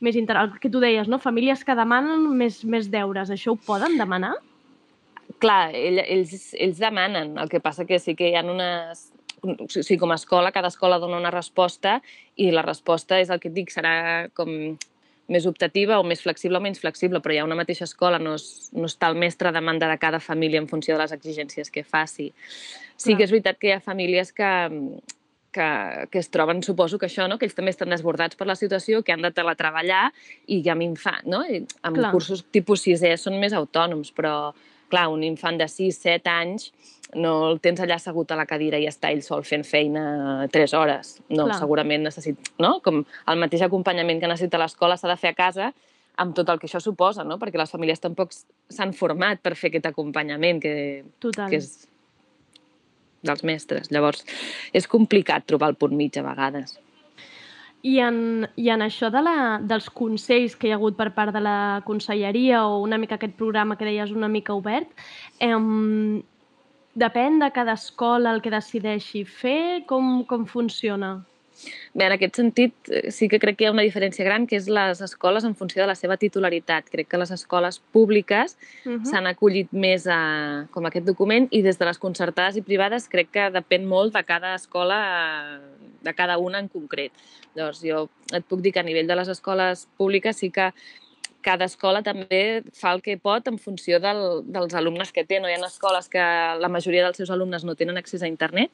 més 0.01 0.17
inter... 0.17 0.39
el 0.41 0.57
que 0.57 0.73
tu 0.73 0.81
deies, 0.81 1.05
no? 1.05 1.21
famílies 1.21 1.61
que 1.61 1.77
demanen 1.77 2.25
més, 2.41 2.63
més 2.65 2.89
deures, 2.89 3.29
això 3.29 3.53
ho 3.53 3.59
poden 3.69 3.99
demanar? 4.01 4.33
Clar, 5.37 5.75
ell, 5.77 6.01
ells, 6.01 6.55
ells 6.57 6.81
demanen, 6.81 7.37
el 7.37 7.53
que 7.53 7.61
passa 7.61 7.85
que 7.85 8.01
sí 8.01 8.17
que 8.17 8.33
hi 8.33 8.39
ha 8.39 8.41
unes... 8.49 9.11
O 9.45 9.69
sigui, 9.69 9.99
com 10.01 10.11
a 10.11 10.19
escola, 10.19 10.51
cada 10.55 10.71
escola 10.73 10.99
dona 10.99 11.21
una 11.21 11.33
resposta 11.33 11.99
i 12.35 12.51
la 12.51 12.65
resposta 12.65 13.19
és 13.21 13.31
el 13.31 13.41
que 13.41 13.51
et 13.51 13.57
dic, 13.57 13.73
serà 13.73 13.93
com 14.33 14.51
més 15.31 15.45
optativa 15.49 15.97
o 15.97 16.05
més 16.05 16.21
flexible 16.21 16.59
o 16.59 16.61
menys 16.61 16.81
flexible, 16.83 17.21
però 17.21 17.33
hi 17.33 17.39
ha 17.41 17.47
una 17.47 17.57
mateixa 17.57 17.87
escola, 17.87 18.19
no, 18.21 18.35
és, 18.37 18.69
no 18.77 18.85
està 18.89 19.09
el 19.09 19.17
mestre 19.17 19.49
a 19.49 19.55
demanda 19.55 19.89
de 19.89 19.97
cada 20.01 20.21
família 20.21 20.61
en 20.61 20.69
funció 20.69 20.95
de 20.95 21.01
les 21.01 21.15
exigències 21.15 21.71
que 21.73 21.83
faci. 21.83 22.31
Sí 22.95 23.11
Clar. 23.11 23.17
que 23.17 23.25
és 23.25 23.33
veritat 23.33 23.61
que 23.61 23.71
hi 23.71 23.75
ha 23.75 23.81
famílies 23.81 24.31
que, 24.35 24.51
que, 25.55 25.69
que 26.11 26.21
es 26.21 26.29
troben, 26.29 26.61
suposo 26.63 26.99
que 27.01 27.09
això, 27.09 27.25
no? 27.31 27.39
que 27.39 27.49
ells 27.49 27.57
també 27.57 27.73
estan 27.73 27.93
desbordats 27.93 28.37
per 28.37 28.47
la 28.49 28.57
situació, 28.59 29.01
que 29.01 29.15
han 29.15 29.25
de 29.25 29.33
teletreballar 29.33 30.09
i 30.51 30.61
amb 30.69 30.85
infant, 30.85 31.25
no? 31.31 31.41
I 31.47 31.63
amb 31.81 32.01
Clar. 32.01 32.13
cursos 32.13 32.45
tipus 32.53 32.85
6è 32.85 33.15
són 33.17 33.39
més 33.41 33.55
autònoms, 33.57 34.13
però 34.15 34.35
clar, 34.89 35.07
un 35.13 35.23
infant 35.23 35.57
de 35.59 35.67
6-7 35.71 36.31
anys 36.31 36.69
no 37.15 37.33
el 37.49 37.59
tens 37.63 37.79
allà 37.83 37.95
assegut 37.99 38.31
a 38.31 38.37
la 38.39 38.47
cadira 38.49 38.79
i 38.81 38.87
està 38.89 39.11
ell 39.13 39.21
sol 39.23 39.45
fent 39.47 39.63
feina 39.67 40.47
3 40.51 40.73
hores. 40.77 41.15
No, 41.29 41.45
Clar. 41.45 41.59
segurament 41.59 42.03
necessita, 42.03 42.51
no? 42.59 42.79
Com 42.83 43.03
el 43.03 43.41
mateix 43.41 43.65
acompanyament 43.65 44.21
que 44.21 44.31
necessita 44.31 44.59
l'escola 44.61 44.97
s'ha 44.97 45.11
de 45.11 45.19
fer 45.21 45.33
a 45.33 45.37
casa 45.37 45.73
amb 46.17 46.35
tot 46.35 46.49
el 46.49 46.59
que 46.59 46.67
això 46.69 46.79
suposa, 46.81 47.25
no? 47.27 47.37
Perquè 47.39 47.59
les 47.59 47.71
famílies 47.71 48.01
tampoc 48.03 48.31
s'han 48.33 48.93
format 48.95 49.41
per 49.43 49.55
fer 49.59 49.69
aquest 49.71 49.89
acompanyament 49.91 50.61
que, 50.63 50.75
Total. 51.19 51.49
que 51.51 51.59
és 51.59 51.87
dels 53.25 53.43
mestres. 53.43 53.91
Llavors, 53.91 54.23
és 54.73 54.87
complicat 54.87 55.45
trobar 55.49 55.73
el 55.73 55.79
punt 55.79 55.95
mig 55.97 56.17
a 56.17 56.23
vegades. 56.25 56.77
I 57.85 57.99
en, 58.01 58.17
I 58.57 58.71
en 58.73 58.81
això 58.81 59.11
de 59.13 59.21
la, 59.21 59.35
dels 59.61 59.91
consells 59.93 60.55
que 60.57 60.69
hi 60.69 60.71
ha 60.73 60.79
hagut 60.79 60.97
per 60.97 61.11
part 61.13 61.35
de 61.35 61.41
la 61.43 61.81
conselleria 61.85 62.63
o 62.65 62.79
una 62.81 62.97
mica 62.97 63.19
aquest 63.19 63.35
programa 63.37 63.77
que 63.77 63.85
deies 63.85 64.13
una 64.15 64.29
mica 64.31 64.55
obert, 64.57 64.89
em, 65.39 66.23
depèn 66.95 67.37
de 67.43 67.51
cada 67.53 67.75
escola 67.77 68.33
el 68.33 68.41
que 68.41 68.53
decideixi 68.53 69.21
fer? 69.29 69.85
Com, 69.91 70.23
com 70.25 70.47
funciona? 70.49 71.13
Bé, 71.93 72.05
en 72.05 72.11
aquest 72.11 72.35
sentit, 72.35 72.73
eh, 72.89 73.11
sí 73.11 73.29
que 73.31 73.39
crec 73.39 73.57
que 73.57 73.63
hi 73.63 73.67
ha 73.67 73.71
una 73.71 73.83
diferència 73.85 74.25
gran, 74.25 74.45
que 74.47 74.57
és 74.57 74.67
les 74.67 74.99
escoles 75.01 75.43
en 75.47 75.55
funció 75.55 75.81
de 75.81 75.87
la 75.87 75.95
seva 75.95 76.17
titularitat. 76.17 76.89
Crec 76.91 77.07
que 77.07 77.17
les 77.17 77.31
escoles 77.31 77.79
públiques 77.91 78.57
Mhm. 78.85 79.05
s'han 79.05 79.27
acollit 79.27 79.71
més 79.71 80.05
a, 80.07 80.67
com 80.71 80.85
a 80.85 80.89
aquest 80.89 81.05
document 81.05 81.47
i 81.51 81.61
des 81.61 81.77
de 81.79 81.85
les 81.85 81.97
concertades 81.97 82.57
i 82.57 82.61
privades 82.61 83.07
crec 83.09 83.31
que 83.31 83.49
depèn 83.51 83.85
molt 83.85 84.13
de 84.13 84.23
cada 84.23 84.55
escola, 84.55 85.59
de 86.01 86.13
cada 86.13 86.37
una 86.37 86.59
en 86.59 86.67
concret. 86.67 87.11
Llavors, 87.55 87.81
jo 87.81 88.09
et 88.33 88.43
puc 88.45 88.59
dir 88.61 88.73
que 88.73 88.79
a 88.79 88.83
nivell 88.83 89.07
de 89.07 89.15
les 89.15 89.27
escoles 89.27 89.87
públiques 89.97 90.35
sí 90.37 90.51
que 90.51 90.73
cada 91.41 91.65
escola 91.65 92.01
també 92.01 92.63
fa 92.73 92.91
el 92.93 93.01
que 93.01 93.17
pot 93.17 93.47
en 93.47 93.57
funció 93.59 93.99
del, 93.99 94.41
dels 94.51 94.73
alumnes 94.73 95.11
que 95.11 95.23
té. 95.23 95.39
No 95.39 95.47
hi 95.47 95.53
ha 95.53 95.65
escoles 95.65 96.09
que 96.09 96.17
la 96.19 96.67
majoria 96.69 97.03
dels 97.03 97.17
seus 97.17 97.29
alumnes 97.29 97.63
no 97.63 97.75
tenen 97.75 97.97
accés 97.97 98.21
a 98.23 98.27
internet 98.27 98.71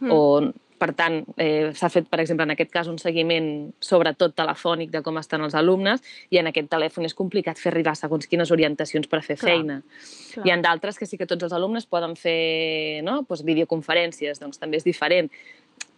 Mm. 0.00 0.10
o, 0.12 0.52
per 0.78 0.92
tant, 0.96 1.20
eh, 1.36 1.72
s'ha 1.74 1.90
fet, 1.92 2.06
per 2.08 2.20
exemple, 2.22 2.46
en 2.46 2.54
aquest 2.54 2.70
cas, 2.72 2.88
un 2.90 2.98
seguiment 3.02 3.48
sobretot 3.82 4.34
telefònic 4.38 4.92
de 4.94 5.02
com 5.02 5.18
estan 5.20 5.42
els 5.44 5.56
alumnes 5.58 6.02
i 6.30 6.40
en 6.40 6.50
aquest 6.50 6.70
telèfon 6.70 7.08
és 7.08 7.16
complicat 7.18 7.58
fer 7.58 7.72
arribar 7.72 7.96
segons 7.98 8.26
quines 8.30 8.50
orientacions 8.54 9.10
per 9.10 9.22
fer 9.26 9.36
Clar, 9.36 9.50
feina. 9.50 9.80
clar. 10.34 10.46
Hi 10.46 10.54
ha 10.54 10.58
d'altres 10.62 10.98
que 10.98 11.06
sí 11.06 11.18
que 11.18 11.26
tots 11.26 11.48
els 11.48 11.56
alumnes 11.56 11.86
poden 11.86 12.16
fer 12.16 13.02
no? 13.02 13.22
pues, 13.28 13.44
videoconferències, 13.44 14.40
doncs 14.40 14.58
també 14.62 14.78
és 14.78 14.86
diferent. 14.86 15.30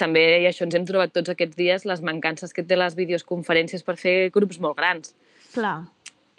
També, 0.00 0.24
i 0.42 0.48
això 0.48 0.64
ens 0.64 0.74
hem 0.76 0.84
trobat 0.88 1.12
tots 1.12 1.32
aquests 1.32 1.56
dies, 1.56 1.86
les 1.88 2.02
mancances 2.04 2.52
que 2.56 2.64
té 2.64 2.76
les 2.76 2.96
videoconferències 2.96 3.84
per 3.84 3.96
fer 4.00 4.30
grups 4.32 4.60
molt 4.60 4.76
grans. 4.80 5.14
Clar. 5.54 5.78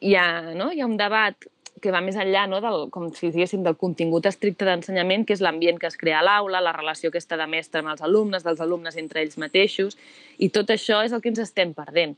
Hi 0.01 0.15
ha, 0.17 0.27
no? 0.57 0.71
hi 0.73 0.81
ha 0.81 0.89
un 0.89 0.97
debat 0.97 1.49
que 1.81 1.91
va 1.93 2.01
més 2.05 2.17
enllà 2.19 2.45
no? 2.49 2.61
del, 2.63 2.87
com 2.93 3.09
si 3.15 3.31
diguéssim, 3.31 3.63
del 3.65 3.77
contingut 3.81 4.27
estricte 4.29 4.67
d'ensenyament, 4.67 5.25
que 5.25 5.35
és 5.35 5.41
l'ambient 5.43 5.79
que 5.81 5.89
es 5.89 5.97
crea 5.97 6.19
a 6.21 6.25
l'aula, 6.25 6.61
la 6.63 6.75
relació 6.77 7.09
aquesta 7.09 7.39
de 7.39 7.47
mestre 7.49 7.81
amb 7.81 7.93
els 7.95 8.03
alumnes, 8.05 8.45
dels 8.45 8.61
alumnes 8.61 8.97
entre 9.01 9.23
ells 9.25 9.39
mateixos, 9.41 9.97
i 10.37 10.51
tot 10.53 10.69
això 10.73 11.01
és 11.05 11.15
el 11.15 11.23
que 11.23 11.33
ens 11.33 11.41
estem 11.43 11.73
perdent 11.77 12.17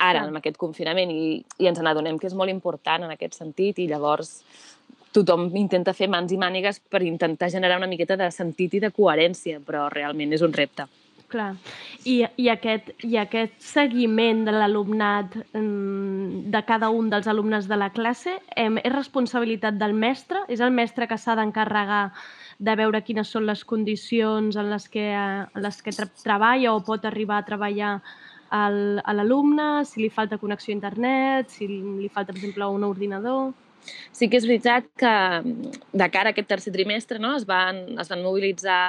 ara, 0.00 0.24
amb 0.24 0.40
aquest 0.40 0.56
confinament, 0.56 1.12
i, 1.12 1.40
i 1.60 1.68
ens 1.68 1.80
n'adonem 1.84 2.18
que 2.18 2.28
és 2.30 2.36
molt 2.36 2.52
important 2.52 3.04
en 3.04 3.12
aquest 3.12 3.36
sentit, 3.36 3.78
i 3.78 3.88
llavors 3.90 4.38
tothom 5.12 5.48
intenta 5.58 5.92
fer 5.96 6.08
mans 6.08 6.32
i 6.32 6.38
mànigues 6.40 6.80
per 6.80 7.02
intentar 7.04 7.50
generar 7.52 7.80
una 7.80 7.90
miqueta 7.90 8.16
de 8.16 8.30
sentit 8.32 8.78
i 8.78 8.82
de 8.82 8.92
coherència, 8.94 9.60
però 9.66 9.88
realment 9.92 10.32
és 10.32 10.44
un 10.46 10.54
repte. 10.56 10.86
Clar. 11.30 11.52
I, 12.10 12.24
i, 12.42 12.48
aquest, 12.50 12.88
I 13.06 13.14
aquest 13.20 13.54
seguiment 13.62 14.42
de 14.48 14.54
l'alumnat, 14.56 15.36
mm, 15.54 16.50
de 16.50 16.62
cada 16.66 16.88
un 16.90 17.10
dels 17.12 17.28
alumnes 17.30 17.68
de 17.70 17.78
la 17.78 17.90
classe, 17.94 18.34
em, 18.58 18.80
és 18.82 18.92
responsabilitat 18.92 19.78
del 19.78 19.94
mestre? 19.94 20.42
És 20.48 20.60
el 20.60 20.74
mestre 20.74 21.06
que 21.06 21.18
s'ha 21.18 21.36
d'encarregar 21.38 22.10
de 22.58 22.74
veure 22.76 23.02
quines 23.06 23.30
són 23.30 23.46
les 23.46 23.62
condicions 23.64 24.56
en 24.56 24.70
les 24.70 24.88
que, 24.88 25.06
eh, 25.12 25.46
en 25.54 25.62
les 25.62 25.80
que 25.82 25.94
treballa 26.24 26.74
o 26.74 26.82
pot 26.82 27.04
arribar 27.04 27.38
a 27.38 27.46
treballar 27.46 27.94
el, 28.50 29.00
a 29.04 29.14
l'alumne, 29.14 29.84
si 29.86 30.02
li 30.02 30.10
falta 30.10 30.38
connexió 30.38 30.72
a 30.72 30.78
internet, 30.80 31.48
si 31.48 31.68
li 31.68 32.08
falta, 32.08 32.32
per 32.32 32.40
exemple, 32.42 32.66
un 32.66 32.84
ordinador... 32.84 33.52
Sí 34.12 34.28
que 34.28 34.38
és 34.40 34.46
veritat 34.48 34.86
que 35.00 35.14
mm, 35.40 35.72
de 36.02 36.10
cara 36.12 36.30
a 36.30 36.36
aquest 36.36 36.50
tercer 36.50 36.74
trimestre 36.74 37.18
no, 37.22 37.34
es, 37.38 37.46
van, 37.48 37.82
es 38.00 38.12
van 38.12 38.22
mobilitzar 38.24 38.80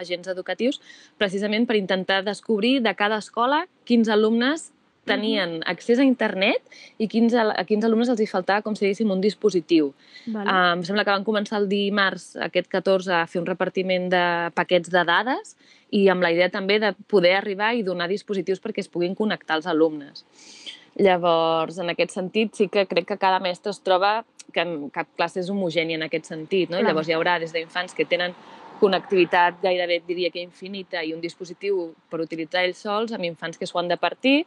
agents 0.00 0.30
educatius 0.32 0.80
precisament 1.20 1.68
per 1.68 1.78
intentar 1.78 2.22
descobrir 2.26 2.80
de 2.82 2.94
cada 2.98 3.20
escola 3.22 3.64
quins 3.88 4.10
alumnes 4.10 4.70
tenien 5.10 5.60
accés 5.68 5.98
a 5.98 6.06
internet 6.06 6.62
i 7.00 7.08
quins, 7.10 7.34
a 7.34 7.64
quins 7.68 7.84
alumnes 7.86 8.10
els 8.12 8.20
hi 8.22 8.28
faltava, 8.30 8.62
com 8.64 8.76
si 8.76 8.84
diguéssim, 8.84 9.10
un 9.10 9.22
dispositiu. 9.22 9.92
Vale. 10.26 10.44
Uh, 10.44 10.72
em 10.76 10.84
sembla 10.86 11.04
que 11.06 11.14
van 11.14 11.26
començar 11.26 11.60
el 11.60 11.68
dimarts, 11.70 12.34
aquest 12.48 12.68
14, 12.70 13.14
a 13.22 13.26
fer 13.30 13.40
un 13.42 13.48
repartiment 13.48 14.10
de 14.12 14.24
paquets 14.56 14.92
de 14.92 15.04
dades 15.08 15.56
i 15.96 16.06
amb 16.12 16.22
la 16.22 16.32
idea 16.34 16.50
també 16.52 16.78
de 16.82 16.92
poder 17.10 17.34
arribar 17.38 17.72
i 17.74 17.86
donar 17.86 18.10
dispositius 18.10 18.62
perquè 18.62 18.84
es 18.84 18.92
puguin 18.92 19.16
connectar 19.18 19.58
els 19.58 19.70
alumnes. 19.70 20.24
Llavors, 21.00 21.78
en 21.80 21.92
aquest 21.92 22.12
sentit, 22.12 22.52
sí 22.56 22.68
que 22.68 22.84
crec 22.86 23.06
que 23.08 23.18
cada 23.18 23.40
mestre 23.40 23.72
es 23.72 23.80
troba 23.80 24.20
que 24.52 24.60
en 24.60 24.90
cap 24.92 25.08
classe 25.16 25.40
és 25.40 25.50
homogènia 25.52 25.96
en 25.96 26.04
aquest 26.04 26.28
sentit. 26.28 26.70
No? 26.70 26.80
I 26.80 26.84
llavors 26.84 27.08
hi 27.08 27.14
haurà 27.16 27.38
des 27.40 27.54
d'infants 27.54 27.96
que 27.96 28.04
tenen 28.08 28.34
connectivitat 28.80 29.60
gairebé, 29.62 30.00
diria 30.06 30.30
que 30.32 30.42
infinita, 30.42 31.04
i 31.04 31.14
un 31.14 31.20
dispositiu 31.20 31.90
per 32.10 32.20
utilitzar 32.24 32.64
ells 32.66 32.82
sols, 32.84 33.12
amb 33.16 33.28
infants 33.28 33.60
que 33.60 33.68
s'ho 33.68 33.80
han 33.80 33.88
de 33.88 33.98
partir, 34.00 34.44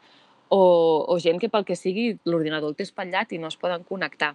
o, 0.50 0.62
o 1.10 1.18
gent 1.22 1.39
que 1.42 1.50
pel 1.50 1.66
que 1.66 1.78
sigui 1.78 2.12
l'ordinador 2.30 2.74
el 2.74 2.78
té 2.78 2.86
espatllat 2.86 3.34
i 3.34 3.42
no 3.42 3.50
es 3.50 3.58
poden 3.58 3.86
connectar. 3.88 4.34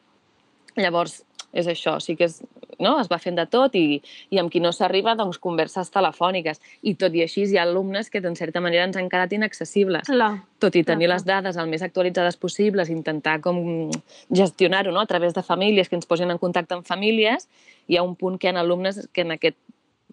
Llavors, 0.78 1.20
és 1.52 1.68
això, 1.70 1.96
sí 2.00 2.14
que 2.16 2.26
és, 2.28 2.40
no? 2.78 2.98
es 3.00 3.08
va 3.10 3.18
fent 3.22 3.38
de 3.38 3.46
tot 3.48 3.74
i, 3.78 4.00
i 4.30 4.40
amb 4.40 4.52
qui 4.52 4.60
no 4.60 4.72
s'arriba, 4.74 5.14
doncs, 5.18 5.38
converses 5.42 5.90
telefòniques. 5.94 6.60
I 6.82 6.94
tot 7.00 7.14
i 7.16 7.22
així 7.24 7.46
hi 7.48 7.56
ha 7.58 7.64
alumnes 7.64 8.10
que, 8.10 8.20
d'en 8.24 8.36
certa 8.36 8.60
manera, 8.60 8.84
ens 8.88 8.98
han 9.00 9.08
quedat 9.08 9.32
inaccessibles. 9.32 10.10
Clar. 10.10 10.34
Tot 10.60 10.76
i 10.76 10.84
tenir 10.84 11.08
Clar, 11.08 11.16
les 11.16 11.24
dades 11.28 11.56
el 11.56 11.70
més 11.70 11.82
actualitzades 11.86 12.36
possibles, 12.36 12.92
intentar 12.92 13.38
com 13.40 13.90
gestionar-ho 14.30 14.92
no? 14.92 15.00
a 15.00 15.10
través 15.10 15.34
de 15.34 15.42
famílies, 15.42 15.88
que 15.88 15.96
ens 15.96 16.06
posin 16.06 16.30
en 16.30 16.38
contacte 16.42 16.76
amb 16.76 16.86
famílies, 16.86 17.48
hi 17.88 17.96
ha 17.96 18.04
un 18.04 18.14
punt 18.18 18.38
que 18.38 18.50
hi 18.50 18.54
ha 18.54 18.60
alumnes 18.60 19.06
que 19.12 19.24
en 19.24 19.36
aquest, 19.38 19.58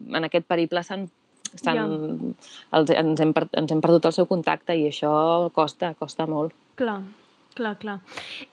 en 0.08 0.28
aquest 0.30 0.48
periple 0.48 0.84
s'han 0.84 1.10
estan, 1.56 1.78
Ja. 1.78 2.78
els, 2.80 2.90
ens, 2.90 3.22
hem, 3.22 3.32
ens 3.54 3.72
hem 3.72 3.82
perdut 3.82 4.06
el 4.10 4.14
seu 4.16 4.26
contacte 4.28 4.76
i 4.76 4.90
això 4.90 5.52
costa, 5.56 5.94
costa 5.96 6.26
molt. 6.28 6.54
Clar, 6.76 7.00
clar, 7.56 7.74
clar. 7.80 7.96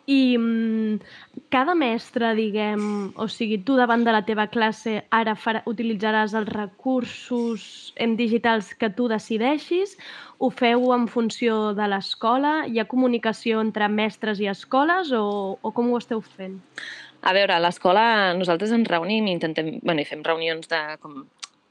I 0.07 0.37
mm, 0.39 1.01
cada 1.53 1.75
mestre, 1.79 2.33
diguem, 2.39 3.13
o 3.21 3.27
sigui, 3.29 3.59
tu 3.67 3.77
davant 3.77 4.05
de 4.07 4.15
la 4.15 4.23
teva 4.29 4.47
classe 4.53 5.03
ara 5.13 5.35
farà, 5.37 5.65
utilitzaràs 5.69 6.37
els 6.39 6.49
recursos 6.53 7.67
en 8.01 8.17
digitals 8.17 8.73
que 8.79 8.91
tu 8.97 9.09
decideixis, 9.13 9.97
ho 10.39 10.51
feu 10.51 10.89
en 10.97 11.07
funció 11.11 11.75
de 11.79 11.87
l'escola? 11.91 12.63
Hi 12.67 12.81
ha 12.81 12.89
comunicació 12.91 13.61
entre 13.63 13.91
mestres 13.93 14.41
i 14.43 14.51
escoles 14.51 15.13
o, 15.15 15.25
o 15.61 15.75
com 15.77 15.93
ho 15.93 16.01
esteu 16.01 16.23
fent? 16.25 16.61
A 17.23 17.31
veure, 17.37 17.55
a 17.55 17.63
l'escola 17.63 18.33
nosaltres 18.35 18.73
ens 18.75 18.89
reunim 18.91 19.29
i 19.29 19.37
intentem, 19.37 19.77
bueno, 19.85 20.03
i 20.03 20.09
fem 20.09 20.25
reunions 20.27 20.67
de, 20.71 20.81
com, 21.03 21.23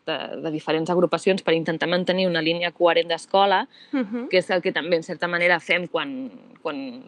de, 0.06 0.42
de 0.42 0.52
diferents 0.52 0.90
agrupacions 0.90 1.42
per 1.44 1.54
intentar 1.54 1.88
mantenir 1.90 2.28
una 2.28 2.42
línia 2.42 2.72
coherent 2.72 3.08
d'escola, 3.10 3.68
Uh 3.94 4.00
-huh. 4.00 4.28
que 4.30 4.38
és 4.38 4.50
el 4.50 4.62
que 4.62 4.72
també 4.72 4.96
en 4.96 5.04
certa 5.04 5.28
manera 5.28 5.60
fem 5.60 5.88
quan, 5.88 6.32
quan 6.62 7.04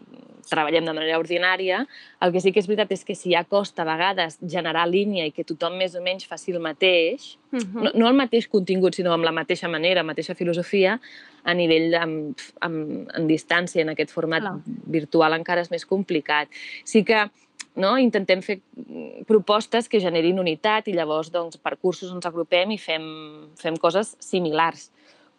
treballem 0.50 0.84
de 0.84 0.92
manera 0.92 1.18
ordinària. 1.18 1.86
El 2.20 2.32
que 2.32 2.40
sí 2.40 2.52
que 2.52 2.60
és 2.60 2.66
veritat 2.66 2.92
és 2.92 3.04
que 3.04 3.14
si 3.14 3.32
ja 3.32 3.44
costa 3.44 3.82
a 3.82 3.84
vegades 3.84 4.38
generar 4.42 4.86
línia 4.88 5.24
i 5.26 5.32
que 5.32 5.44
tothom 5.44 5.78
més 5.78 5.94
o 5.94 6.02
menys 6.02 6.26
faci 6.26 6.52
el 6.52 6.60
mateix, 6.60 7.38
Uh 7.54 7.58
-huh. 7.60 7.82
no, 7.82 7.90
no 7.94 8.08
el 8.08 8.14
mateix 8.14 8.48
contingut, 8.48 8.94
sinó 8.94 9.12
amb 9.12 9.24
la 9.24 9.30
mateixa 9.32 9.68
manera, 9.68 10.02
mateixa 10.02 10.34
filosofia, 10.34 11.00
a 11.44 11.54
nivell 11.54 11.94
amb, 11.94 12.36
amb, 12.60 13.08
en 13.14 13.26
distància, 13.28 13.80
en 13.82 13.90
aquest 13.90 14.10
format 14.10 14.40
Clar. 14.42 14.58
virtual 14.86 15.32
encara 15.34 15.60
és 15.60 15.70
més 15.70 15.86
complicat. 15.86 16.48
Sí 16.84 17.04
que 17.04 17.30
no, 17.76 17.96
intentem 17.98 18.42
fer 18.42 18.60
mm, 18.76 19.24
propostes 19.28 19.88
que 19.88 20.00
generin 20.00 20.38
unitat 20.38 20.88
i 20.88 20.94
llavors 20.96 21.30
doncs, 21.34 21.56
per 21.58 21.76
cursos 21.76 22.12
ens 22.14 22.26
agrupem 22.26 22.70
i 22.74 22.78
fem, 22.78 23.04
fem 23.60 23.76
coses 23.76 24.16
similars 24.20 24.90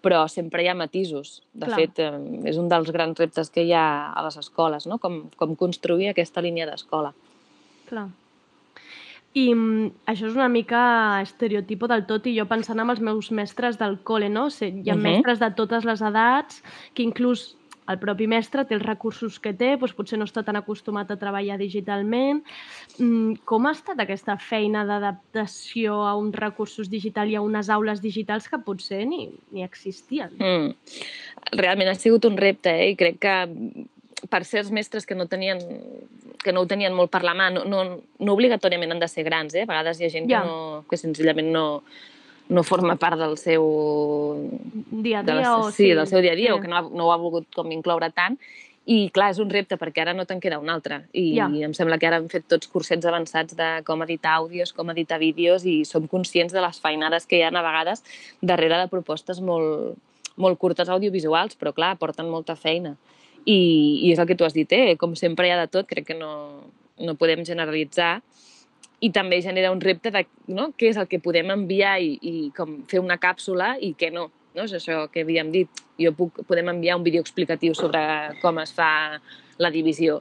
però 0.06 0.28
sempre 0.30 0.62
hi 0.62 0.68
ha 0.70 0.76
matisos. 0.78 1.40
De 1.52 1.66
Clar. 1.66 1.80
fet, 1.80 2.00
eh, 2.04 2.50
és 2.52 2.60
un 2.62 2.68
dels 2.70 2.92
grans 2.94 3.18
reptes 3.18 3.50
que 3.50 3.64
hi 3.66 3.72
ha 3.74 4.12
a 4.14 4.22
les 4.28 4.38
escoles, 4.38 4.86
no? 4.86 5.00
com, 5.02 5.32
com 5.36 5.56
construir 5.58 6.12
aquesta 6.12 6.44
línia 6.46 6.68
d'escola. 6.70 7.10
Clar. 7.90 8.12
I 9.36 9.48
mm, 9.52 9.90
això 10.08 10.30
és 10.30 10.38
una 10.38 10.48
mica 10.48 11.20
estereotipo 11.24 11.90
del 11.92 12.06
tot, 12.08 12.28
i 12.30 12.36
jo 12.38 12.46
pensant 12.48 12.80
amb 12.80 12.94
els 12.94 13.02
meus 13.04 13.32
mestres 13.36 13.80
del 13.82 13.98
col·le, 14.08 14.30
no? 14.30 14.46
Hi 14.48 14.86
ha 14.90 14.96
Mhm. 14.96 15.02
mestres 15.02 15.42
de 15.42 15.50
totes 15.58 15.84
les 15.90 16.02
edats, 16.02 16.62
que 16.94 17.04
inclús 17.04 17.58
el 17.88 18.00
propi 18.02 18.26
mestre 18.28 18.64
té 18.66 18.74
els 18.78 18.86
recursos 18.86 19.38
que 19.40 19.54
té, 19.54 19.76
doncs 19.78 19.94
potser 19.94 20.18
no 20.18 20.26
està 20.26 20.42
tan 20.46 20.58
acostumat 20.58 21.12
a 21.14 21.18
treballar 21.22 21.58
digitalment. 21.62 22.42
Mm, 22.98 23.36
Com 23.46 23.68
ha 23.68 23.74
estat 23.78 24.00
aquesta 24.02 24.38
feina 24.42 24.86
d'adaptació 24.86 26.00
a 26.08 26.16
uns 26.18 26.36
recursos 26.36 26.90
digitals 26.90 27.32
i 27.32 27.36
a 27.38 27.44
unes 27.46 27.70
aules 27.70 28.02
digitals 28.02 28.48
que 28.50 28.58
potser 28.58 29.04
ni, 29.06 29.30
ni 29.52 29.64
existien? 29.64 30.34
Mm. 30.40 30.74
Realment 31.60 31.90
ha 31.92 31.96
sigut 32.00 32.26
un 32.26 32.38
repte, 32.38 32.74
eh? 32.74 32.90
i 32.94 32.96
crec 32.98 33.20
que 33.22 33.36
per 34.32 34.42
certs 34.48 34.72
mestres 34.74 35.06
que 35.06 35.14
no 35.14 35.28
tenien 35.30 35.60
que 36.46 36.54
no 36.54 36.62
ho 36.62 36.68
tenien 36.70 36.94
molt 36.94 37.10
per 37.10 37.24
la 37.26 37.34
mà, 37.34 37.48
no, 37.54 37.64
no, 37.66 37.80
no 38.20 38.34
obligatòriament 38.34 38.92
han 38.94 39.00
de 39.02 39.08
ser 39.10 39.24
grans, 39.26 39.56
eh? 39.58 39.64
a 39.66 39.70
vegades 39.70 40.00
hi 40.00 40.06
ha 40.06 40.10
gent 40.14 40.30
Ja. 40.30 40.42
que, 40.42 40.48
no, 40.48 40.86
que 40.90 40.98
senzillament 40.98 41.50
no, 41.54 41.84
no 42.50 42.64
forma 42.64 42.96
part 43.02 43.18
del 43.18 43.38
seu 43.42 43.64
Dia 44.92 45.20
a 45.20 45.24
de 45.24 45.34
dia 45.34 45.42
la, 45.42 45.58
o... 45.58 45.72
sí, 45.72 45.90
del 45.94 46.08
seu 46.08 46.22
dia 46.22 46.34
a 46.34 46.40
dia 46.40 46.54
sí. 46.54 46.58
o 46.58 46.62
que 46.62 46.68
no, 46.68 46.78
ha, 46.78 46.82
no 46.82 47.08
ho 47.08 47.12
ha 47.12 47.18
volgut 47.18 47.48
com 47.56 47.72
incloure 47.74 48.12
tant 48.14 48.38
i 48.86 49.10
clar, 49.10 49.32
és 49.34 49.40
un 49.42 49.50
repte 49.50 49.80
perquè 49.82 50.04
ara 50.04 50.14
no 50.14 50.28
te'n 50.30 50.40
queda 50.42 50.60
un 50.62 50.70
altre 50.70 51.08
i 51.18 51.34
Ja. 51.40 51.48
em 51.50 51.74
sembla 51.74 51.98
que 51.98 52.06
ara 52.06 52.20
hem 52.22 52.28
fet 52.30 52.46
tots 52.48 52.70
cursets 52.70 53.06
avançats 53.10 53.58
de 53.58 53.70
com 53.84 54.04
editar 54.06 54.36
àudios, 54.38 54.74
com 54.74 54.92
editar 54.94 55.18
vídeos 55.18 55.66
i 55.66 55.84
som 55.86 56.06
conscients 56.08 56.54
de 56.54 56.62
les 56.62 56.80
feinades 56.80 57.26
que 57.26 57.40
hi 57.40 57.42
ha 57.42 57.50
a 57.50 57.66
vegades 57.66 58.04
darrere 58.42 58.78
de 58.78 58.88
propostes 58.88 59.42
molt, 59.42 59.98
molt 60.38 60.60
curtes 60.60 60.90
audiovisuals, 60.90 61.58
però 61.58 61.74
clar, 61.74 61.96
porten 61.98 62.30
molta 62.30 62.56
feina. 62.56 62.96
I, 63.46 64.06
i 64.06 64.12
és 64.12 64.20
el 64.20 64.28
que 64.28 64.36
tu 64.36 64.46
has 64.46 64.54
dit, 64.54 64.72
eh? 64.72 64.96
com 64.98 65.16
sempre 65.16 65.48
hi 65.48 65.52
ha 65.54 65.60
de 65.60 65.68
tot, 65.68 65.86
crec 65.88 66.08
que 66.08 66.18
no, 66.18 66.66
no 67.00 67.16
podem 67.16 67.44
generalitzar 67.46 68.22
i 69.06 69.12
també 69.14 69.42
genera 69.44 69.72
un 69.74 69.82
repte 69.84 70.12
de 70.12 70.26
no? 70.48 70.72
què 70.78 70.90
és 70.90 70.98
el 70.98 71.08
que 71.12 71.22
podem 71.22 71.52
enviar 71.54 71.98
i, 72.02 72.16
i 72.22 72.36
com 72.58 72.80
fer 72.90 73.02
una 73.04 73.20
càpsula 73.22 73.76
i 73.78 73.94
què 73.98 74.12
no. 74.14 74.30
no? 74.56 74.64
És 74.66 74.74
això 74.78 75.06
que 75.12 75.26
havíem 75.26 75.52
dit. 75.54 75.84
Jo 76.02 76.12
puc, 76.16 76.42
podem 76.50 76.74
enviar 76.74 76.98
un 76.98 77.06
vídeo 77.06 77.24
explicatiu 77.24 77.76
sobre 77.78 78.02
com 78.42 78.58
es 78.60 78.74
fa 78.76 78.90
la 79.62 79.72
divisió, 79.72 80.18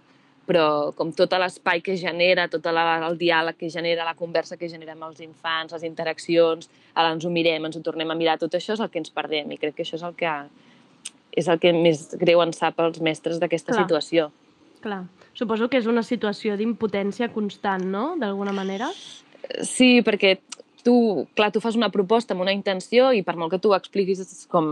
però 0.46 0.92
com 0.94 1.10
tot 1.16 1.32
l'espai 1.40 1.80
que 1.82 1.96
genera, 1.98 2.46
tot 2.52 2.66
la, 2.70 2.84
el 3.08 3.18
diàleg 3.18 3.58
que 3.58 3.70
genera, 3.72 4.06
la 4.06 4.14
conversa 4.14 4.58
que 4.60 4.68
genera 4.70 4.94
amb 4.94 5.08
els 5.08 5.24
infants, 5.24 5.74
les 5.74 5.86
interaccions, 5.88 6.70
ara 6.94 7.10
ens 7.16 7.24
ho 7.24 7.32
mirem, 7.32 7.66
ens 7.66 7.80
ho 7.80 7.82
tornem 7.82 8.12
a 8.12 8.18
mirar, 8.18 8.36
tot 8.38 8.54
això 8.54 8.76
és 8.76 8.84
el 8.84 8.92
que 8.92 9.02
ens 9.02 9.10
perdem 9.14 9.50
i 9.50 9.58
crec 9.58 9.78
que 9.78 9.86
això 9.86 9.98
és 9.98 10.06
el 10.06 10.14
que, 10.20 10.36
és 11.34 11.50
el 11.50 11.58
que 11.62 11.72
més 11.74 12.06
greu 12.20 12.44
ens 12.44 12.60
sap 12.62 12.78
als 12.84 13.00
mestres 13.02 13.40
d'aquesta 13.42 13.74
situació. 13.80 14.30
Clar. 14.84 15.06
Suposo 15.34 15.68
que 15.70 15.80
és 15.82 15.88
una 15.90 16.04
situació 16.06 16.54
d'impotència 16.58 17.30
constant, 17.34 17.84
no?, 17.90 18.04
d'alguna 18.20 18.54
manera. 18.54 18.90
Sí, 19.66 19.98
perquè 20.06 20.36
tu, 20.84 21.26
clar, 21.34 21.48
tu 21.50 21.62
fas 21.64 21.78
una 21.80 21.88
proposta 21.88 22.34
amb 22.36 22.44
una 22.44 22.52
intenció 22.52 23.08
i 23.16 23.22
per 23.24 23.34
molt 23.40 23.54
que 23.54 23.58
tu 23.58 23.72
expliquis, 23.72 24.20
com, 24.52 24.66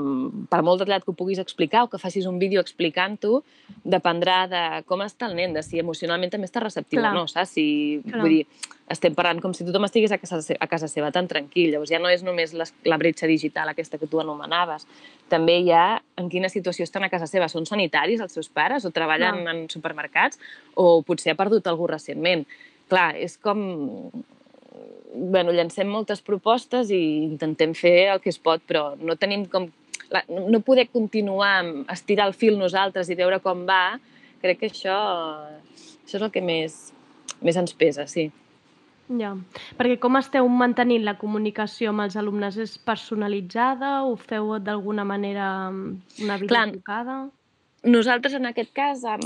per 0.52 0.60
molt 0.60 0.82
detallat 0.82 1.06
que 1.06 1.10
ho 1.10 1.16
puguis 1.16 1.40
explicar 1.40 1.86
o 1.86 1.88
que 1.88 2.00
facis 2.00 2.28
un 2.28 2.36
vídeo 2.38 2.60
explicant-ho, 2.60 3.40
dependrà 3.82 4.42
de 4.50 4.62
com 4.86 5.00
està 5.00 5.30
el 5.30 5.38
nen, 5.38 5.56
de 5.56 5.62
si 5.64 5.80
emocionalment 5.80 6.34
també 6.34 6.50
està 6.50 6.60
receptiu 6.60 7.00
Clar. 7.00 7.14
o 7.16 7.22
no, 7.22 7.30
saps? 7.32 7.54
Si, 7.56 7.64
Clar. 8.04 8.20
vull 8.20 8.36
dir, 8.36 8.66
estem 8.92 9.16
parlant 9.16 9.40
com 9.40 9.54
si 9.56 9.64
tothom 9.64 9.86
estigués 9.88 10.12
a 10.12 10.18
casa, 10.20 10.42
a 10.52 10.68
casa 10.68 10.90
seva 10.92 11.08
tan 11.14 11.30
tranquil. 11.30 11.70
Llavors 11.72 11.90
ja 11.90 12.02
no 12.02 12.12
és 12.12 12.20
només 12.26 12.52
les, 12.52 12.74
la 12.84 13.00
bretxa 13.00 13.30
digital 13.30 13.72
aquesta 13.72 13.96
que 13.96 14.10
tu 14.10 14.20
anomenaves. 14.20 14.84
També 15.32 15.56
hi 15.62 15.72
ha 15.72 15.86
en 16.20 16.28
quina 16.28 16.52
situació 16.52 16.84
estan 16.84 17.08
a 17.08 17.10
casa 17.12 17.30
seva. 17.30 17.48
Són 17.48 17.64
sanitaris 17.64 18.20
els 18.20 18.36
seus 18.36 18.52
pares 18.52 18.84
o 18.84 18.92
treballen 18.92 19.40
Clar. 19.40 19.56
en 19.56 19.64
supermercats 19.72 20.36
o 20.76 21.00
potser 21.08 21.32
ha 21.32 21.40
perdut 21.40 21.72
algú 21.72 21.88
recentment. 21.88 22.44
Clar, 22.92 23.14
és 23.16 23.38
com 23.40 23.64
bueno, 25.14 25.52
llancem 25.52 25.88
moltes 25.88 26.22
propostes 26.24 26.90
i 26.90 27.00
intentem 27.26 27.74
fer 27.76 28.10
el 28.14 28.20
que 28.20 28.30
es 28.32 28.38
pot, 28.38 28.62
però 28.66 28.92
no 28.98 29.16
tenim 29.16 29.46
com... 29.52 29.68
la- 30.10 30.24
No 30.28 30.60
poder 30.60 30.88
continuar 30.92 31.58
amb 31.60 31.90
estirar 31.92 32.26
el 32.28 32.34
fil 32.34 32.58
nosaltres 32.58 33.08
i 33.10 33.14
veure 33.18 33.40
com 33.40 33.66
va, 33.68 33.98
crec 34.42 34.58
que 34.60 34.70
això, 34.72 34.96
això 36.04 36.16
és 36.16 36.22
el 36.22 36.30
que 36.34 36.40
més, 36.44 36.92
més 37.40 37.56
ens 37.56 37.72
pesa, 37.74 38.06
sí. 38.06 38.30
Ja, 39.12 39.34
perquè 39.76 39.98
com 40.00 40.16
esteu 40.16 40.46
mantenint 40.48 41.04
la 41.04 41.16
comunicació 41.20 41.90
amb 41.90 42.04
els 42.06 42.16
alumnes? 42.16 42.56
És 42.56 42.78
personalitzada? 42.78 44.02
Ho 44.06 44.14
feu 44.16 44.54
d'alguna 44.62 45.04
manera 45.04 45.48
amb 45.68 46.00
una 46.22 46.38
Clar. 46.38 46.66
videotrucada? 46.70 47.16
Nosaltres, 47.82 48.34
en 48.38 48.46
aquest 48.46 48.70
cas, 48.72 49.00
em, 49.04 49.22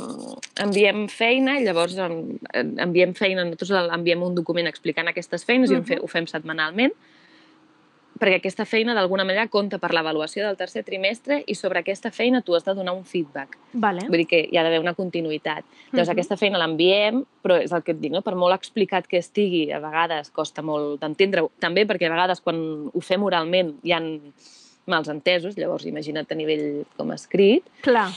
enviem 0.64 1.08
feina 1.12 1.58
i 1.60 1.64
llavors 1.66 1.96
em, 2.00 2.38
enviem 2.80 3.12
feina, 3.14 3.44
nosaltres 3.44 3.92
enviem 3.92 4.22
un 4.24 4.34
document 4.34 4.66
explicant 4.70 5.08
aquestes 5.12 5.44
feines 5.44 5.70
i 5.70 5.76
ho, 5.76 5.82
fe, 5.82 5.96
Mhm. 5.96 6.04
ho 6.04 6.08
fem 6.08 6.26
setmanalment, 6.26 6.92
perquè 8.18 8.38
aquesta 8.38 8.64
feina 8.64 8.94
d'alguna 8.94 9.24
manera 9.24 9.46
compta 9.48 9.76
per 9.78 9.92
l'avaluació 9.92 10.46
del 10.46 10.56
tercer 10.56 10.82
trimestre 10.84 11.44
i 11.46 11.54
sobre 11.54 11.80
aquesta 11.80 12.10
feina 12.10 12.40
tu 12.40 12.54
has 12.56 12.64
de 12.64 12.72
donar 12.74 12.94
un 12.94 13.04
feedback. 13.04 13.58
Vale. 13.74 14.06
Vull 14.08 14.16
dir 14.22 14.26
que 14.26 14.48
hi 14.50 14.56
ha 14.56 14.62
d'haver 14.62 14.80
una 14.80 14.94
continuïtat. 14.94 15.62
Llavors, 15.92 16.08
Mhm. 16.08 16.12
aquesta 16.12 16.36
feina 16.38 16.56
l'enviem, 16.58 17.26
però 17.44 17.60
és 17.62 17.70
el 17.72 17.82
que 17.82 17.92
et 17.92 18.00
dic, 18.00 18.10
no? 18.12 18.22
per 18.22 18.34
molt 18.34 18.54
explicat 18.54 19.06
que 19.06 19.18
estigui, 19.18 19.70
a 19.70 19.80
vegades 19.80 20.30
costa 20.30 20.62
molt 20.62 20.98
d'entendre-ho. 21.02 21.50
També 21.60 21.86
perquè 21.86 22.06
a 22.06 22.10
vegades 22.10 22.40
quan 22.40 22.88
ho 22.90 23.00
fem 23.02 23.22
oralment 23.22 23.74
hi 23.82 23.92
ha 23.92 24.00
mals 24.86 25.08
entesos, 25.08 25.56
llavors 25.58 25.84
imagina't 25.84 26.26
a 26.30 26.34
nivell 26.34 26.86
com 26.96 27.10
escrit, 27.12 27.62
Clar. 27.82 28.08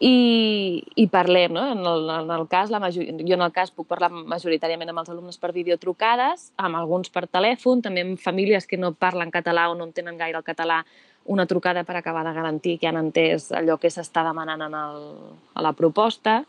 I, 0.00 0.82
i 0.96 1.06
parlem, 1.08 1.52
no? 1.54 1.64
En 1.72 1.84
el, 1.86 2.08
en 2.10 2.30
el 2.34 2.46
cas, 2.50 2.70
la 2.70 2.80
major, 2.82 3.06
jo 3.06 3.36
en 3.36 3.46
el 3.46 3.52
cas 3.54 3.70
puc 3.70 3.86
parlar 3.90 4.10
majoritàriament 4.10 4.90
amb 4.90 5.04
els 5.04 5.10
alumnes 5.12 5.38
per 5.38 5.52
videotrucades, 5.54 6.50
amb 6.56 6.80
alguns 6.80 7.12
per 7.14 7.26
telèfon, 7.28 7.82
també 7.84 8.04
amb 8.04 8.20
famílies 8.20 8.66
que 8.66 8.80
no 8.80 8.92
parlen 8.92 9.32
català 9.34 9.68
o 9.70 9.78
no 9.78 9.86
entenen 9.86 10.18
gaire 10.18 10.40
el 10.40 10.46
català, 10.46 10.82
una 11.24 11.46
trucada 11.46 11.84
per 11.84 11.96
acabar 11.96 12.24
de 12.26 12.34
garantir 12.36 12.78
que 12.78 12.88
han 12.90 13.00
entès 13.00 13.50
allò 13.54 13.78
que 13.80 13.90
s'està 13.90 14.26
demanant 14.26 14.66
en 14.66 14.74
el, 14.76 15.10
a 15.54 15.64
la 15.64 15.72
proposta. 15.72 16.42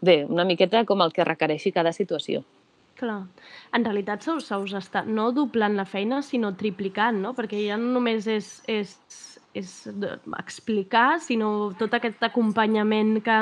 Bé, 0.00 0.24
una 0.24 0.44
miqueta 0.44 0.84
com 0.84 1.04
el 1.04 1.12
que 1.12 1.24
requereixi 1.24 1.72
cada 1.72 1.92
situació. 1.92 2.42
Clar. 2.96 3.26
En 3.76 3.84
realitat 3.84 4.24
se 4.24 4.32
us, 4.32 4.46
se 4.48 4.56
us 4.56 4.72
està 4.78 5.02
no 5.04 5.28
doblant 5.36 5.76
la 5.76 5.84
feina, 5.84 6.22
sinó 6.24 6.54
triplicant, 6.56 7.18
no? 7.20 7.34
Perquè 7.36 7.60
ja 7.66 7.76
no 7.80 7.90
només 7.98 8.28
és, 8.30 8.48
és, 8.72 8.94
és 9.52 9.72
explicar, 10.40 11.18
sinó 11.20 11.50
tot 11.76 11.96
aquest 11.98 12.24
acompanyament 12.24 13.18
que, 13.26 13.38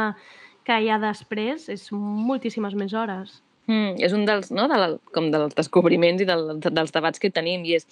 que 0.66 0.80
hi 0.82 0.90
ha 0.90 0.98
després, 1.02 1.68
és 1.70 1.86
moltíssimes 1.94 2.74
més 2.74 2.96
hores. 2.98 3.38
Mm, 3.70 3.94
és 4.05 4.12
un 4.12 4.26
dels, 4.28 4.50
no, 4.52 4.66
de 4.68 4.76
la, 4.76 4.90
com 5.14 5.30
dels 5.32 5.55
descobriments 5.57 6.20
i 6.20 6.28
del, 6.28 6.59
dels 6.61 6.92
debats 6.92 7.22
que 7.22 7.30
tenim 7.32 7.62
i 7.64 7.78
és 7.78 7.86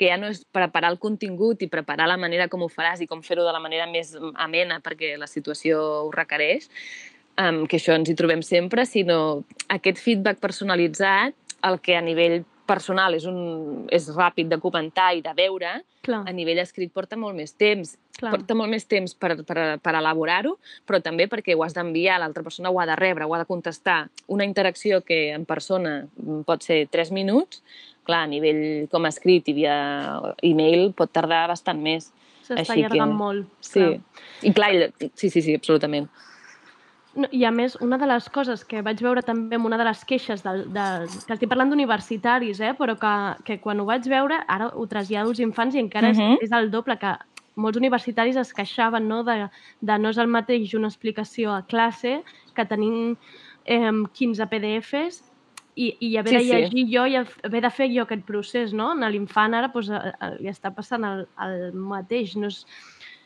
que 0.00 0.08
ja 0.08 0.16
no 0.18 0.26
és 0.32 0.40
preparar 0.50 0.90
el 0.90 0.98
contingut 0.98 1.62
i 1.62 1.68
preparar 1.70 2.08
la 2.10 2.18
manera 2.18 2.48
com 2.50 2.64
ho 2.64 2.68
faràs 2.72 3.04
i 3.04 3.06
com 3.06 3.22
fer-ho 3.22 3.44
de 3.46 3.52
la 3.54 3.60
manera 3.62 3.86
més 3.86 4.16
amena 4.34 4.80
perquè 4.82 5.12
la 5.20 5.28
situació 5.30 5.78
ho 6.08 6.10
requereix, 6.10 6.66
um, 7.38 7.66
que 7.66 7.78
això 7.78 7.94
ens 7.96 8.08
hi 8.10 8.14
trobem 8.18 8.42
sempre, 8.42 8.84
sinó 8.86 9.44
aquest 9.68 9.98
feedback 10.02 10.38
personalitzat 10.42 11.34
el 11.64 11.78
que 11.80 11.96
a 11.96 12.02
nivell 12.02 12.42
personal, 12.66 13.14
és, 13.14 13.24
un, 13.26 13.86
és 13.92 14.06
ràpid 14.14 14.48
de 14.48 14.58
comentar 14.62 15.10
i 15.14 15.20
de 15.22 15.32
veure, 15.36 15.82
Clar. 16.02 16.22
a 16.26 16.32
nivell 16.32 16.58
escrit 16.62 16.92
porta 16.94 17.16
molt 17.18 17.36
més 17.36 17.52
temps. 17.58 17.96
Clar. 18.18 18.30
Porta 18.36 18.54
molt 18.54 18.70
més 18.70 18.86
temps 18.86 19.14
per, 19.18 19.34
per, 19.44 19.78
per 19.82 19.94
elaborar-ho, 19.98 20.56
però 20.86 21.00
també 21.02 21.26
perquè 21.30 21.56
ho 21.56 21.62
has 21.66 21.74
d'enviar, 21.74 22.20
l'altra 22.22 22.42
persona 22.46 22.70
ho 22.70 22.78
ha 22.80 22.86
de 22.86 22.96
rebre, 22.96 23.26
ho 23.26 23.34
ha 23.34 23.40
de 23.42 23.48
contestar. 23.50 24.08
Una 24.28 24.46
interacció 24.46 25.02
que 25.04 25.32
en 25.34 25.44
persona 25.44 26.06
pot 26.46 26.62
ser 26.62 26.86
3 26.90 27.10
minuts, 27.12 27.62
clar, 28.06 28.24
a 28.24 28.30
nivell 28.30 28.88
com 28.90 29.06
escrit 29.10 29.50
i 29.52 29.56
via 29.58 29.76
e-mail 30.42 30.92
pot 30.96 31.12
tardar 31.12 31.44
bastant 31.50 31.82
més. 31.82 32.10
S'està 32.46 32.62
Així 32.62 32.72
que- 32.80 32.86
allargant 32.86 33.14
molt. 33.18 33.46
Sí, 33.60 33.80
clar. 33.80 34.00
i 34.42 34.52
clar, 34.54 34.72
i- 34.74 35.10
sí, 35.14 35.30
sí, 35.30 35.42
sí, 35.42 35.54
absolutament. 35.54 36.08
No, 37.14 37.28
I 37.30 37.44
a 37.44 37.50
més, 37.52 37.74
una 37.84 37.98
de 38.00 38.06
les 38.08 38.28
coses 38.32 38.62
que 38.64 38.80
vaig 38.80 39.00
veure 39.04 39.20
també 39.22 39.56
amb 39.56 39.66
una 39.68 39.76
de 39.76 39.84
les 39.84 40.00
queixes, 40.08 40.42
del, 40.42 40.62
del, 40.72 41.08
que 41.26 41.34
estic 41.34 41.48
parlant 41.50 41.68
d'universitaris, 41.68 42.60
eh, 42.64 42.72
però 42.78 42.94
que, 42.96 43.12
que 43.44 43.58
quan 43.60 43.80
ho 43.80 43.84
vaig 43.84 44.06
veure, 44.08 44.38
ara 44.48 44.70
ho 44.72 44.86
trasllado 44.88 45.28
als 45.28 45.40
infants 45.44 45.74
i 45.76 45.78
encara 45.80 46.08
uh 46.08 46.12
Mhm. 46.14 46.20
-huh. 46.22 46.36
és, 46.40 46.48
és 46.48 46.52
el 46.52 46.70
doble, 46.70 46.96
que 46.98 47.12
molts 47.56 47.76
universitaris 47.76 48.36
es 48.36 48.54
queixaven 48.54 49.06
no, 49.08 49.22
de, 49.24 49.48
de 49.80 49.98
no 49.98 50.08
és 50.08 50.16
el 50.18 50.26
mateix 50.26 50.72
una 50.74 50.88
explicació 50.88 51.52
a 51.52 51.62
classe 51.66 52.22
que 52.54 52.64
tenim 52.64 53.16
eh, 53.66 53.92
15 54.14 54.46
PDFs 54.46 55.22
i, 55.74 55.96
i 56.00 56.16
haver 56.16 56.30
Sí, 56.30 56.36
de 56.36 56.42
sí. 56.44 56.48
llegir 56.52 56.86
jo 56.96 57.06
i 57.06 57.16
haver 57.16 57.62
de 57.62 57.70
fer 57.70 57.88
jo 57.94 58.02
aquest 58.02 58.24
procés, 58.24 58.72
no? 58.72 58.90
A 58.92 59.08
l'infant 59.10 59.54
ara 59.54 59.68
doncs, 59.68 59.90
eh, 59.90 60.12
eh, 60.20 60.36
li 60.40 60.48
està 60.48 60.74
passant 60.74 61.04
el, 61.04 61.26
el 61.40 61.72
mateix, 61.74 62.36
no 62.36 62.46
és, 62.46 62.66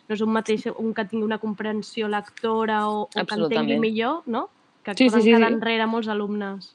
no 0.08 0.14
és 0.14 0.20
un 0.22 0.30
mateix 0.32 0.66
un 0.76 0.92
que 0.94 1.04
tingui 1.04 1.24
una 1.26 1.38
comprensió 1.38 2.08
lectora 2.08 2.88
o, 2.88 3.02
o 3.06 3.08
que 3.26 3.34
entengui 3.34 3.78
millor, 3.78 4.22
no? 4.26 4.48
Que 4.86 4.94
Sí, 4.94 5.08
poden 5.10 5.22
sí, 5.22 5.32
quedar 5.32 5.48
sí. 5.48 5.54
enrere 5.54 5.86
molts 5.90 6.06
alumnes. 6.06 6.68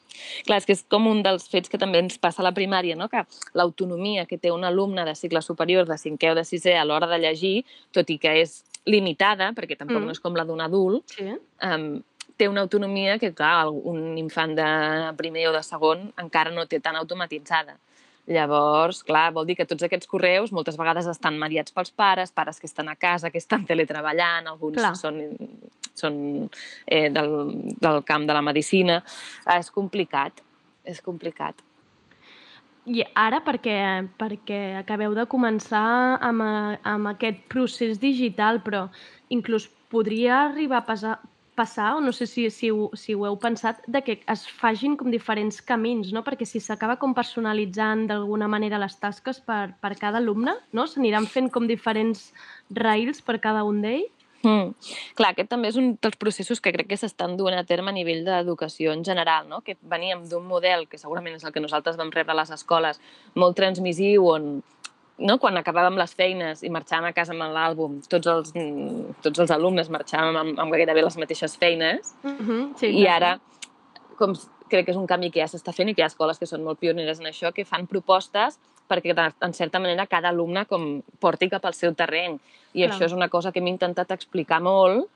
Clar, 0.45 0.57
és 0.59 0.65
que 0.67 0.73
és 0.75 0.81
com 0.91 1.05
un 1.07 1.21
dels 1.23 1.45
fets 1.47 1.69
que 1.71 1.77
també 1.79 1.99
ens 2.03 2.17
passa 2.19 2.41
a 2.41 2.43
la 2.43 2.51
primària, 2.51 2.95
no? 2.99 3.07
que 3.07 3.23
l'autonomia 3.55 4.25
que 4.27 4.37
té 4.37 4.51
un 4.51 4.65
alumne 4.67 5.05
de 5.07 5.15
cicle 5.15 5.41
superior 5.41 5.87
de 5.87 5.95
5è 5.95 6.31
o 6.31 6.35
de 6.35 6.43
6è 6.43 6.75
a 6.75 6.83
l'hora 6.83 7.07
de 7.07 7.19
llegir, 7.23 7.63
tot 7.95 8.09
i 8.09 8.17
que 8.19 8.33
és 8.41 8.65
limitada, 8.85 9.53
perquè 9.55 9.77
tampoc 9.77 10.01
Mm. 10.01 10.05
no 10.05 10.11
és 10.11 10.19
com 10.19 10.35
la 10.35 10.43
d'un 10.43 10.59
adult, 10.59 11.05
Sí. 11.15 11.23
um, 11.63 12.01
té 12.35 12.49
una 12.49 12.61
autonomia 12.61 13.17
que, 13.19 13.31
clar, 13.33 13.69
un 13.69 14.17
infant 14.17 14.55
de 14.57 15.13
primer 15.15 15.47
o 15.47 15.53
de 15.53 15.63
segon 15.63 16.11
encara 16.17 16.51
no 16.51 16.65
té 16.65 16.79
tan 16.81 16.95
automatitzada. 16.97 17.77
Llavors, 18.27 19.01
clar, 19.03 19.31
vol 19.33 19.47
dir 19.49 19.55
que 19.57 19.65
tots 19.65 19.83
aquests 19.83 20.07
correus 20.07 20.51
moltes 20.53 20.77
vegades 20.77 21.07
estan 21.09 21.39
mediats 21.41 21.73
pels 21.73 21.89
pares, 21.91 22.31
pares 22.31 22.59
que 22.61 22.67
estan 22.69 22.89
a 22.89 22.95
casa, 22.95 23.31
que 23.33 23.41
estan 23.41 23.65
teletreballant, 23.69 24.47
alguns 24.47 24.77
Clar. 24.77 24.93
són, 24.95 25.17
són 25.97 26.15
eh, 26.85 27.09
del, 27.09 27.33
del 27.81 28.03
camp 28.05 28.27
de 28.29 28.37
la 28.37 28.43
medicina. 28.45 29.01
Ah, 29.45 29.57
és 29.57 29.71
complicat, 29.73 30.43
és 30.85 31.01
complicat. 31.01 31.59
I 32.89 33.03
ara, 33.13 33.41
perquè, 33.45 33.75
perquè 34.17 34.61
acabeu 34.79 35.13
de 35.13 35.27
començar 35.29 36.17
amb, 36.21 36.41
a- 36.41 36.77
amb 36.93 37.11
aquest 37.11 37.43
procés 37.51 37.99
digital, 38.01 38.61
però 38.65 38.87
inclús 39.29 39.67
podria 39.91 40.47
arribar 40.47 40.79
a 40.81 40.85
passar, 40.87 41.19
passar 41.55 41.95
o 41.97 42.01
no 42.01 42.13
sé 42.15 42.27
si, 42.27 42.49
si, 42.49 42.71
ho, 42.71 42.89
si 42.93 43.15
ho 43.15 43.25
heu 43.27 43.37
pensat, 43.39 43.81
de 43.87 44.01
que 44.05 44.19
es 44.31 44.45
fagin 44.61 44.95
com 44.97 45.11
diferents 45.11 45.61
camins, 45.61 46.13
no? 46.15 46.23
Perquè 46.23 46.47
si 46.47 46.61
s'acaba 46.63 46.97
com 47.01 47.15
personalitzant 47.17 48.07
d'alguna 48.09 48.47
manera 48.51 48.79
les 48.81 48.95
tasques 49.01 49.41
per, 49.43 49.73
per 49.83 49.93
cada 49.99 50.21
alumne, 50.21 50.55
no? 50.71 50.87
S'aniran 50.87 51.27
fent 51.27 51.51
com 51.51 51.67
diferents 51.67 52.31
rails 52.71 53.21
per 53.25 53.39
cada 53.43 53.65
un 53.67 53.83
d'ells? 53.83 54.09
Mm. 54.41 54.73
Clar, 55.17 55.31
aquest 55.35 55.51
també 55.51 55.69
és 55.69 55.77
un 55.77 55.91
dels 56.01 56.17
processos 56.17 56.61
que 56.63 56.73
crec 56.73 56.87
que 56.89 56.97
s'estan 56.97 57.35
duent 57.37 57.59
a 57.59 57.65
terme 57.67 57.91
a 57.91 57.95
nivell 57.95 58.23
d'educació 58.25 58.93
en 58.95 59.03
general, 59.05 59.47
no? 59.49 59.61
que 59.61 59.77
veníem 59.81 60.23
d'un 60.29 60.47
model, 60.49 60.87
que 60.89 60.97
segurament 60.97 61.37
és 61.37 61.45
el 61.45 61.53
que 61.53 61.61
nosaltres 61.61 61.99
vam 61.99 62.09
rebre 62.13 62.33
a 62.33 62.39
les 62.41 62.53
escoles, 62.57 62.97
molt 63.37 63.57
transmissiu, 63.59 64.25
on 64.33 64.49
no? 65.21 65.37
quan 65.41 65.57
acabàvem 65.59 65.99
les 65.99 66.15
feines 66.17 66.63
i 66.65 66.71
marxàvem 66.73 67.09
a 67.09 67.13
casa 67.15 67.35
amb 67.35 67.45
l'àlbum, 67.55 67.99
tots 68.09 68.27
els, 68.31 68.53
tots 69.21 69.43
els 69.45 69.53
alumnes 69.53 69.91
marxàvem 69.93 70.39
amb, 70.41 70.59
amb 70.59 70.75
gairebé 70.75 71.05
les 71.05 71.17
mateixes 71.21 71.57
feines, 71.61 72.15
Uh 72.23 72.31
-huh, 72.31 72.77
sí, 72.77 72.87
i 72.87 73.07
ara 73.07 73.39
com, 74.17 74.33
crec 74.69 74.85
que 74.85 74.91
és 74.91 74.97
un 74.97 75.07
canvi 75.07 75.31
que 75.31 75.41
ja 75.41 75.47
s'està 75.47 75.73
fent 75.73 75.89
i 75.89 75.95
que 75.95 76.01
hi 76.01 76.05
ha 76.05 76.11
escoles 76.11 76.39
que 76.39 76.45
són 76.45 76.63
molt 76.63 76.79
pioneres 76.79 77.19
en 77.19 77.25
això, 77.25 77.51
que 77.53 77.65
fan 77.65 77.87
propostes 77.87 78.59
perquè, 78.91 79.15
en 79.15 79.53
certa 79.53 79.79
manera, 79.79 80.07
cada 80.07 80.29
alumne 80.29 80.65
com 80.65 81.01
porti 81.19 81.49
cap 81.49 81.65
al 81.65 81.73
seu 81.73 81.93
terreny. 81.95 82.37
I 82.73 82.83
Clar. 82.83 82.91
això 82.91 83.05
és 83.05 83.13
una 83.13 83.29
cosa 83.29 83.51
que 83.51 83.59
hem 83.59 83.67
intentat 83.67 84.11
explicar 84.11 84.61
molt 84.61 85.07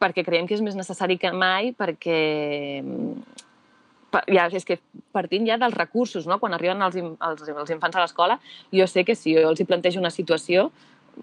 perquè 0.00 0.24
creiem 0.24 0.46
que 0.46 0.56
és 0.56 0.62
més 0.64 0.76
necessari 0.76 1.16
que 1.20 1.30
mai 1.32 1.72
perquè 1.72 2.82
ja, 4.30 4.48
és 4.52 4.66
que 4.66 4.78
partint 5.12 5.46
ja 5.48 5.58
dels 5.60 5.76
recursos, 5.76 6.26
no? 6.26 6.38
quan 6.42 6.54
arriben 6.54 6.82
els, 6.82 6.96
els, 6.96 7.46
els 7.48 7.70
infants 7.74 7.96
a 7.96 8.04
l'escola, 8.04 8.38
jo 8.72 8.86
sé 8.90 9.04
que 9.04 9.16
si 9.18 9.34
jo 9.36 9.48
els 9.50 9.60
hi 9.60 9.68
plantejo 9.68 10.02
una 10.02 10.12
situació, 10.14 10.70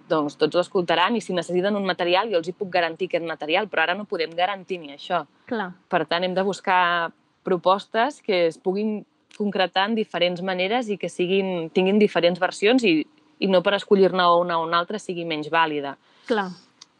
doncs 0.10 0.38
tots 0.39 0.56
ho 0.56 0.62
escoltaran 0.64 1.16
i 1.18 1.22
si 1.22 1.36
necessiten 1.36 1.76
un 1.76 1.86
material 1.88 2.30
jo 2.32 2.39
els 2.39 2.48
hi 2.48 2.56
puc 2.56 2.70
garantir 2.72 3.10
aquest 3.10 3.26
material, 3.28 3.68
però 3.68 3.86
ara 3.86 3.96
no 3.98 4.08
podem 4.10 4.36
garantir 4.36 4.80
ni 4.80 4.94
això. 4.96 5.26
Clar. 5.50 5.72
Per 5.92 6.06
tant, 6.08 6.24
hem 6.24 6.36
de 6.38 6.46
buscar 6.48 7.12
propostes 7.44 8.22
que 8.22 8.46
es 8.48 8.58
puguin 8.62 9.02
concretar 9.38 9.88
en 9.89 9.96
diferents 9.98 10.42
maneres 10.46 10.89
i 10.92 10.98
que 11.02 11.10
siguin, 11.10 11.70
tinguin 11.74 12.00
diferents 12.00 12.39
versions 12.39 12.84
i, 12.88 13.02
i 13.39 13.50
no 13.50 13.62
per 13.66 13.76
escollir-ne 13.78 14.28
una 14.39 14.60
o 14.60 14.66
una 14.68 14.80
altra 14.80 15.00
sigui 15.02 15.26
menys 15.28 15.50
vàlida. 15.52 15.96
Clar. 16.30 16.50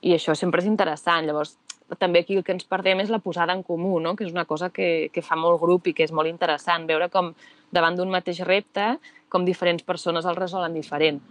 I 0.02 0.16
això 0.16 0.34
sempre 0.36 0.64
és 0.64 0.70
interessant. 0.70 1.28
Llavors, 1.28 1.56
també 2.00 2.22
aquí 2.22 2.38
el 2.38 2.46
que 2.48 2.54
ens 2.56 2.68
perdem 2.68 3.02
és 3.04 3.12
la 3.12 3.20
posada 3.20 3.56
en 3.58 3.64
comú, 3.64 4.00
no? 4.00 4.16
que 4.16 4.24
és 4.28 4.32
una 4.32 4.46
cosa 4.46 4.70
que, 4.70 5.10
que 5.14 5.24
fa 5.26 5.36
molt 5.36 5.60
grup 5.62 5.88
i 5.88 5.96
que 5.98 6.06
és 6.08 6.14
molt 6.16 6.30
interessant, 6.30 6.88
veure 6.88 7.10
com 7.12 7.34
davant 7.72 7.98
d'un 7.98 8.12
mateix 8.12 8.42
repte, 8.48 8.96
com 9.32 9.46
diferents 9.48 9.84
persones 9.84 10.28
el 10.28 10.40
resolen 10.40 10.74
diferent. 10.76 11.22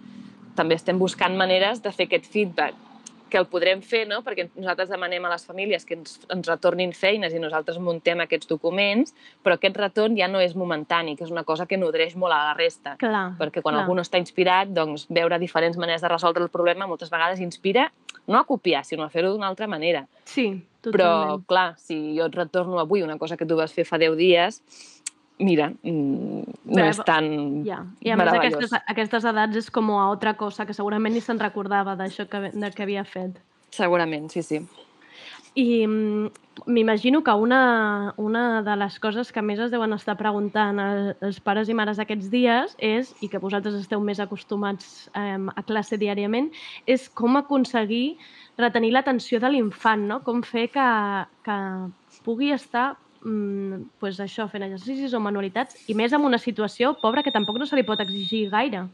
També 0.56 0.76
estem 0.76 0.98
buscant 0.98 1.36
maneres 1.36 1.80
de 1.84 1.92
fer 1.92 2.08
aquest 2.08 2.28
feedback, 2.32 2.89
que 3.30 3.38
el 3.38 3.46
podrem 3.50 3.80
fer, 3.86 4.02
no? 4.10 4.20
perquè 4.26 4.48
nosaltres 4.50 4.90
demanem 4.92 5.24
a 5.24 5.32
les 5.32 5.46
famílies 5.46 5.86
que 5.86 5.96
ens, 5.98 6.18
ens 6.32 6.50
retornin 6.50 6.92
feines 6.96 7.34
i 7.34 7.40
nosaltres 7.42 7.78
muntem 7.80 8.20
aquests 8.24 8.50
documents, 8.50 9.14
però 9.44 9.56
aquest 9.56 9.78
retorn 9.80 10.18
ja 10.18 10.28
no 10.28 10.42
és 10.42 10.56
momentani, 10.58 11.16
que 11.16 11.24
és 11.24 11.32
una 11.32 11.44
cosa 11.48 11.66
que 11.70 11.78
nodreix 11.80 12.16
molt 12.16 12.34
a 12.36 12.42
la 12.50 12.54
resta. 12.58 12.96
Clar, 13.00 13.30
Perquè 13.40 13.62
quan 13.62 13.74
clar. 13.76 13.84
algú 13.84 13.96
no 13.96 14.04
està 14.04 14.20
inspirat, 14.20 14.74
doncs 14.74 15.06
veure 15.08 15.38
diferents 15.40 15.78
maneres 15.80 16.02
de 16.02 16.12
resoldre 16.12 16.44
el 16.44 16.52
problema 16.52 16.90
moltes 16.90 17.10
vegades 17.10 17.40
inspira 17.40 17.88
no 18.26 18.38
a 18.38 18.44
copiar, 18.44 18.84
sinó 18.84 19.04
a 19.04 19.10
fer-ho 19.10 19.32
d'una 19.32 19.48
altra 19.48 19.66
manera. 19.66 20.06
Sí, 20.24 20.62
Però, 20.80 20.92
totalment. 20.92 21.46
clar, 21.46 21.74
si 21.78 21.96
jo 22.16 22.28
et 22.30 22.36
retorno 22.36 22.78
avui 22.80 23.02
una 23.02 23.18
cosa 23.18 23.36
que 23.36 23.44
tu 23.44 23.56
vas 23.58 23.72
fer 23.72 23.84
fa 23.84 23.98
10 23.98 24.16
dies, 24.16 24.62
mira, 25.40 25.70
mm, 25.82 26.42
no 26.70 26.76
Bé, 26.76 26.88
és 26.90 27.00
tan 27.04 27.64
Ja. 27.66 27.80
I 28.04 28.10
a 28.12 28.16
més 28.16 28.28
aquestes, 28.32 28.72
aquestes 28.86 29.24
edats 29.24 29.56
és 29.56 29.70
com 29.70 29.90
a 29.96 30.04
altra 30.06 30.34
cosa, 30.36 30.66
que 30.66 30.74
segurament 30.76 31.14
ni 31.16 31.20
se'n 31.24 31.40
recordava 31.40 31.96
d'això 31.96 32.28
que, 32.28 32.50
de 32.52 32.70
que 32.70 32.82
havia 32.84 33.04
fet. 33.04 33.40
Segurament, 33.70 34.28
sí, 34.30 34.42
sí. 34.42 34.60
I 35.58 35.84
mm, 35.86 36.28
m'imagino 36.70 37.24
que 37.24 37.32
una, 37.34 38.14
una 38.16 38.62
de 38.62 38.76
les 38.76 39.00
coses 39.02 39.32
que 39.32 39.42
més 39.42 39.58
es 39.58 39.72
deuen 39.72 39.92
estar 39.96 40.14
preguntant 40.16 40.78
el- 40.78 41.16
els 41.20 41.40
pares 41.40 41.68
i 41.68 41.74
mares 41.74 41.98
aquests 41.98 42.30
dies 42.30 42.76
és, 42.78 43.10
i 43.20 43.28
que 43.28 43.38
vosaltres 43.42 43.74
esteu 43.74 44.00
més 44.00 44.20
acostumats 44.20 45.08
eh, 45.14 45.38
a 45.56 45.62
classe 45.66 45.98
diàriament, 45.98 46.52
és 46.86 47.08
com 47.08 47.36
aconseguir 47.36 48.16
retenir 48.58 48.92
l'atenció 48.92 49.40
de 49.40 49.48
l'infant, 49.50 50.06
no? 50.06 50.20
Com 50.22 50.42
fer 50.46 50.68
que, 50.70 50.88
que 51.42 51.58
pugui 52.24 52.52
estar 52.52 52.92
pues 53.20 54.20
això, 54.20 54.48
fent 54.48 54.64
exercicis 54.64 55.14
o 55.14 55.20
manualitats, 55.20 55.76
i 55.88 55.94
més 55.94 56.12
en 56.16 56.24
una 56.24 56.38
situació 56.38 56.94
pobra 57.00 57.22
que 57.22 57.32
tampoc 57.34 57.58
no 57.60 57.66
se 57.68 57.76
li 57.76 57.84
pot 57.86 58.00
exigir 58.00 58.48
gaire. 58.50 58.86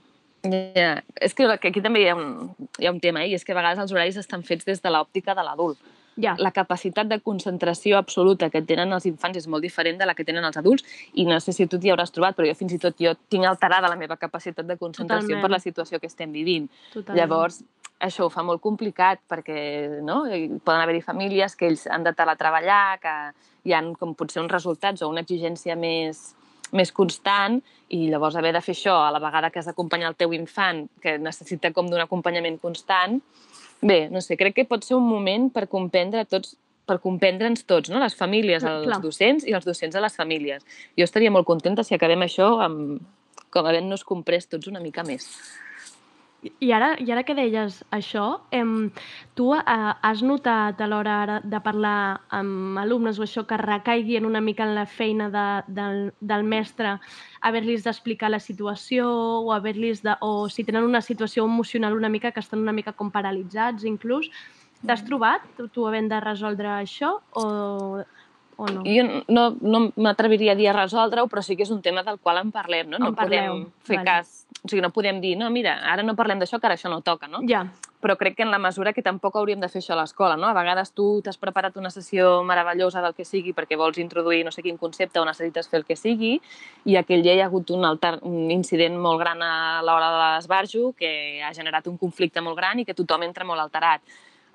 Ja, 0.46 1.02
és 1.20 1.34
que 1.34 1.46
aquí 1.54 1.82
també 1.82 2.04
hi 2.04 2.08
ha 2.10 2.16
un, 2.16 2.50
hi 2.78 2.86
ha 2.86 2.94
un 2.94 3.00
tema, 3.02 3.24
eh? 3.24 3.30
i 3.30 3.38
és 3.38 3.44
que 3.44 3.54
a 3.54 3.58
vegades 3.58 3.82
els 3.82 3.94
horaris 3.94 4.18
estan 4.20 4.44
fets 4.46 4.66
des 4.66 4.82
de 4.82 4.92
l'òptica 4.92 5.34
de 5.34 5.46
l'adult. 5.46 5.78
Ja. 6.16 6.32
La 6.40 6.50
capacitat 6.50 7.08
de 7.10 7.18
concentració 7.20 7.98
absoluta 7.98 8.48
que 8.48 8.62
tenen 8.64 8.94
els 8.96 9.04
infants 9.04 9.36
és 9.36 9.46
molt 9.52 9.60
diferent 9.66 9.98
de 10.00 10.06
la 10.08 10.14
que 10.16 10.24
tenen 10.24 10.46
els 10.48 10.56
adults 10.56 10.84
i 11.12 11.26
no 11.28 11.36
sé 11.44 11.52
si 11.52 11.66
tu 11.68 11.76
t'hi 11.76 11.92
hauràs 11.92 12.14
trobat, 12.14 12.36
però 12.38 12.48
jo 12.48 12.54
fins 12.56 12.72
i 12.72 12.78
tot 12.80 12.96
jo 12.96 13.12
tinc 13.28 13.44
alterada 13.44 13.90
la 13.92 13.98
meva 14.00 14.16
capacitat 14.16 14.64
de 14.64 14.78
concentració 14.80 15.28
Totalment. 15.28 15.44
per 15.44 15.52
la 15.52 15.60
situació 15.60 16.00
que 16.00 16.08
estem 16.08 16.32
vivint. 16.32 16.70
Totalment. 16.94 17.20
Llavors, 17.20 17.60
això 18.00 18.26
ho 18.26 18.30
fa 18.32 18.42
molt 18.44 18.60
complicat 18.60 19.22
perquè 19.28 20.00
no? 20.04 20.24
Poden 20.64 20.82
haver-hi 20.82 21.02
famílies 21.04 21.56
que 21.56 21.68
ells 21.70 21.86
han 21.88 22.04
de 22.04 22.12
teletreballar, 22.16 22.98
que 23.00 23.14
hi 23.64 23.74
han 23.74 23.94
com 23.98 24.14
potser 24.14 24.42
uns 24.42 24.52
resultats 24.52 25.02
o 25.02 25.08
una 25.08 25.22
exigència 25.24 25.76
més, 25.76 26.34
més 26.76 26.92
constant 26.92 27.60
i 27.88 28.06
llavors 28.10 28.36
haver 28.36 28.52
de 28.56 28.60
fer 28.60 28.74
això 28.76 28.98
a 29.06 29.10
la 29.14 29.22
vegada 29.22 29.50
que 29.50 29.60
has 29.62 29.70
d'acompanyar 29.70 30.12
el 30.12 30.18
teu 30.18 30.34
infant 30.36 30.86
que 31.02 31.16
necessita 31.18 31.72
com 31.72 31.88
d'un 31.88 32.02
acompanyament 32.02 32.60
constant, 32.60 33.20
bé, 33.80 34.06
no 34.10 34.20
sé, 34.20 34.36
crec 34.36 34.54
que 34.56 34.68
pot 34.68 34.84
ser 34.84 34.96
un 34.96 35.08
moment 35.08 35.50
per 35.52 35.66
comprendre 35.68 36.24
tots 36.24 36.56
per 36.86 37.00
comprendre'ns 37.02 37.64
tots, 37.66 37.90
no? 37.90 37.98
les 37.98 38.14
famílies, 38.14 38.62
Mm, 38.62 38.68
els 38.68 38.86
clar. 38.86 39.00
docents 39.02 39.44
i 39.44 39.52
els 39.52 39.64
docents 39.66 39.96
a 39.96 40.00
les 40.00 40.14
famílies. 40.14 40.62
Jo 40.96 41.02
estaria 41.02 41.32
molt 41.34 41.44
contenta 41.44 41.82
si 41.82 41.96
acabem 41.96 42.20
això 42.22 42.60
amb, 42.62 43.00
com 43.50 43.66
havent-nos 43.66 44.04
comprès 44.04 44.46
tots 44.46 44.68
una 44.68 44.78
mica 44.78 45.02
més. 45.02 45.26
I 46.60 46.70
ara, 46.72 46.94
I 47.00 47.10
ara 47.12 47.22
que 47.26 47.34
deies 47.36 47.78
això, 47.94 48.24
em, 48.54 48.90
tu 49.38 49.50
eh, 49.54 49.62
has 49.66 50.22
notat 50.22 50.80
a 50.80 50.88
l'hora 50.90 51.40
de 51.44 51.60
parlar 51.64 52.20
amb 52.34 52.78
alumnes 52.82 53.18
o 53.18 53.24
això 53.26 53.46
que 53.46 53.58
recaigui 53.60 54.16
en 54.16 54.26
una 54.26 54.40
mica 54.40 54.64
en 54.64 54.74
la 54.74 54.86
feina 54.86 55.28
de, 55.30 55.46
del, 55.68 56.12
del 56.20 56.44
mestre 56.44 56.96
haver-los 57.46 57.84
d'explicar 57.86 58.30
la 58.30 58.40
situació 58.40 59.08
o 59.40 59.52
haver-los 59.52 60.02
de... 60.02 60.16
o 60.20 60.48
si 60.48 60.64
tenen 60.64 60.84
una 60.84 61.00
situació 61.00 61.44
emocional 61.44 61.96
una 61.96 62.08
mica 62.08 62.32
que 62.32 62.40
estan 62.40 62.60
una 62.60 62.72
mica 62.72 62.92
com 62.92 63.10
paralitzats 63.10 63.84
inclús. 63.84 64.30
T'has 64.86 65.02
trobat 65.06 65.44
tu, 65.56 65.68
tu 65.72 65.86
havent 65.88 66.08
de 66.10 66.20
resoldre 66.20 66.68
això 66.74 67.16
o, 67.32 67.46
o 68.56 68.66
no? 68.66 68.82
Jo 68.88 69.04
no, 69.28 69.46
no 69.60 69.80
m'atreviria 69.96 70.52
a 70.52 70.58
dir 70.58 70.70
a 70.70 70.76
resoldre-ho, 70.76 71.28
però 71.28 71.42
sí 71.44 71.56
que 71.56 71.66
és 71.66 71.72
un 71.72 71.82
tema 71.84 72.02
del 72.06 72.18
qual 72.18 72.40
en 72.40 72.52
parlem, 72.52 72.88
no? 72.90 72.98
No 72.98 73.12
En 73.12 73.18
parleu, 73.18 73.52
podem 73.52 73.66
fer 73.84 74.00
vale. 74.00 74.06
cas... 74.10 74.42
O 74.64 74.68
sigui, 74.68 74.80
no 74.82 74.90
podem 74.90 75.20
dir, 75.20 75.36
no, 75.38 75.46
mira, 75.52 75.76
ara 75.92 76.02
no 76.02 76.16
parlem 76.18 76.40
d'això, 76.40 76.58
que 76.58 76.66
ara 76.66 76.74
això 76.74 76.90
no 76.90 77.02
toca, 77.04 77.28
no? 77.30 77.42
Ja. 77.46 77.66
Però 78.02 78.16
crec 78.18 78.34
que 78.38 78.42
en 78.42 78.50
la 78.50 78.58
mesura 78.58 78.92
que 78.92 79.02
tampoc 79.04 79.36
hauríem 79.38 79.60
de 79.60 79.68
fer 79.70 79.78
això 79.82 79.94
a 79.94 80.00
l'escola, 80.00 80.34
no? 80.40 80.48
A 80.48 80.56
vegades 80.56 80.90
tu 80.96 81.20
t'has 81.22 81.38
preparat 81.38 81.76
una 81.76 81.90
sessió 81.92 82.42
meravellosa 82.42 83.02
del 83.04 83.14
que 83.14 83.24
sigui 83.28 83.54
perquè 83.54 83.78
vols 83.78 84.00
introduir 84.02 84.42
no 84.44 84.52
sé 84.54 84.64
quin 84.64 84.80
concepte 84.80 85.20
o 85.20 85.24
necessites 85.28 85.68
fer 85.70 85.80
el 85.82 85.86
que 85.86 85.96
sigui 85.96 86.36
i 86.84 86.96
aquell 86.96 87.22
dia 87.22 87.36
hi 87.36 87.42
ha 87.44 87.48
hagut 87.50 87.70
un, 87.70 87.84
alter, 87.84 88.16
un 88.26 88.50
incident 88.50 88.96
molt 88.98 89.20
gran 89.20 89.42
a 89.42 89.82
l'hora 89.86 90.10
de 90.12 90.20
l'esbarjo 90.22 90.92
que 90.98 91.42
ha 91.44 91.52
generat 91.54 91.86
un 91.86 91.98
conflicte 91.98 92.42
molt 92.42 92.58
gran 92.58 92.80
i 92.80 92.86
que 92.88 92.94
tothom 92.94 93.26
entra 93.26 93.46
molt 93.48 93.62
alterat 93.62 94.02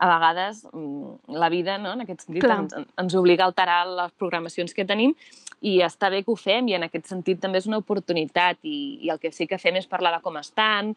a 0.02 0.08
vegades 0.10 0.66
mm, 0.74 1.38
la 1.38 1.50
vida, 1.54 1.78
no, 1.78 1.94
en 1.94 2.02
aquest 2.02 2.26
sentit, 2.26 2.42
Clar. 2.42 2.58
ens, 2.64 2.92
ens 2.98 3.16
obliga 3.20 3.46
a 3.46 3.52
alterar 3.52 3.86
les 3.86 4.14
programacions 4.18 4.74
que 4.74 4.86
tenim 4.90 5.14
i 5.62 5.76
està 5.86 6.10
bé 6.10 6.24
que 6.26 6.34
ho 6.34 6.38
fem 6.40 6.72
i 6.72 6.74
en 6.74 6.88
aquest 6.88 7.12
sentit 7.12 7.38
també 7.44 7.62
és 7.62 7.68
una 7.70 7.78
oportunitat 7.84 8.58
i, 8.66 8.98
i 9.06 9.12
el 9.14 9.22
que 9.22 9.30
sí 9.30 9.46
que 9.46 9.62
fem 9.62 9.78
és 9.78 9.86
parlar 9.86 10.16
de 10.16 10.24
com 10.26 10.40
estan, 10.42 10.96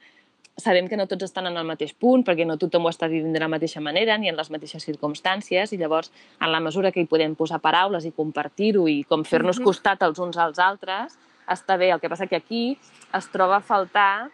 sabem 0.57 0.89
que 0.89 0.97
no 0.97 1.05
tots 1.11 1.27
estan 1.27 1.51
en 1.51 1.59
el 1.61 1.67
mateix 1.69 1.93
punt 2.01 2.25
perquè 2.25 2.47
no 2.49 2.57
tothom 2.57 2.89
ho 2.89 2.93
està 2.95 3.11
vivint 3.13 3.37
de 3.37 3.43
la 3.43 3.51
mateixa 3.53 3.83
manera 3.85 4.17
ni 4.17 4.33
en 4.33 4.41
les 4.41 4.49
mateixes 4.55 4.89
circumstàncies 4.89 5.77
i 5.77 5.81
llavors 5.81 6.09
en 6.41 6.49
la 6.55 6.63
mesura 6.65 6.95
que 6.95 7.05
hi 7.05 7.11
podem 7.11 7.37
posar 7.37 7.61
paraules 7.61 8.09
i 8.09 8.15
compartir-ho 8.17 8.87
i 8.89 9.03
com 9.05 9.29
fer-nos 9.29 9.61
costat 9.61 10.09
els 10.09 10.23
uns 10.23 10.41
als 10.41 10.63
altres 10.63 11.19
està 11.45 11.77
bé, 11.77 11.91
el 11.93 12.01
que 12.01 12.09
passa 12.09 12.31
que 12.31 12.41
aquí 12.41 12.79
es 13.13 13.29
troba 13.35 13.59
a 13.61 13.65
faltar 13.69 14.31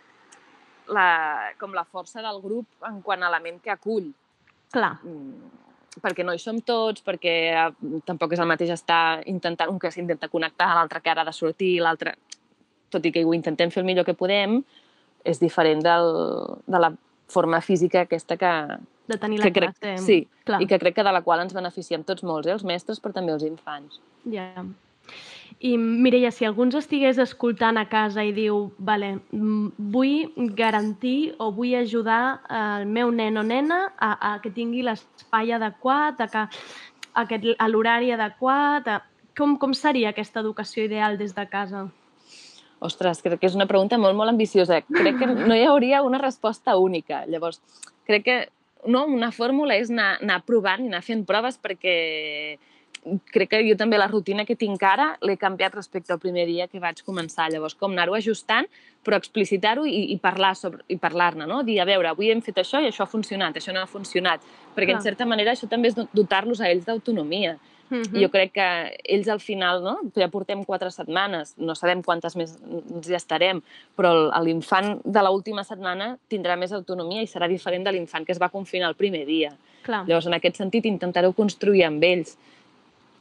la, 0.86 1.10
com 1.58 1.74
la 1.74 1.82
força 1.82 2.22
del 2.22 2.38
grup 2.44 2.86
en 2.86 3.02
quant 3.02 3.24
a 3.24 3.32
element 3.32 3.58
que 3.64 3.74
acull 3.74 4.12
Clar. 4.72 4.98
perquè 6.00 6.24
no 6.24 6.32
hi 6.32 6.38
som 6.38 6.60
tots, 6.62 7.02
perquè 7.04 7.32
eh, 7.50 7.64
tampoc 8.06 8.32
és 8.32 8.40
el 8.40 8.46
mateix 8.48 8.70
estar 8.72 9.20
intentant, 9.28 9.68
un 9.72 9.80
que 9.82 9.90
s'intenta 9.90 10.30
connectar, 10.30 10.68
l'altre 10.78 11.00
que 11.02 11.10
ara 11.10 11.24
ha 11.24 11.28
de 11.28 11.34
sortir, 11.36 11.80
l'altre... 11.82 12.14
Tot 12.90 13.04
i 13.06 13.12
que 13.14 13.22
ho 13.22 13.34
intentem 13.34 13.70
fer 13.70 13.82
el 13.82 13.86
millor 13.86 14.06
que 14.06 14.16
podem, 14.18 14.56
és 15.22 15.38
diferent 15.38 15.82
del, 15.84 16.08
de 16.66 16.78
la 16.82 16.88
forma 17.30 17.60
física 17.62 18.02
aquesta 18.06 18.38
que... 18.38 18.52
De 19.10 19.18
tenir 19.18 19.38
que 19.38 19.48
la 19.48 19.54
crec, 19.54 19.76
classe, 19.78 20.04
Sí, 20.06 20.16
clar. 20.46 20.60
i 20.62 20.66
que 20.70 20.78
crec 20.78 20.96
que 20.96 21.04
de 21.06 21.12
la 21.14 21.22
qual 21.22 21.42
ens 21.42 21.54
beneficiem 21.54 22.02
tots 22.06 22.22
molts, 22.26 22.48
eh? 22.48 22.54
els 22.54 22.64
mestres, 22.66 22.98
però 23.02 23.14
també 23.14 23.34
els 23.34 23.46
infants. 23.46 24.00
Ja. 24.30 24.64
I 25.60 25.74
Mireia, 25.76 26.30
si 26.32 26.46
algú 26.48 26.64
ens 26.64 26.78
estigués 26.78 27.18
escoltant 27.20 27.76
a 27.76 27.84
casa 27.90 28.22
i 28.24 28.30
diu 28.32 28.70
vale, 28.78 29.18
mm, 29.28 29.90
vull 29.92 30.48
garantir 30.56 31.34
o 31.38 31.50
vull 31.52 31.74
ajudar 31.76 32.40
el 32.48 32.86
meu 32.88 33.10
nen 33.12 33.36
o 33.36 33.42
nena 33.44 33.82
a, 33.98 34.14
a 34.30 34.30
que 34.40 34.52
tingui 34.56 34.80
l'espai 34.86 35.52
adequat, 35.52 36.22
a, 36.24 36.28
que, 36.32 36.46
a, 37.12 37.26
que, 37.28 37.40
a 37.58 37.68
l'horari 37.68 38.14
adequat, 38.16 38.88
a, 38.88 39.02
com, 39.36 39.58
com 39.60 39.76
seria 39.76 40.14
aquesta 40.14 40.40
educació 40.40 40.86
ideal 40.88 41.20
des 41.20 41.36
de 41.36 41.44
casa? 41.52 41.90
Ostres, 42.80 43.20
crec 43.20 43.42
que 43.42 43.50
és 43.50 43.58
una 43.58 43.68
pregunta 43.68 43.98
molt, 44.00 44.16
molt 44.16 44.32
ambiciosa. 44.32 44.80
Crec 44.88 45.20
que 45.20 45.28
no 45.28 45.52
hi 45.52 45.66
hauria 45.68 46.00
una 46.00 46.18
resposta 46.18 46.78
única. 46.80 47.26
Llavors, 47.28 47.60
crec 48.08 48.24
que 48.24 48.38
no, 48.88 49.04
una 49.04 49.28
fórmula 49.32 49.76
és 49.76 49.90
anar, 49.92 50.14
anar 50.22 50.40
provant 50.48 50.86
i 50.86 50.88
anar 50.88 51.02
fent 51.04 51.26
proves 51.28 51.60
perquè 51.60 51.96
crec 53.32 53.50
que 53.54 53.60
jo 53.64 53.76
també 53.80 53.98
la 53.98 54.08
rutina 54.10 54.44
que 54.44 54.56
tinc 54.58 54.82
ara 54.84 55.14
l'he 55.24 55.36
canviat 55.40 55.74
respecte 55.74 56.12
al 56.12 56.20
primer 56.20 56.46
dia 56.48 56.68
que 56.68 56.80
vaig 56.82 57.00
començar. 57.06 57.48
Llavors, 57.52 57.74
com 57.74 57.92
anar-ho 57.92 58.14
ajustant, 58.18 58.68
però 59.04 59.16
explicitar-ho 59.16 59.86
i, 59.88 60.12
i 60.14 60.18
parlar 60.20 60.52
sobre, 60.58 60.84
i 60.88 60.98
parlar-ne, 61.00 61.46
no? 61.48 61.62
Dir, 61.64 61.80
a 61.80 61.88
veure, 61.88 62.12
avui 62.12 62.30
hem 62.30 62.42
fet 62.44 62.60
això 62.60 62.82
i 62.82 62.90
això 62.90 63.06
ha 63.06 63.10
funcionat, 63.10 63.56
això 63.56 63.72
no 63.72 63.80
ha 63.80 63.90
funcionat. 63.90 64.44
Perquè, 64.76 64.92
Clar. 64.92 65.00
en 65.00 65.08
certa 65.08 65.28
manera, 65.28 65.56
això 65.56 65.68
també 65.70 65.92
és 65.92 65.98
dotar-los 66.12 66.60
a 66.60 66.68
ells 66.70 66.84
d'autonomia. 66.88 67.56
Mhm. 67.90 68.14
I 68.14 68.22
jo 68.22 68.28
crec 68.30 68.52
que 68.54 68.66
ells 69.02 69.28
al 69.28 69.40
final, 69.40 69.82
no? 69.82 69.96
ja 70.14 70.28
portem 70.30 70.62
quatre 70.64 70.92
setmanes, 70.94 71.56
no 71.58 71.74
sabem 71.74 72.04
quantes 72.06 72.36
més 72.38 72.54
ens 72.62 73.08
hi 73.08 73.16
estarem, 73.18 73.62
però 73.98 74.30
l'infant 74.44 75.00
de 75.04 75.24
l'última 75.26 75.64
setmana 75.66 76.12
tindrà 76.30 76.56
més 76.56 76.72
autonomia 76.72 77.22
i 77.22 77.26
serà 77.26 77.48
diferent 77.48 77.82
de 77.84 77.92
l'infant 77.96 78.24
que 78.24 78.32
es 78.32 78.38
va 78.38 78.48
confinar 78.48 78.88
el 78.88 78.94
primer 78.94 79.24
dia. 79.26 79.50
Clar. 79.82 80.04
Llavors, 80.06 80.28
en 80.28 80.38
aquest 80.38 80.60
sentit, 80.62 80.86
intentar-ho 80.86 81.32
construir 81.32 81.82
amb 81.88 82.04
ells 82.04 82.36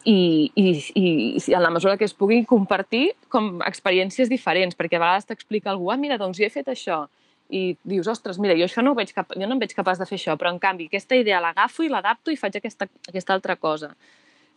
i, 0.09 0.51
i, 0.55 0.65
i, 0.95 1.07
en 1.53 1.61
la 1.61 1.69
mesura 1.69 1.97
que 1.97 2.07
es 2.07 2.15
pugui 2.17 2.41
compartir 2.49 3.11
com 3.29 3.59
experiències 3.67 4.31
diferents, 4.31 4.77
perquè 4.77 4.97
a 4.97 5.03
vegades 5.03 5.29
t'explica 5.29 5.69
algú, 5.73 5.91
ah, 5.93 5.99
mira, 6.01 6.17
doncs 6.17 6.39
jo 6.39 6.47
he 6.47 6.53
fet 6.53 6.71
això, 6.71 7.03
i 7.49 7.75
dius, 7.91 8.07
ostres, 8.09 8.39
mira, 8.41 8.55
jo 8.57 8.65
això 8.65 8.81
no 8.85 8.93
ho 8.93 8.97
veig 8.97 9.13
cap... 9.13 9.33
jo 9.33 9.45
no 9.45 9.57
em 9.57 9.61
veig 9.61 9.73
capaç 9.77 10.01
de 10.01 10.07
fer 10.09 10.17
això, 10.19 10.35
però 10.37 10.53
en 10.53 10.59
canvi 10.61 10.89
aquesta 10.89 11.17
idea 11.17 11.41
l'agafo 11.41 11.85
i 11.85 11.89
l'adapto 11.89 12.33
i 12.33 12.37
faig 12.37 12.57
aquesta, 12.59 12.89
aquesta 13.09 13.35
altra 13.37 13.55
cosa. 13.57 13.93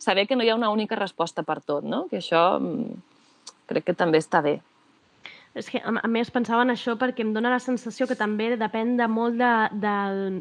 Saber 0.01 0.27
que 0.27 0.37
no 0.37 0.45
hi 0.45 0.51
ha 0.51 0.57
una 0.57 0.69
única 0.73 0.97
resposta 0.99 1.45
per 1.47 1.59
tot, 1.61 1.85
no? 1.85 2.05
Que 2.11 2.19
això 2.21 2.43
mm, 2.59 3.01
crec 3.71 3.89
que 3.89 3.97
també 3.97 4.21
està 4.21 4.43
bé. 4.45 4.59
És 5.53 5.67
que 5.69 5.77
a 5.85 6.07
més 6.09 6.31
pensava 6.33 6.63
en 6.65 6.71
això 6.73 6.95
perquè 6.97 7.21
em 7.21 7.29
dóna 7.35 7.51
la 7.53 7.59
sensació 7.61 8.07
que 8.09 8.15
també 8.17 8.47
depèn 8.57 8.95
de 8.97 9.05
molt 9.07 9.35
de, 9.37 9.49
del, 9.83 10.39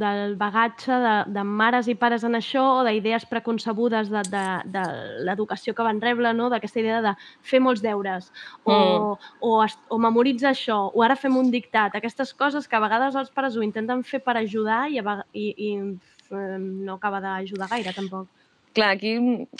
del 0.00 0.36
bagatge 0.40 0.96
de, 1.02 1.10
de 1.34 1.42
mares 1.44 1.90
i 1.92 1.94
pares 2.00 2.24
en 2.24 2.32
això 2.38 2.62
o 2.78 2.84
d'idees 2.86 3.26
preconcebudes 3.28 4.08
de, 4.08 4.22
de, 4.32 4.44
de 4.72 4.84
l'educació 5.28 5.74
que 5.76 5.84
van 5.84 6.00
rebre, 6.00 6.32
no? 6.32 6.48
d'aquesta 6.48 6.80
idea 6.80 7.02
de 7.04 7.12
fer 7.44 7.60
molts 7.60 7.82
deures 7.84 8.30
o, 8.64 8.72
Mm. 8.72 9.28
o, 9.44 9.52
es- 9.66 9.76
o 9.92 9.98
memoritza 10.00 10.48
això 10.54 10.78
o 10.94 11.02
ara 11.04 11.14
fem 11.20 11.36
un 11.36 11.50
dictat. 11.52 11.94
Aquestes 12.00 12.32
coses 12.32 12.66
que 12.66 12.76
a 12.76 12.80
vegades 12.80 13.14
els 13.20 13.28
pares 13.36 13.56
ho 13.60 13.62
intenten 13.62 14.00
fer 14.02 14.22
per 14.24 14.38
ajudar 14.40 14.86
i, 14.88 14.96
i, 15.34 15.46
i 15.60 15.70
eh, 15.76 16.56
no 16.58 16.96
acaba 16.96 17.20
d'ajudar 17.20 17.68
gaire 17.68 17.92
tampoc. 17.92 18.28
Clar, 18.72 18.94
aquí, 18.96 19.18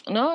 no? 0.08 0.26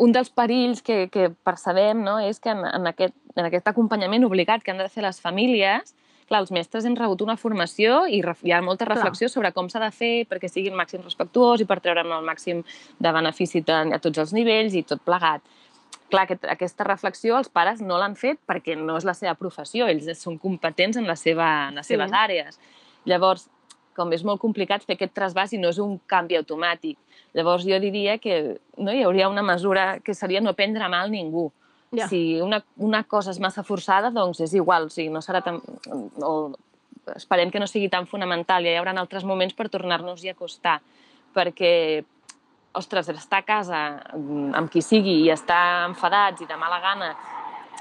un 0.00 0.12
dels 0.16 0.30
perills 0.32 0.80
que, 0.80 1.08
que 1.12 1.26
percebem 1.44 1.98
no? 2.06 2.14
és 2.24 2.38
que 2.40 2.48
en, 2.54 2.62
en, 2.64 2.86
aquest, 2.88 3.12
en 3.36 3.44
aquest 3.46 3.68
acompanyament 3.70 4.24
obligat 4.26 4.62
que 4.62 4.72
han 4.72 4.78
de 4.78 4.88
fer 4.88 5.02
les 5.04 5.20
famílies, 5.20 5.94
clar, 6.30 6.40
els 6.44 6.52
mestres 6.54 6.84
hem 6.86 6.94
rebut 6.98 7.22
una 7.22 7.36
formació 7.36 8.04
i 8.06 8.20
hi 8.22 8.52
ha 8.52 8.60
molta 8.62 8.86
Clar. 8.86 8.96
reflexió 8.96 9.28
sobre 9.28 9.52
com 9.52 9.68
s'ha 9.68 9.80
de 9.82 9.90
fer 9.90 10.26
perquè 10.30 10.48
sigui 10.48 10.70
el 10.70 10.78
màxim 10.78 11.02
respectuós 11.02 11.60
i 11.60 11.66
per 11.66 11.80
treure'n 11.82 12.12
el 12.12 12.24
màxim 12.26 12.62
de 12.98 13.12
benefici 13.12 13.64
a, 13.68 13.80
a 13.96 13.98
tots 13.98 14.18
els 14.18 14.32
nivells 14.32 14.74
i 14.74 14.82
tot 14.86 15.02
plegat. 15.04 15.42
Clar, 16.10 16.24
aquest, 16.26 16.44
aquesta 16.50 16.84
reflexió 16.86 17.36
els 17.38 17.48
pares 17.48 17.80
no 17.80 17.98
l'han 17.98 18.16
fet 18.18 18.38
perquè 18.46 18.76
no 18.78 18.96
és 18.98 19.04
la 19.06 19.14
seva 19.14 19.34
professió, 19.38 19.86
ells 19.86 20.08
són 20.18 20.38
competents 20.38 20.96
en, 20.98 21.06
la 21.06 21.16
seva, 21.16 21.68
en 21.68 21.78
les 21.78 21.86
Sí. 21.86 21.94
seves 21.94 22.10
àrees. 22.12 22.58
Llavors, 23.06 23.48
com 23.94 24.12
és 24.12 24.22
molt 24.24 24.40
complicat 24.40 24.82
fer 24.86 24.94
aquest 24.96 25.14
trasbàs 25.14 25.52
i 25.52 25.58
no 25.58 25.68
és 25.68 25.78
un 25.78 25.98
canvi 26.06 26.36
automàtic. 26.38 26.96
Llavors 27.34 27.66
jo 27.66 27.78
diria 27.82 28.18
que 28.18 28.58
no 28.76 28.92
hi 28.92 29.02
hauria 29.02 29.28
una 29.28 29.42
mesura 29.42 29.98
que 30.00 30.14
seria 30.14 30.40
no 30.40 30.54
prendre 30.54 30.88
mal 30.88 31.10
ningú. 31.10 31.50
Ja. 31.96 32.06
Si 32.06 32.40
una, 32.40 32.60
una 32.78 33.02
cosa 33.02 33.32
és 33.34 33.40
massa 33.42 33.64
forçada, 33.66 34.12
doncs 34.14 34.40
és 34.44 34.54
igual, 34.54 34.86
o 34.86 34.92
sigui, 34.94 35.10
no 35.10 35.22
serà 35.24 35.42
tan... 35.42 35.58
O, 36.22 36.52
esperem 37.16 37.50
que 37.50 37.58
no 37.58 37.66
sigui 37.66 37.88
tan 37.90 38.06
fonamental, 38.06 38.62
ja 38.62 38.76
hi 38.76 38.78
haurà 38.78 38.94
altres 38.94 39.24
moments 39.26 39.56
per 39.58 39.66
tornar-nos-hi 39.72 40.30
a 40.30 40.36
acostar, 40.36 40.76
perquè 41.34 41.72
ostres, 42.78 43.08
estar 43.10 43.40
a 43.42 43.46
casa 43.46 43.80
amb 44.54 44.70
qui 44.70 44.82
sigui 44.84 45.24
i 45.24 45.30
estar 45.34 45.88
enfadats 45.88 46.44
i 46.44 46.46
de 46.46 46.58
mala 46.60 46.78
gana 46.84 47.14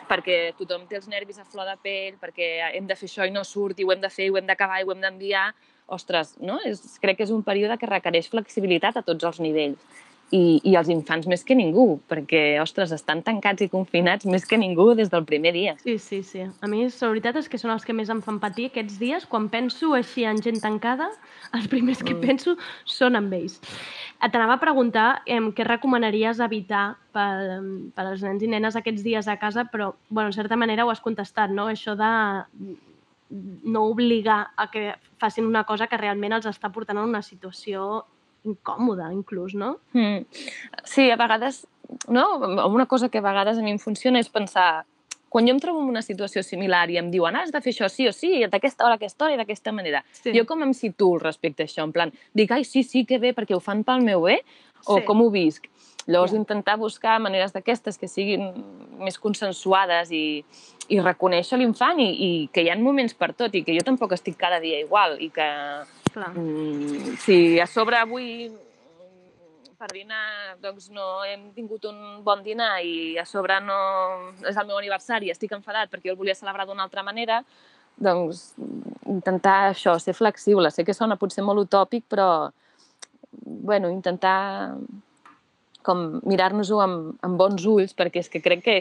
perquè 0.10 0.38
tothom 0.58 0.88
té 0.90 0.98
els 0.98 1.08
nervis 1.10 1.38
a 1.38 1.46
flor 1.46 1.68
de 1.70 1.76
pell, 1.84 2.16
perquè 2.22 2.48
hem 2.74 2.88
de 2.90 2.98
fer 2.98 3.06
això 3.10 3.28
i 3.30 3.34
no 3.34 3.44
surt, 3.46 3.78
i 3.78 3.86
ho 3.86 3.94
hem 3.94 4.02
de 4.02 4.10
fer, 4.10 4.26
i 4.26 4.34
ho 4.34 4.40
hem 4.40 4.48
d'acabar, 4.50 4.80
i 4.82 4.88
ho 4.88 4.94
hem 4.96 5.04
d'enviar, 5.04 5.52
ostres, 5.90 6.36
no? 6.42 6.60
És, 6.66 6.82
crec 7.02 7.20
que 7.20 7.28
és 7.28 7.34
un 7.34 7.44
període 7.46 7.78
que 7.78 7.90
requereix 7.90 8.30
flexibilitat 8.32 8.98
a 9.00 9.06
tots 9.06 9.28
els 9.30 9.42
nivells. 9.44 10.02
I, 10.32 10.60
i 10.64 10.76
els 10.78 10.90
infants 10.94 11.26
més 11.26 11.42
que 11.44 11.56
ningú, 11.58 12.00
perquè, 12.10 12.60
ostres, 12.62 12.92
estan 12.94 13.24
tancats 13.26 13.64
i 13.66 13.70
confinats 13.70 14.28
més 14.30 14.46
que 14.46 14.60
ningú 14.62 14.92
des 14.94 15.10
del 15.10 15.26
primer 15.26 15.54
dia. 15.56 15.74
Sí, 15.82 15.98
sí, 15.98 16.22
sí. 16.24 16.44
A 16.46 16.68
mi 16.70 16.84
la 16.86 17.10
veritat 17.10 17.40
és 17.42 17.50
que 17.50 17.58
són 17.58 17.72
els 17.74 17.86
que 17.86 17.96
més 17.98 18.12
em 18.14 18.22
fan 18.22 18.38
patir 18.40 18.68
aquests 18.70 19.00
dies. 19.02 19.26
Quan 19.26 19.48
penso 19.50 19.96
així 19.98 20.28
en 20.30 20.42
gent 20.42 20.62
tancada, 20.62 21.10
els 21.58 21.68
primers 21.68 22.04
que 22.04 22.14
Mm. 22.14 22.22
penso 22.22 22.56
són 22.86 23.16
amb 23.16 23.34
ells. 23.34 23.60
Et 24.22 24.36
anava 24.36 24.58
a 24.58 24.62
preguntar 24.62 25.22
em, 25.26 25.52
què 25.56 25.66
recomanaries 25.66 26.40
evitar 26.44 26.98
per, 27.16 27.62
per 27.96 28.06
als 28.06 28.22
nens 28.22 28.44
i 28.44 28.48
nenes 28.52 28.76
aquests 28.76 29.02
dies 29.04 29.28
a 29.28 29.38
casa, 29.40 29.66
però, 29.66 29.94
bueno, 30.10 30.30
en 30.30 30.34
certa 30.34 30.58
manera 30.60 30.86
ho 30.86 30.92
has 30.92 31.02
contestat, 31.02 31.50
no? 31.50 31.70
Això 31.72 31.96
de 31.98 32.12
no 33.30 33.84
obligar 33.86 34.52
a 34.58 34.70
que 34.72 34.96
facin 35.18 35.46
una 35.46 35.64
cosa 35.64 35.88
que 35.88 35.98
realment 35.98 36.34
els 36.34 36.48
està 36.50 36.72
portant 36.74 36.98
a 36.98 37.04
una 37.06 37.22
situació 37.22 38.06
incòmoda, 38.46 39.12
inclús, 39.14 39.54
no? 39.56 39.78
Mm. 39.94 40.26
Sí, 40.84 41.10
a 41.12 41.18
vegades, 41.18 41.66
no? 42.08 42.38
Una 42.68 42.86
cosa 42.86 43.10
que 43.10 43.20
a 43.20 43.26
vegades 43.26 43.58
a 43.58 43.62
mi 43.62 43.72
em 43.72 43.80
funciona 43.80 44.20
és 44.20 44.30
pensar 44.30 44.86
quan 45.30 45.46
jo 45.46 45.54
em 45.54 45.60
trobo 45.62 45.84
en 45.84 45.90
una 45.92 46.02
situació 46.02 46.42
similar 46.42 46.90
i 46.90 46.98
em 46.98 47.12
diuen, 47.14 47.36
ah, 47.38 47.44
has 47.46 47.52
de 47.54 47.62
fer 47.62 47.70
això 47.76 47.90
sí 47.90 48.08
o 48.10 48.14
sí, 48.14 48.32
d'aquesta 48.50 48.84
hora 48.86 48.96
a 48.96 48.98
aquesta 48.98 49.26
hora 49.26 49.36
i 49.36 49.38
d'aquesta 49.38 49.72
manera, 49.72 50.04
Sí. 50.12 50.32
jo 50.34 50.46
com 50.50 50.64
em 50.64 50.74
situo 50.74 51.20
respecte 51.20 51.62
a 51.64 51.68
això? 51.68 51.84
En 51.84 51.92
plan, 51.92 52.12
dic, 52.34 52.50
ai, 52.52 52.64
sí, 52.66 52.82
sí, 52.84 53.06
que 53.06 53.20
bé, 53.20 53.36
perquè 53.36 53.54
ho 53.54 53.60
fan 53.60 53.84
pel 53.84 54.02
meu 54.02 54.22
bé? 54.26 54.40
O 54.88 54.98
Sí. 54.98 55.06
com 55.06 55.22
ho 55.22 55.30
visc? 55.30 55.68
Llavors, 56.08 56.34
intentar 56.34 56.78
buscar 56.80 57.20
maneres 57.20 57.54
d'aquestes 57.54 58.00
que 58.00 58.08
siguin 58.08 58.42
més 58.98 59.20
consensuades 59.20 60.10
i, 60.12 60.44
i 60.88 61.00
reconèixer 61.00 61.60
l'infant 61.60 62.00
i, 62.00 62.10
i 62.10 62.50
que 62.52 62.64
hi 62.64 62.70
ha 62.72 62.76
moments 62.80 63.14
per 63.14 63.34
tot 63.34 63.54
i 63.54 63.64
que 63.64 63.76
jo 63.78 63.84
tampoc 63.86 64.14
estic 64.14 64.36
cada 64.36 64.60
dia 64.60 64.80
igual 64.80 65.22
i 65.22 65.30
que 65.30 65.46
Clar. 66.14 66.32
mm, 66.36 67.16
si 67.22 67.60
a 67.60 67.68
sobre 67.68 67.98
avui 68.00 68.50
mm, 68.50 69.76
per 69.80 69.90
dinar 69.94 70.58
doncs 70.62 70.90
no 70.92 71.24
hem 71.24 71.50
tingut 71.56 71.86
un 71.86 72.24
bon 72.24 72.44
dinar 72.44 72.80
i 72.84 73.18
a 73.18 73.26
sobre 73.26 73.60
no 73.64 73.80
és 74.44 74.56
el 74.58 74.68
meu 74.68 74.78
aniversari 74.80 75.32
estic 75.32 75.54
enfadat 75.56 75.92
perquè 75.92 76.10
jo 76.10 76.16
el 76.16 76.22
volia 76.22 76.36
celebrar 76.36 76.66
d'una 76.68 76.84
altra 76.88 77.04
manera, 77.04 77.44
doncs 78.00 78.54
intentar 79.10 79.70
això, 79.74 79.98
ser 80.00 80.16
flexible. 80.16 80.72
Sé 80.72 80.86
que 80.88 80.96
sona 80.96 81.20
potser 81.20 81.44
molt 81.44 81.66
utòpic, 81.66 82.06
però 82.10 82.50
bueno, 83.32 83.90
intentar 83.92 84.76
com 85.86 86.20
mirar-nos-ho 86.28 86.80
amb, 86.84 87.14
amb 87.26 87.40
bons 87.40 87.64
ulls, 87.70 87.94
perquè 87.98 88.22
és 88.24 88.30
que 88.32 88.42
crec 88.44 88.64
que 88.66 88.76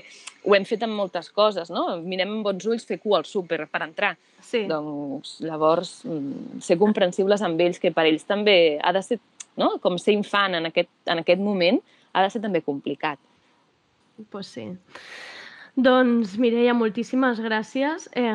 ho 0.44 0.56
hem 0.56 0.66
fet 0.68 0.82
amb 0.86 0.96
moltes 0.98 1.30
coses, 1.34 1.70
no? 1.70 1.84
Mirem 2.02 2.38
amb 2.38 2.48
bons 2.48 2.66
ulls 2.66 2.86
fer 2.88 2.98
cua 3.02 3.20
al 3.20 3.28
súper 3.28 3.64
per 3.70 3.82
entrar. 3.86 4.14
Sí. 4.44 4.64
Doncs 4.70 5.38
llavors 5.44 6.00
mm, 6.08 6.60
ser 6.64 6.78
comprensibles 6.80 7.44
amb 7.46 7.60
ells, 7.62 7.78
que 7.82 7.94
per 7.94 8.08
ells 8.10 8.26
també 8.28 8.58
ha 8.82 8.92
de 8.96 9.04
ser, 9.06 9.20
no? 9.60 9.76
com 9.82 9.98
ser 10.00 10.16
infant 10.18 10.58
en 10.58 10.70
aquest, 10.70 10.90
en 11.06 11.22
aquest 11.22 11.42
moment, 11.42 11.80
ha 12.12 12.26
de 12.26 12.34
ser 12.34 12.42
també 12.42 12.64
complicat. 12.66 13.20
Pues 14.32 14.50
sí. 14.50 14.66
Doncs, 15.78 16.34
Mireia, 16.42 16.74
moltíssimes 16.74 17.38
gràcies. 17.38 18.08
Eh, 18.18 18.34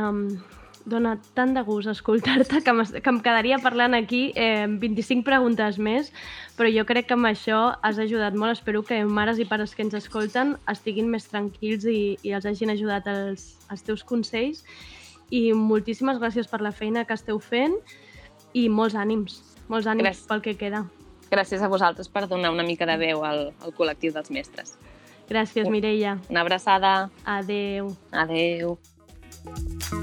dona 0.85 1.15
tant 1.37 1.53
de 1.55 1.61
gust 1.63 1.89
escoltar-te 1.91 2.61
que, 2.63 2.73
que 2.99 3.11
em 3.11 3.19
quedaria 3.23 3.59
parlant 3.63 3.95
aquí 3.97 4.31
eh, 4.35 4.67
25 4.67 5.23
preguntes 5.27 5.77
més, 5.79 6.11
però 6.57 6.69
jo 6.71 6.85
crec 6.87 7.07
que 7.09 7.17
amb 7.17 7.29
això 7.29 7.61
has 7.81 7.99
ajudat 8.01 8.35
molt. 8.35 8.57
Espero 8.59 8.83
que 8.87 8.99
mares 9.05 9.39
i 9.39 9.47
pares 9.49 9.75
que 9.75 9.85
ens 9.85 9.95
escolten 9.97 10.55
estiguin 10.71 11.09
més 11.11 11.29
tranquils 11.31 11.87
i, 11.89 12.15
i 12.23 12.35
els 12.35 12.47
hagin 12.49 12.73
ajudat 12.73 13.07
els, 13.11 13.53
els 13.71 13.85
teus 13.85 14.03
consells. 14.03 14.63
I 15.33 15.53
moltíssimes 15.57 16.19
gràcies 16.21 16.49
per 16.49 16.61
la 16.61 16.73
feina 16.75 17.05
que 17.07 17.15
esteu 17.17 17.39
fent 17.41 17.77
i 18.53 18.67
molts 18.69 18.95
ànims, 18.99 19.39
molts 19.71 19.87
ànims 19.89 20.11
Gràcies. 20.11 20.27
pel 20.29 20.43
que 20.45 20.57
queda. 20.59 20.83
Gràcies 21.33 21.63
a 21.63 21.71
vosaltres 21.71 22.11
per 22.11 22.27
donar 22.29 22.51
una 22.53 22.65
mica 22.67 22.85
de 22.85 22.99
veu 23.01 23.23
al, 23.25 23.47
al 23.65 23.73
col·lectiu 23.73 24.13
dels 24.13 24.29
mestres. 24.29 24.75
Gràcies, 25.29 25.69
Mireia. 25.71 26.19
Una 26.29 26.43
abraçada. 26.43 27.09
Adeu. 27.25 27.95
Adeu. 28.11 28.77
And 29.45 30.02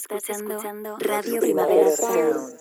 Estás, 0.00 0.30
escuchando, 0.30 0.96
Radio 0.98 1.42
Primavera 1.42 1.90
Sound. 1.94 2.56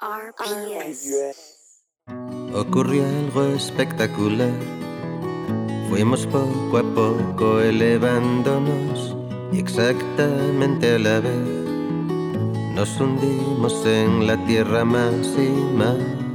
RPS. 0.00 1.82
Ocurrió 2.54 3.04
algo 3.04 3.42
espectacular. 3.46 4.52
Fuimos 5.88 6.24
poco 6.28 6.78
a 6.78 6.84
poco 6.94 7.60
elevándonos 7.60 9.16
y 9.52 9.58
exactamente 9.58 10.94
a 10.94 10.98
la 11.00 11.18
vez. 11.18 11.66
Nos 12.76 13.00
hundimos 13.00 13.84
en 13.84 14.28
la 14.28 14.36
tierra 14.46 14.84
más 14.84 15.26
y 15.36 15.48
más. 15.74 16.25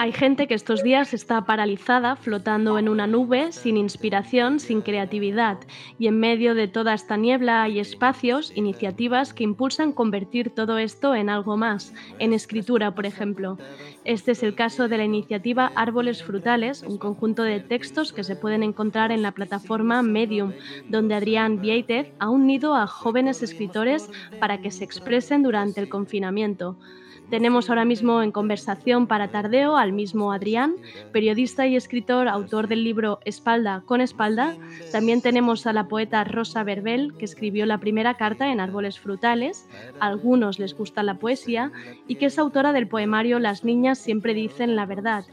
Hay 0.00 0.12
gente 0.12 0.46
que 0.46 0.54
estos 0.54 0.84
días 0.84 1.12
está 1.12 1.44
paralizada, 1.44 2.14
flotando 2.14 2.78
en 2.78 2.88
una 2.88 3.08
nube, 3.08 3.50
sin 3.50 3.76
inspiración, 3.76 4.60
sin 4.60 4.80
creatividad, 4.80 5.58
y 5.98 6.06
en 6.06 6.20
medio 6.20 6.54
de 6.54 6.68
toda 6.68 6.94
esta 6.94 7.16
niebla 7.16 7.64
hay 7.64 7.80
espacios, 7.80 8.52
iniciativas 8.54 9.34
que 9.34 9.42
impulsan 9.42 9.90
convertir 9.90 10.50
todo 10.50 10.78
esto 10.78 11.16
en 11.16 11.28
algo 11.28 11.56
más, 11.56 11.92
en 12.20 12.32
escritura, 12.32 12.94
por 12.94 13.06
ejemplo. 13.06 13.58
Este 14.04 14.30
es 14.30 14.44
el 14.44 14.54
caso 14.54 14.86
de 14.86 14.98
la 14.98 15.04
iniciativa 15.04 15.72
Árboles 15.74 16.22
Frutales, 16.22 16.84
un 16.84 16.98
conjunto 16.98 17.42
de 17.42 17.58
textos 17.58 18.12
que 18.12 18.22
se 18.22 18.36
pueden 18.36 18.62
encontrar 18.62 19.10
en 19.10 19.22
la 19.22 19.32
plataforma 19.32 20.02
Medium, 20.02 20.52
donde 20.88 21.16
Adrián 21.16 21.60
Vieitez 21.60 22.12
ha 22.20 22.30
unido 22.30 22.76
a 22.76 22.86
jóvenes 22.86 23.42
escritores 23.42 24.08
para 24.38 24.60
que 24.60 24.70
se 24.70 24.84
expresen 24.84 25.42
durante 25.42 25.80
el 25.80 25.88
confinamiento. 25.88 26.76
Tenemos 27.30 27.68
ahora 27.68 27.84
mismo 27.84 28.22
en 28.22 28.32
conversación 28.32 29.06
para 29.06 29.28
Tardeo 29.28 29.76
al 29.76 29.92
mismo 29.92 30.32
Adrián, 30.32 30.76
periodista 31.12 31.66
y 31.66 31.76
escritor, 31.76 32.26
autor 32.26 32.68
del 32.68 32.84
libro 32.84 33.20
Espalda 33.26 33.82
con 33.84 34.00
Espalda. 34.00 34.56
También 34.92 35.20
tenemos 35.20 35.66
a 35.66 35.74
la 35.74 35.88
poeta 35.88 36.24
Rosa 36.24 36.64
Verbel, 36.64 37.12
que 37.18 37.26
escribió 37.26 37.66
la 37.66 37.78
primera 37.78 38.14
carta 38.14 38.50
en 38.50 38.60
Árboles 38.60 38.98
Frutales. 38.98 39.68
A 40.00 40.06
algunos 40.06 40.58
les 40.58 40.74
gusta 40.74 41.02
la 41.02 41.18
poesía 41.18 41.70
y 42.06 42.14
que 42.14 42.26
es 42.26 42.38
autora 42.38 42.72
del 42.72 42.88
poemario 42.88 43.38
Las 43.38 43.62
niñas 43.62 43.98
siempre 43.98 44.32
dicen 44.32 44.74
la 44.74 44.86
verdad. 44.86 45.26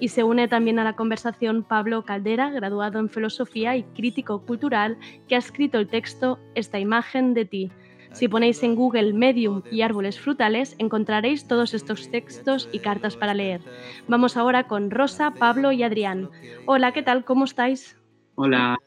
Y 0.00 0.08
se 0.08 0.24
une 0.24 0.48
también 0.48 0.80
a 0.80 0.84
la 0.84 0.96
conversación 0.96 1.62
Pablo 1.62 2.02
Caldera, 2.02 2.50
graduado 2.50 2.98
en 2.98 3.08
Filosofía 3.08 3.76
y 3.76 3.84
crítico 3.84 4.42
cultural, 4.42 4.98
que 5.28 5.36
ha 5.36 5.38
escrito 5.38 5.78
el 5.78 5.86
texto 5.86 6.40
Esta 6.56 6.80
imagen 6.80 7.34
de 7.34 7.44
ti. 7.44 7.70
Si 8.16 8.28
ponéis 8.28 8.62
en 8.62 8.76
Google 8.76 9.12
Medium 9.12 9.60
y 9.68 9.82
árboles 9.82 10.18
frutales, 10.18 10.74
encontraréis 10.78 11.46
todos 11.46 11.74
estos 11.74 12.08
textos 12.08 12.66
y 12.72 12.80
cartas 12.80 13.14
para 13.14 13.34
leer. 13.34 13.60
Vamos 14.06 14.38
ahora 14.38 14.66
con 14.68 14.90
Rosa, 14.90 15.32
Pablo 15.38 15.70
y 15.70 15.82
Adrián. 15.82 16.30
Hola, 16.64 16.92
¿qué 16.92 17.02
tal? 17.02 17.26
¿Cómo 17.26 17.44
estáis? 17.44 17.94
Hola. 18.36 18.78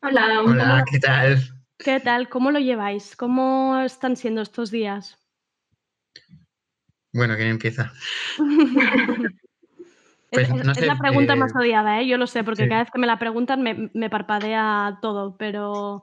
Hola, 0.00 0.42
Hola, 0.44 0.84
¿qué 0.88 1.00
tal? 1.00 1.38
¿Qué 1.76 1.98
tal? 1.98 2.28
¿Cómo 2.28 2.52
lo 2.52 2.60
lleváis? 2.60 3.16
¿Cómo 3.16 3.80
están 3.80 4.14
siendo 4.14 4.42
estos 4.42 4.70
días? 4.70 5.18
Bueno, 7.12 7.34
¿quién 7.34 7.48
empieza? 7.48 7.92
Es, 8.38 8.38
Pues, 10.30 10.48
es- 10.50 10.54
no 10.64 10.70
es 10.72 10.78
sé, 10.78 10.86
la 10.86 10.98
pregunta 10.98 11.32
eh, 11.32 11.36
más 11.36 11.52
odiada, 11.56 12.00
¿eh? 12.00 12.06
yo 12.06 12.16
lo 12.16 12.28
sé, 12.28 12.44
porque 12.44 12.62
sí. 12.62 12.68
cada 12.68 12.82
vez 12.84 12.92
que 12.92 12.98
me 13.00 13.08
la 13.08 13.18
preguntan 13.18 13.62
me, 13.62 13.90
me 13.92 14.08
parpadea 14.08 14.98
todo, 15.02 15.36
pero 15.36 16.02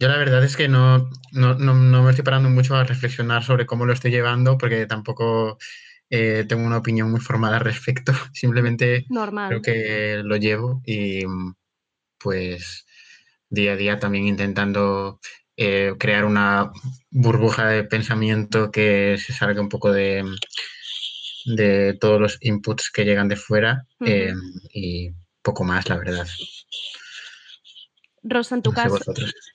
Yo 0.00 0.08
la 0.08 0.16
verdad 0.16 0.42
es 0.42 0.56
que 0.56 0.66
no, 0.66 1.10
no, 1.32 1.54
no, 1.56 1.74
no 1.74 2.02
me 2.02 2.10
estoy 2.10 2.24
parando 2.24 2.48
mucho 2.48 2.74
a 2.74 2.84
reflexionar 2.84 3.44
sobre 3.44 3.66
cómo 3.66 3.84
lo 3.84 3.92
estoy 3.92 4.10
llevando 4.10 4.56
porque 4.56 4.86
tampoco 4.86 5.58
eh, 6.08 6.46
tengo 6.48 6.66
una 6.66 6.78
opinión 6.78 7.10
muy 7.10 7.20
formada 7.20 7.58
al 7.58 7.64
respecto. 7.64 8.12
Simplemente 8.32 9.04
normal. 9.10 9.48
creo 9.48 9.62
que 9.62 10.22
lo 10.24 10.36
llevo 10.36 10.80
y 10.86 11.24
pues 12.18 12.86
día 13.50 13.72
a 13.72 13.76
día 13.76 13.98
también 13.98 14.26
intentando 14.26 15.20
eh, 15.56 15.94
crear 15.98 16.24
una 16.24 16.72
burbuja 17.10 17.66
de 17.66 17.84
pensamiento 17.84 18.70
que 18.70 19.18
se 19.18 19.34
salga 19.34 19.60
un 19.60 19.68
poco 19.68 19.92
de, 19.92 20.24
de 21.44 21.94
todos 22.00 22.18
los 22.18 22.38
inputs 22.40 22.90
que 22.90 23.04
llegan 23.04 23.28
de 23.28 23.36
fuera 23.36 23.86
eh, 24.06 24.32
y 24.72 25.10
poco 25.42 25.64
más, 25.64 25.90
la 25.90 25.98
verdad. 25.98 26.26
Rosa, 28.22 28.54
en 28.54 28.62
tu 28.62 28.72
caso. 28.72 28.98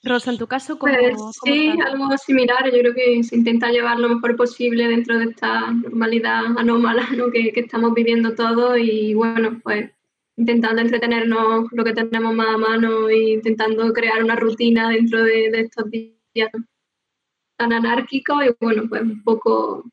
Rosa, 0.02 0.30
en 0.32 0.38
tu 0.38 0.46
caso, 0.46 0.78
¿cómo, 0.78 0.92
Pues 0.92 1.14
cómo 1.14 1.32
sí, 1.32 1.72
algo 1.84 2.16
similar. 2.18 2.64
Yo 2.64 2.80
creo 2.80 2.94
que 2.94 3.22
se 3.22 3.36
intenta 3.36 3.70
llevar 3.70 3.98
lo 3.98 4.08
mejor 4.08 4.34
posible 4.36 4.88
dentro 4.88 5.18
de 5.18 5.26
esta 5.26 5.70
normalidad 5.70 6.44
anómala 6.58 7.08
¿no? 7.16 7.30
que, 7.30 7.52
que 7.52 7.60
estamos 7.60 7.94
viviendo 7.94 8.34
todos 8.34 8.76
y 8.78 9.14
bueno, 9.14 9.60
pues 9.62 9.90
intentando 10.36 10.82
entretenernos 10.82 11.66
lo 11.72 11.84
que 11.84 11.94
tenemos 11.94 12.34
más 12.34 12.54
a 12.54 12.58
mano 12.58 13.08
e 13.08 13.34
intentando 13.34 13.92
crear 13.92 14.22
una 14.22 14.36
rutina 14.36 14.90
dentro 14.90 15.22
de, 15.22 15.50
de 15.50 15.60
estos 15.60 15.88
días 15.90 16.50
tan 17.56 17.72
anárquicos 17.72 18.44
y 18.44 18.50
bueno, 18.60 18.84
pues 18.88 19.02
un 19.02 19.22
poco 19.22 19.84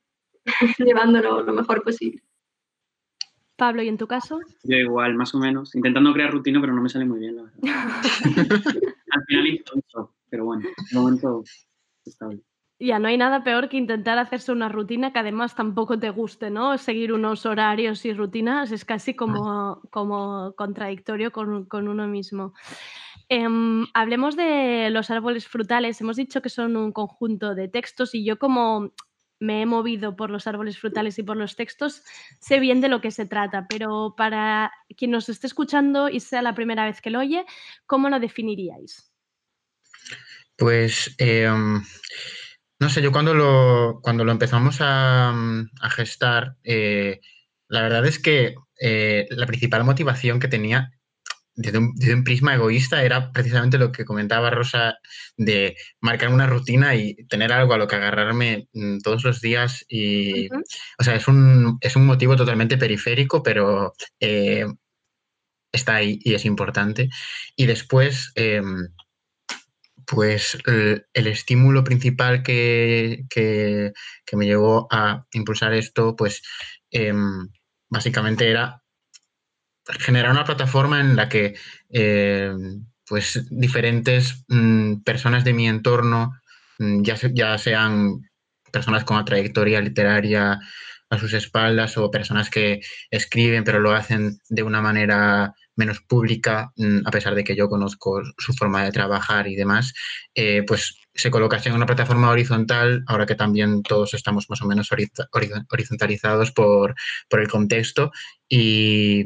llevándolo 0.80 1.44
lo 1.44 1.54
mejor 1.54 1.84
posible. 1.84 2.22
Pablo, 3.56 3.84
¿y 3.84 3.88
en 3.88 3.98
tu 3.98 4.08
caso? 4.08 4.40
Yo 4.64 4.78
igual, 4.78 5.16
más 5.16 5.34
o 5.36 5.40
menos. 5.40 5.76
Intentando 5.76 6.14
crear 6.14 6.32
rutina, 6.32 6.60
pero 6.60 6.74
no 6.74 6.82
me 6.82 6.90
sale 6.90 7.06
muy 7.06 7.20
bien, 7.20 7.36
la 7.36 7.44
verdad. 7.44 7.60
Al 9.12 9.26
final 9.26 9.48
intento, 9.48 10.16
pero 10.30 10.46
bueno, 10.46 10.68
de 10.92 11.00
momento 11.00 11.44
está 12.04 12.28
bien. 12.28 12.44
Ya 12.80 13.00
no 13.00 13.08
hay 13.08 13.18
nada 13.18 13.44
peor 13.44 13.70
que 13.70 13.78
intentar 13.78 14.18
hacerse 14.18 14.52
una 14.52 14.68
rutina 14.68 15.14
que 15.14 15.20
además 15.20 15.56
tampoco 15.56 16.00
te 16.00 16.10
guste, 16.10 16.50
¿no? 16.50 16.78
Seguir 16.78 17.14
unos 17.14 17.46
horarios 17.46 18.04
y 18.06 18.14
rutinas 18.14 18.72
es 18.72 18.84
casi 18.84 19.14
como, 19.14 19.82
como 19.90 20.54
contradictorio 20.58 21.32
con, 21.32 21.66
con 21.66 21.88
uno 21.88 22.08
mismo. 22.08 22.54
Em, 23.30 23.86
hablemos 23.94 24.36
de 24.36 24.90
los 24.90 25.12
árboles 25.12 25.48
frutales. 25.48 26.02
Hemos 26.02 26.18
dicho 26.18 26.42
que 26.42 26.50
son 26.50 26.76
un 26.76 26.92
conjunto 26.92 27.56
de 27.56 27.68
textos 27.68 28.16
y 28.16 28.26
yo 28.26 28.38
como 28.38 28.92
me 29.44 29.62
he 29.62 29.66
movido 29.66 30.16
por 30.16 30.30
los 30.30 30.48
árboles 30.48 30.80
frutales 30.80 31.20
y 31.20 31.24
por 31.24 31.36
los 31.36 31.56
textos, 31.56 32.04
sé 32.40 32.60
bien 32.60 32.80
de 32.80 32.88
lo 32.88 33.02
que 33.02 33.12
se 33.12 33.26
trata, 33.26 33.68
pero 33.68 34.16
para 34.16 34.72
quien 34.98 35.12
nos 35.12 35.28
esté 35.28 35.48
escuchando 35.48 36.08
y 36.08 36.22
sea 36.22 36.42
la 36.42 36.56
primera 36.56 36.86
vez 36.86 37.02
que 37.02 37.10
lo 37.10 37.20
oye, 37.20 37.46
¿cómo 37.86 38.10
lo 38.10 38.20
definiríais? 38.20 39.12
Pues 40.56 41.14
em, 41.18 41.84
no 42.80 42.90
sé, 42.90 43.02
yo 43.02 43.12
cuando 43.12 43.34
lo, 43.34 44.00
cuando 44.02 44.24
lo 44.24 44.32
empezamos 44.32 44.78
a, 44.80 45.30
a 45.30 45.90
gestar, 45.90 46.56
eh, 46.64 47.20
la 47.68 47.82
verdad 47.82 48.06
es 48.06 48.20
que 48.20 48.56
eh, 48.80 49.28
la 49.32 49.46
principal 49.46 49.84
motivación 49.84 50.40
que 50.40 50.48
tenía 50.48 50.92
desde 51.56 51.78
un, 51.78 51.94
desde 51.96 52.16
un, 52.16 52.24
prisma 52.24 52.56
egoísta 52.56 53.04
era 53.04 53.32
precisamente 53.32 53.78
lo 53.78 53.92
que 53.92 54.06
comentaba 54.06 54.50
Rosa 54.50 54.96
de 55.38 55.76
marcar 56.02 56.30
una 56.30 56.48
rutina 56.48 56.96
y 56.96 57.16
tener 57.28 57.54
algo 57.54 57.74
a 57.74 57.78
lo 57.78 57.88
que 57.88 57.96
agarrarme 57.96 58.68
mm, 58.74 59.00
todos 59.00 59.24
los 59.24 59.42
días 59.42 59.86
y 59.88 60.48
uh 60.48 60.56
-huh. 60.56 60.64
o 61.00 61.04
sea 61.04 61.16
es 61.16 61.28
un, 61.28 61.78
es 61.82 61.96
un 61.96 62.06
motivo 62.06 62.36
totalmente 62.36 62.78
periférico 62.78 63.44
pero 63.44 63.94
eh, 64.20 64.66
está 65.72 65.96
ahí 65.96 66.20
y 66.24 66.34
es 66.34 66.46
importante 66.46 67.10
y 67.56 67.66
después 67.66 68.32
eh, 68.36 68.62
pues 70.06 70.58
el, 70.66 71.06
el, 71.14 71.28
estímulo 71.28 71.84
principal 71.84 72.44
que, 72.44 73.24
que, 73.30 73.94
que, 74.26 74.38
me 74.38 74.46
llevó 74.46 74.88
a 74.92 75.26
impulsar 75.32 75.74
esto 75.74 76.16
pues 76.16 76.42
eh, 76.92 77.14
básicamente 77.90 78.50
era 78.50 78.83
generar 80.00 80.32
una 80.32 80.46
plataforma 80.46 81.00
en 81.00 81.16
la 81.16 81.30
que 81.30 81.56
eh, 81.90 82.54
pues 83.06 83.46
diferentes 83.50 84.46
mm, 84.48 85.02
personas 85.04 85.44
de 85.44 85.54
mi 85.54 85.68
entorno, 85.68 86.40
mm, 86.80 87.04
ya, 87.04 87.16
ya 87.34 87.58
sean 87.58 88.22
personas 88.72 89.04
con 89.04 89.18
una 89.18 89.26
trayectoria 89.26 89.82
literaria 89.82 90.60
a 91.10 91.20
sus 91.20 91.34
espaldas 91.34 91.98
o 91.98 92.10
personas 92.10 92.50
que 92.50 92.82
escriben 93.12 93.64
pero 93.64 93.80
lo 93.80 93.92
hacen 93.92 94.40
de 94.50 94.64
una 94.64 94.82
manera 94.82 95.54
menos 95.76 96.02
pública, 96.02 96.72
mm, 96.76 97.06
a 97.06 97.12
pesar 97.12 97.36
de 97.36 97.44
que 97.44 97.56
yo 97.56 97.68
conozco 97.70 98.22
su 98.38 98.54
forma 98.54 98.84
de 98.84 98.92
trabajar 98.92 99.48
y 99.48 99.56
demás, 99.56 99.94
eh, 100.36 100.64
pues 100.68 100.96
se 101.14 101.32
colocase 101.32 101.70
en 101.70 101.76
una 101.76 101.86
plataforma 101.86 102.30
horizontal, 102.30 103.04
ahora 103.08 103.26
que 103.26 103.36
también 103.36 103.84
todos 103.84 104.14
estamos 104.14 104.50
más 104.50 104.62
o 104.62 104.68
menos 104.68 104.90
horizontalizados 105.72 106.52
por, 106.52 106.96
por 107.30 107.40
el 107.42 107.48
contexto 107.48 108.12
y, 108.50 109.24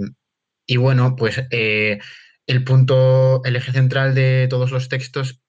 y 0.67 0.77
bueno, 0.77 1.15
pues 1.15 1.41
eh, 1.51 1.99
el 2.45 2.63
punto, 2.63 3.41
el 3.45 3.55
eje 3.55 3.71
central 3.71 4.13
de 4.15 4.47
todos 4.49 4.71
los 4.71 4.89
textos 4.89 5.41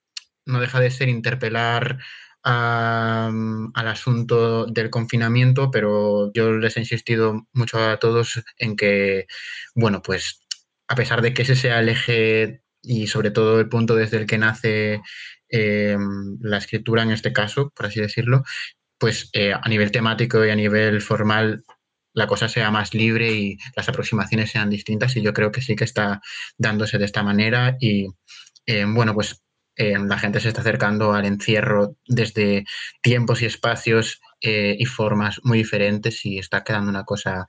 no 0.46 0.60
deja 0.60 0.80
de 0.80 0.90
ser 0.90 1.08
interpelar 1.08 1.98
a, 2.44 3.30
al 3.74 3.88
asunto 3.88 4.66
del 4.66 4.90
confinamiento, 4.90 5.70
pero 5.70 6.32
yo 6.32 6.52
les 6.52 6.76
he 6.76 6.80
insistido 6.80 7.46
mucho 7.52 7.78
a 7.78 7.98
todos 7.98 8.42
en 8.58 8.76
que, 8.76 9.26
bueno, 9.74 10.02
pues 10.02 10.46
a 10.88 10.94
pesar 10.94 11.20
de 11.22 11.34
que 11.34 11.42
ese 11.42 11.56
sea 11.56 11.80
el 11.80 11.90
eje 11.90 12.62
y 12.82 13.08
sobre 13.08 13.30
todo 13.30 13.60
el 13.60 13.68
punto 13.68 13.94
desde 13.96 14.18
el 14.18 14.26
que 14.26 14.38
nace 14.38 15.02
eh, 15.50 15.96
la 16.40 16.58
escritura 16.58 17.02
en 17.02 17.10
este 17.10 17.32
caso, 17.32 17.70
por 17.74 17.86
así 17.86 18.00
decirlo, 18.00 18.44
pues 18.98 19.30
eh, 19.32 19.52
a 19.52 19.68
nivel 19.68 19.90
temático 19.92 20.44
y 20.44 20.50
a 20.50 20.56
nivel 20.56 21.00
formal 21.02 21.64
la 22.18 22.26
cosa 22.26 22.48
sea 22.48 22.70
más 22.70 22.94
libre 22.94 23.30
y 23.30 23.58
las 23.76 23.88
aproximaciones 23.88 24.50
sean 24.50 24.68
distintas 24.68 25.16
y 25.16 25.22
yo 25.22 25.32
creo 25.32 25.52
que 25.52 25.62
sí 25.62 25.76
que 25.76 25.84
está 25.84 26.20
dándose 26.58 26.98
de 26.98 27.04
esta 27.04 27.22
manera. 27.22 27.76
Y 27.78 28.08
eh, 28.66 28.84
bueno, 28.86 29.14
pues 29.14 29.40
eh, 29.76 29.96
la 29.98 30.18
gente 30.18 30.40
se 30.40 30.48
está 30.48 30.60
acercando 30.60 31.12
al 31.12 31.24
encierro 31.24 31.96
desde 32.06 32.64
tiempos 33.02 33.40
y 33.40 33.46
espacios 33.46 34.20
eh, 34.40 34.76
y 34.76 34.84
formas 34.84 35.40
muy 35.44 35.58
diferentes 35.58 36.26
y 36.26 36.38
está 36.38 36.64
quedando 36.64 36.90
una 36.90 37.04
cosa 37.04 37.46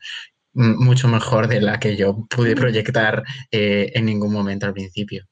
mucho 0.53 1.07
mejor 1.07 1.47
de 1.47 1.61
la 1.61 1.79
que 1.79 1.95
yo 1.95 2.27
pude 2.27 2.55
proyectar 2.55 3.23
en 3.51 4.05
ningún 4.05 4.33
momento 4.33 4.65
al 4.65 4.73
principio. 4.73 5.25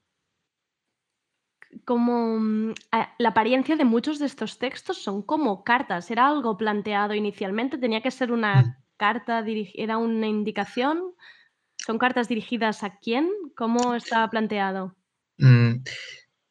Como 1.85 2.39
mm, 2.39 2.73
la 3.17 3.29
apariencia 3.29 3.75
de 3.75 3.83
muchos 3.83 4.19
de 4.19 4.27
estos 4.27 4.57
textos 4.57 5.01
son 5.01 5.23
como 5.23 5.63
cartas. 5.63 6.09
Era 6.11 6.27
algo 6.27 6.55
planteado 6.55 7.13
inicialmente, 7.13 7.77
tenía 7.77 8.01
que 8.01 8.11
ser 8.11 8.31
una 8.31 8.79
carta 8.97 9.43
era 9.75 9.97
una 9.97 10.27
indicación? 10.27 11.13
¿Son 11.77 11.97
cartas 11.97 12.27
dirigidas 12.27 12.83
a 12.83 12.97
quién? 12.97 13.29
¿Cómo 13.55 13.95
está 13.95 14.29
planteado? 14.29 14.95
Mm, 15.37 15.83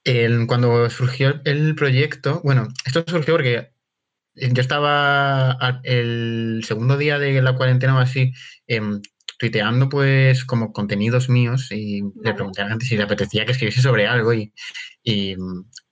el, 0.05 0.47
cuando 0.47 0.89
surgió 0.89 1.41
el 1.45 1.75
proyecto, 1.75 2.41
bueno, 2.45 2.69
esto 2.85 3.05
surgió 3.07 3.35
porque 3.35 3.73
yo 4.35 4.61
estaba 4.61 5.59
el 5.83 6.63
segundo 6.65 6.97
día 6.97 7.19
de 7.19 7.43
la 7.43 7.57
cuarentena 7.57 7.97
o 7.97 7.99
así, 7.99 8.33
eh, 8.67 8.81
tuiteando 9.39 9.89
pues 9.89 10.45
como 10.45 10.73
contenidos 10.73 11.29
míos 11.29 11.69
y 11.71 12.03
vale. 12.03 12.15
le 12.23 12.35
pregunté 12.35 12.61
a 12.61 12.65
la 12.65 12.71
gente 12.71 12.87
si 12.87 12.97
le 12.97 13.03
apetecía 13.03 13.45
que 13.45 13.53
escribiese 13.53 13.83
sobre 13.83 14.07
algo 14.07 14.33
y, 14.33 14.53
y, 15.03 15.37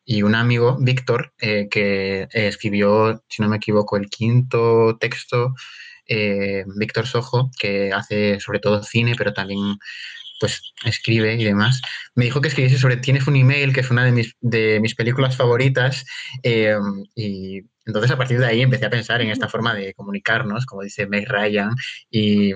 y 0.05 0.23
un 0.23 0.35
amigo, 0.35 0.77
Víctor, 0.81 1.33
eh, 1.39 1.69
que 1.71 2.29
escribió, 2.33 3.23
si 3.29 3.43
no 3.43 3.49
me 3.49 3.57
equivoco, 3.57 3.97
el 3.97 4.09
quinto 4.09 4.97
texto 4.99 5.55
eh, 6.07 6.65
Víctor 6.77 7.07
Sojo, 7.07 7.51
que 7.59 7.93
hace 7.93 8.41
sobre 8.41 8.61
todo 8.61 8.83
cine, 8.83 9.15
pero 9.17 9.33
también 9.33 9.79
pues 10.41 10.75
escribe 10.85 11.35
y 11.35 11.45
demás, 11.45 11.81
me 12.15 12.25
dijo 12.25 12.41
que 12.41 12.49
escribiese 12.49 12.79
sobre 12.79 12.97
Tienes 12.97 13.27
un 13.27 13.37
email, 13.37 13.73
que 13.73 13.81
es 13.81 13.91
una 13.91 14.05
de 14.05 14.13
mis, 14.13 14.35
de 14.41 14.81
mis 14.81 14.95
películas 14.95 15.37
favoritas, 15.37 16.05
eh, 16.43 16.77
y 17.15 17.63
entonces 17.87 18.11
a 18.11 18.19
partir 18.19 18.39
de 18.41 18.47
ahí 18.47 18.63
empecé 18.63 18.87
a 18.87 18.91
pensar 18.91 19.23
en 19.23 19.31
esta 19.31 19.49
forma 19.49 19.75
de 19.75 19.95
comunicarnos, 19.95 20.67
como 20.67 20.83
dice 20.83 21.07
Meg 21.07 21.29
Ryan, 21.29 21.75
y 22.11 22.53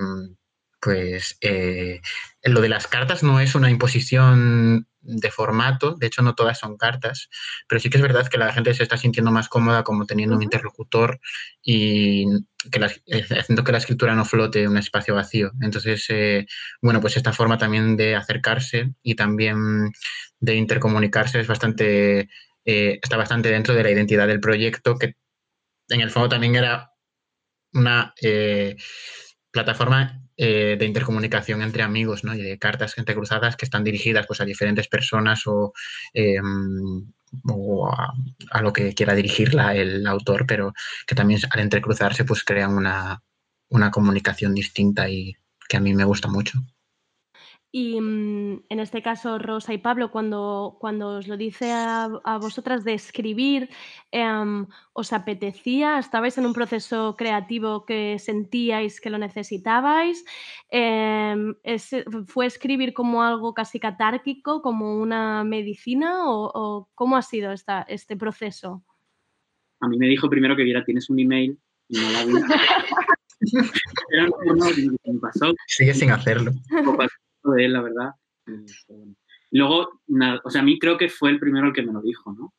pues 0.80 1.36
eh, 1.40 2.00
lo 2.44 2.60
de 2.60 2.68
las 2.68 2.86
cartas 2.86 3.22
no 3.22 3.40
es 3.40 3.54
una 3.54 3.70
imposición 3.70 4.86
de 5.08 5.30
formato, 5.30 5.94
de 5.94 6.06
hecho 6.06 6.22
no 6.22 6.34
todas 6.34 6.58
son 6.58 6.76
cartas, 6.76 7.28
pero 7.66 7.80
sí 7.80 7.88
que 7.88 7.96
es 7.96 8.02
verdad 8.02 8.28
que 8.28 8.38
la 8.38 8.52
gente 8.52 8.74
se 8.74 8.82
está 8.82 8.96
sintiendo 8.98 9.30
más 9.30 9.48
cómoda 9.48 9.82
como 9.82 10.04
teniendo 10.04 10.36
un 10.36 10.42
interlocutor 10.42 11.18
y 11.62 12.26
que 12.70 12.78
la, 12.78 12.86
haciendo 12.86 13.64
que 13.64 13.72
la 13.72 13.78
escritura 13.78 14.14
no 14.14 14.24
flote 14.24 14.62
en 14.62 14.70
un 14.70 14.78
espacio 14.78 15.14
vacío. 15.14 15.52
Entonces, 15.62 16.04
eh, 16.10 16.46
bueno, 16.82 17.00
pues 17.00 17.16
esta 17.16 17.32
forma 17.32 17.56
también 17.56 17.96
de 17.96 18.14
acercarse 18.16 18.92
y 19.02 19.14
también 19.14 19.90
de 20.40 20.54
intercomunicarse 20.56 21.40
es 21.40 21.46
bastante, 21.46 22.28
eh, 22.64 22.98
está 23.02 23.16
bastante 23.16 23.48
dentro 23.50 23.74
de 23.74 23.82
la 23.82 23.90
identidad 23.90 24.26
del 24.26 24.40
proyecto, 24.40 24.96
que 24.96 25.16
en 25.88 26.00
el 26.02 26.10
fondo 26.10 26.28
también 26.28 26.54
era 26.54 26.92
una 27.72 28.12
eh, 28.20 28.76
plataforma 29.50 30.22
eh, 30.40 30.76
de 30.78 30.86
intercomunicación 30.86 31.62
entre 31.62 31.82
amigos, 31.82 32.22
¿no? 32.22 32.32
Y 32.32 32.40
de 32.40 32.58
cartas 32.58 32.96
entrecruzadas 32.96 33.56
que 33.56 33.64
están 33.64 33.82
dirigidas 33.82 34.26
pues, 34.26 34.40
a 34.40 34.44
diferentes 34.44 34.86
personas 34.86 35.42
o, 35.46 35.72
eh, 36.14 36.38
o 37.44 37.90
a, 37.90 38.12
a, 38.52 38.62
lo 38.62 38.72
que 38.72 38.94
quiera 38.94 39.14
dirigirla 39.14 39.74
el 39.74 40.06
autor, 40.06 40.46
pero 40.46 40.72
que 41.08 41.16
también 41.16 41.40
al 41.50 41.60
entrecruzarse 41.60 42.24
pues 42.24 42.44
crean 42.44 42.76
una, 42.76 43.20
una 43.68 43.90
comunicación 43.90 44.54
distinta 44.54 45.08
y 45.10 45.34
que 45.68 45.76
a 45.76 45.80
mí 45.80 45.92
me 45.92 46.04
gusta 46.04 46.28
mucho. 46.28 46.60
Y 47.70 48.00
mm, 48.00 48.64
en 48.70 48.80
este 48.80 49.02
caso, 49.02 49.38
Rosa 49.38 49.74
y 49.74 49.78
Pablo, 49.78 50.10
cuando, 50.10 50.78
cuando 50.80 51.18
os 51.18 51.28
lo 51.28 51.36
dice 51.36 51.70
a, 51.70 52.04
a 52.24 52.38
vosotras 52.38 52.82
de 52.82 52.94
escribir, 52.94 53.68
eh, 54.10 54.26
¿os 54.94 55.12
apetecía? 55.12 55.98
¿Estabais 55.98 56.38
en 56.38 56.46
un 56.46 56.54
proceso 56.54 57.14
creativo 57.16 57.84
que 57.84 58.18
sentíais 58.18 59.00
que 59.00 59.10
lo 59.10 59.18
necesitabais? 59.18 60.24
Eh, 60.70 61.36
es, 61.62 61.94
¿Fue 62.26 62.46
escribir 62.46 62.94
como 62.94 63.22
algo 63.22 63.52
casi 63.52 63.78
catárquico, 63.78 64.62
como 64.62 64.98
una 64.98 65.44
medicina? 65.44 66.26
¿O, 66.26 66.50
o 66.54 66.88
cómo 66.94 67.16
ha 67.16 67.22
sido 67.22 67.52
esta, 67.52 67.82
este 67.82 68.16
proceso? 68.16 68.82
A 69.80 69.88
mí 69.88 69.98
me 69.98 70.08
dijo 70.08 70.30
primero 70.30 70.56
que 70.56 70.64
viera 70.64 70.84
Tienes 70.84 71.10
un 71.10 71.18
email 71.18 71.58
y 71.88 71.98
no 71.98 72.10
la 72.10 72.24
vi. 72.24 72.32
Era 74.10 74.26
no, 74.26 74.64
me 74.64 75.20
pasó. 75.20 75.54
Sigue 75.68 75.94
sin 75.94 76.10
hacerlo 76.10 76.50
de 77.44 77.64
él, 77.64 77.72
la 77.72 77.82
verdad. 77.82 78.10
Luego, 79.50 80.00
nada, 80.06 80.40
o 80.44 80.50
sea, 80.50 80.60
a 80.60 80.64
mí 80.64 80.78
creo 80.78 80.98
que 80.98 81.08
fue 81.08 81.30
el 81.30 81.40
primero 81.40 81.68
el 81.68 81.72
que 81.72 81.82
me 81.82 81.92
lo 81.92 82.00
dijo, 82.00 82.32
¿no? 82.32 82.54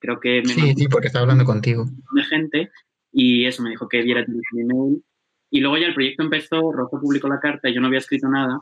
Creo 0.00 0.20
que 0.20 0.42
me 0.42 0.48
Sí, 0.48 0.74
sí, 0.74 0.88
porque 0.88 1.06
estaba 1.06 1.22
hablando 1.22 1.44
contigo. 1.44 1.86
De 2.12 2.22
gente 2.24 2.70
y 3.12 3.46
eso, 3.46 3.62
me 3.62 3.70
dijo 3.70 3.88
que 3.88 4.02
viera 4.02 4.24
mi 4.26 4.60
email. 4.60 5.04
Y 5.50 5.60
luego 5.60 5.78
ya 5.78 5.86
el 5.86 5.94
proyecto 5.94 6.22
empezó, 6.24 6.72
Rojo 6.72 7.00
publicó 7.00 7.28
la 7.28 7.40
carta 7.40 7.68
y 7.68 7.74
yo 7.74 7.80
no 7.80 7.86
había 7.86 8.00
escrito 8.00 8.28
nada. 8.28 8.60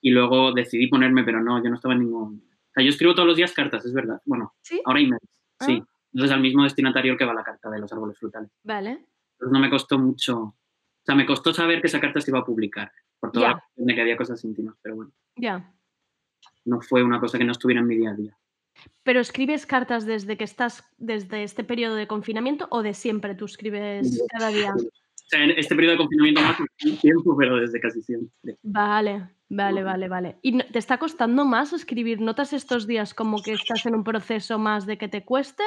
Y 0.00 0.10
luego 0.10 0.52
decidí 0.52 0.88
ponerme, 0.88 1.24
pero 1.24 1.40
no, 1.42 1.62
yo 1.62 1.70
no 1.70 1.76
estaba 1.76 1.94
en 1.94 2.00
ningún 2.00 2.48
sea, 2.78 2.84
yo 2.84 2.90
escribo 2.90 3.14
todos 3.14 3.26
los 3.26 3.36
días 3.36 3.52
cartas, 3.52 3.84
es 3.84 3.92
verdad. 3.92 4.20
Bueno, 4.24 4.54
¿Sí? 4.62 4.80
ahora 4.84 5.00
emails, 5.00 5.22
Ah. 5.58 5.64
sí. 5.66 5.82
Entonces 6.12 6.34
al 6.34 6.40
mismo 6.40 6.62
destinatario 6.62 7.16
que 7.16 7.24
va 7.24 7.34
la 7.34 7.42
carta 7.44 7.68
de 7.68 7.80
los 7.80 7.92
árboles 7.92 8.18
frutales. 8.18 8.50
Vale. 8.62 8.90
Entonces 9.32 9.52
no 9.52 9.58
me 9.58 9.68
costó 9.68 9.98
mucho. 9.98 10.54
O 11.08 11.10
sea, 11.10 11.16
me 11.16 11.24
costó 11.24 11.54
saber 11.54 11.80
que 11.80 11.86
esa 11.86 12.00
carta 12.00 12.20
se 12.20 12.30
iba 12.30 12.40
a 12.40 12.44
publicar, 12.44 12.92
por 13.18 13.32
toda 13.32 13.46
Ya. 13.46 13.52
la 13.54 13.60
cuestión 13.60 13.86
de 13.86 13.94
que 13.94 14.00
había 14.02 14.16
cosas 14.18 14.44
íntimas, 14.44 14.76
pero 14.82 14.96
bueno, 14.96 15.10
Ya. 15.36 15.72
no 16.66 16.82
fue 16.82 17.02
una 17.02 17.18
cosa 17.18 17.38
que 17.38 17.44
no 17.44 17.52
estuviera 17.52 17.80
en 17.80 17.86
mi 17.86 17.96
día 17.96 18.10
a 18.10 18.14
día. 18.14 18.36
¿Pero 19.04 19.20
escribes 19.20 19.64
cartas 19.64 20.04
desde 20.04 20.36
que 20.36 20.44
estás, 20.44 20.84
desde 20.98 21.44
este 21.44 21.64
periodo 21.64 21.94
de 21.94 22.06
confinamiento 22.06 22.68
o 22.70 22.82
de 22.82 22.92
siempre 22.92 23.34
tú 23.34 23.46
escribes 23.46 24.22
cada 24.30 24.48
día? 24.48 24.74
O 24.74 25.28
sea, 25.30 25.44
en 25.44 25.52
este 25.52 25.74
periodo 25.74 25.92
de 25.92 25.98
confinamiento 25.98 26.42
más 26.42 26.58
tiempo, 27.00 27.34
pero 27.38 27.56
desde 27.56 27.80
casi 27.80 28.02
siempre. 28.02 28.58
Vale, 28.62 29.30
vale, 29.48 29.82
vale, 29.82 30.08
vale. 30.08 30.38
¿Y 30.42 30.58
te 30.58 30.78
está 30.78 30.98
costando 30.98 31.46
más 31.46 31.72
escribir 31.72 32.20
notas 32.20 32.52
estos 32.52 32.86
días 32.86 33.14
como 33.14 33.42
que 33.42 33.54
estás 33.54 33.86
en 33.86 33.94
un 33.94 34.04
proceso 34.04 34.58
más 34.58 34.84
de 34.84 34.98
que 34.98 35.08
te 35.08 35.24
cueste 35.24 35.64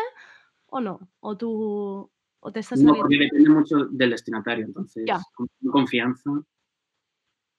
o 0.68 0.82
no? 0.82 1.10
¿O 1.20 1.36
tú 1.36 2.12
o 2.42 2.52
te 2.52 2.60
estás 2.60 2.80
No, 2.82 2.94
porque 2.96 3.18
depende 3.18 3.50
mucho 3.50 3.86
del 3.86 4.10
destinatario, 4.10 4.66
entonces, 4.66 5.04
Ya. 5.08 5.20
con 5.34 5.48
confianza. 5.72 6.30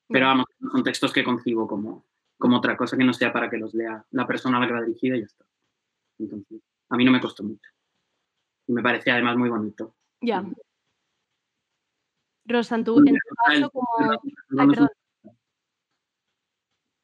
Pero 0.09 0.27
vamos, 0.27 0.47
son 0.71 0.83
textos 0.85 1.13
que 1.13 1.25
concibo 1.25 1.67
como, 1.67 2.05
como 2.37 2.59
otra 2.59 2.77
cosa 2.77 2.97
que 2.97 3.05
no 3.05 3.13
sea 3.15 3.33
para 3.33 3.49
que 3.49 3.57
los 3.57 3.73
lea 3.75 4.05
la 4.11 4.27
persona 4.27 4.59
a 4.59 4.61
la 4.61 4.67
que 4.67 4.73
va 4.75 4.83
dirigida 4.83 5.17
y 5.17 5.21
ya 5.21 5.27
está. 5.27 5.47
Entonces, 6.19 6.61
a 6.91 6.97
mí 6.97 7.05
no 7.05 7.13
me 7.13 7.21
costó 7.21 7.43
mucho. 7.45 7.71
Y 8.67 8.73
me 8.73 8.83
parece 8.83 9.11
además 9.11 9.37
muy 9.37 9.49
bonito. 9.49 9.95
Ya. 10.21 10.45
Rosa, 12.45 12.75
en 12.77 12.85
tu, 12.85 12.99
en 12.99 13.15
tu 13.15 13.35
caso, 13.47 13.71
como... 13.71 13.89
Ay, 14.59 14.69
perdón. 14.69 14.89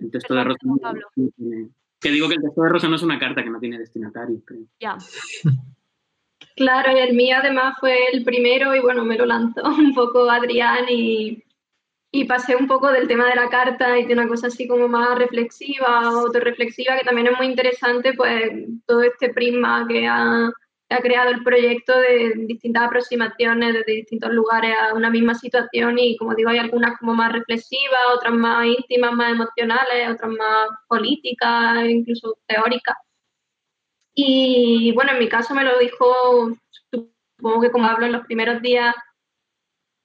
El 0.01 0.11
texto 0.11 0.35
de 0.35 0.45
Rosa 0.45 0.59
no 0.64 0.76
tiene- 1.37 1.70
Que 2.01 2.11
digo 2.11 2.29
que 2.29 2.35
el 2.35 2.43
texto 2.43 2.62
de 2.62 2.68
Rosa 2.68 2.89
no 2.89 2.97
es 2.97 3.03
una 3.03 3.18
carta 3.18 3.43
que 3.43 3.51
no 3.51 3.59
tiene 3.61 3.79
destinatario, 3.79 4.43
creo. 4.45 4.66
Ya. 4.81 4.99
Claro, 6.59 6.90
y 6.90 6.98
el 6.98 7.14
mío 7.14 7.36
además 7.38 7.76
fue 7.78 7.96
el 8.12 8.24
primero 8.24 8.74
y 8.74 8.80
bueno, 8.80 9.04
me 9.04 9.16
lo 9.16 9.26
lanzó 9.26 9.62
un 9.78 9.94
poco 9.94 10.28
Adrián 10.28 10.86
y, 10.88 11.44
y 12.11 12.24
pasé 12.24 12.56
un 12.56 12.66
poco 12.66 12.90
del 12.90 13.06
tema 13.06 13.28
de 13.28 13.36
la 13.36 13.48
carta 13.48 13.96
y 13.96 14.06
de 14.06 14.14
una 14.14 14.26
cosa 14.26 14.48
así 14.48 14.66
como 14.66 14.88
más 14.88 15.16
reflexiva, 15.16 16.00
autorreflexiva, 16.00 16.98
que 16.98 17.04
también 17.04 17.28
es 17.28 17.36
muy 17.36 17.46
interesante, 17.46 18.12
pues 18.14 18.50
todo 18.86 19.02
este 19.02 19.32
prisma 19.32 19.86
que 19.88 20.09
ha, 20.09 20.50
que 20.88 20.96
ha 20.96 21.00
creado 21.00 21.30
el 21.30 21.44
proyecto 21.44 21.96
de 21.96 22.32
distintas 22.48 22.88
aproximaciones 22.88 23.74
desde 23.74 23.92
distintos 23.92 24.32
lugares 24.32 24.74
a 24.80 24.94
una 24.94 25.11
misma 25.11 25.36
situación 25.36 25.96
y 26.00 26.16
como 26.16 26.34
digo, 26.34 26.50
hay 26.50 26.59
algunas 26.59 26.98
como 26.98 27.14
más 27.14 27.32
reflexivas, 27.32 28.00
otras 28.16 28.34
más 28.34 28.66
íntimas, 28.66 29.12
más 29.12 29.30
emocionales, 29.30 30.11
otras 30.11 30.32
más 30.32 30.70
políticas, 30.88 31.88
incluso 31.88 32.36
teóricas. 32.48 32.96
Y 34.21 34.91
bueno, 34.97 35.12
en 35.12 35.21
mi 35.21 35.29
caso 35.29 35.55
me 35.55 35.62
lo 35.62 35.79
dijo, 35.79 36.51
supongo 36.91 37.61
que 37.61 37.71
como 37.71 37.87
hablo 37.87 38.05
en 38.07 38.11
los 38.11 38.27
primeros 38.27 38.61
días 38.61 38.93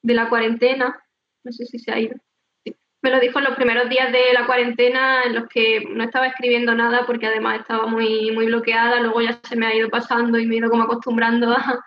de 0.03 0.13
la 0.13 0.29
cuarentena, 0.29 1.03
no 1.43 1.51
sé 1.51 1.65
si 1.65 1.79
se 1.79 1.91
ha 1.91 1.99
ido. 1.99 2.15
Sí. 2.63 2.75
Me 3.01 3.09
lo 3.09 3.19
dijo 3.19 3.39
en 3.39 3.45
los 3.45 3.55
primeros 3.55 3.89
días 3.89 4.11
de 4.11 4.31
la 4.33 4.45
cuarentena 4.45 5.23
en 5.23 5.33
los 5.33 5.47
que 5.47 5.83
no 5.89 6.03
estaba 6.03 6.27
escribiendo 6.27 6.75
nada 6.75 7.07
porque 7.07 7.25
además 7.25 7.61
estaba 7.61 7.87
muy, 7.87 8.29
muy 8.29 8.45
bloqueada, 8.45 8.99
luego 8.99 9.19
ya 9.19 9.39
se 9.41 9.55
me 9.55 9.65
ha 9.65 9.75
ido 9.75 9.89
pasando 9.89 10.37
y 10.37 10.45
me 10.45 10.53
he 10.53 10.57
ido 10.59 10.69
como 10.69 10.83
acostumbrando 10.83 11.49
a, 11.51 11.83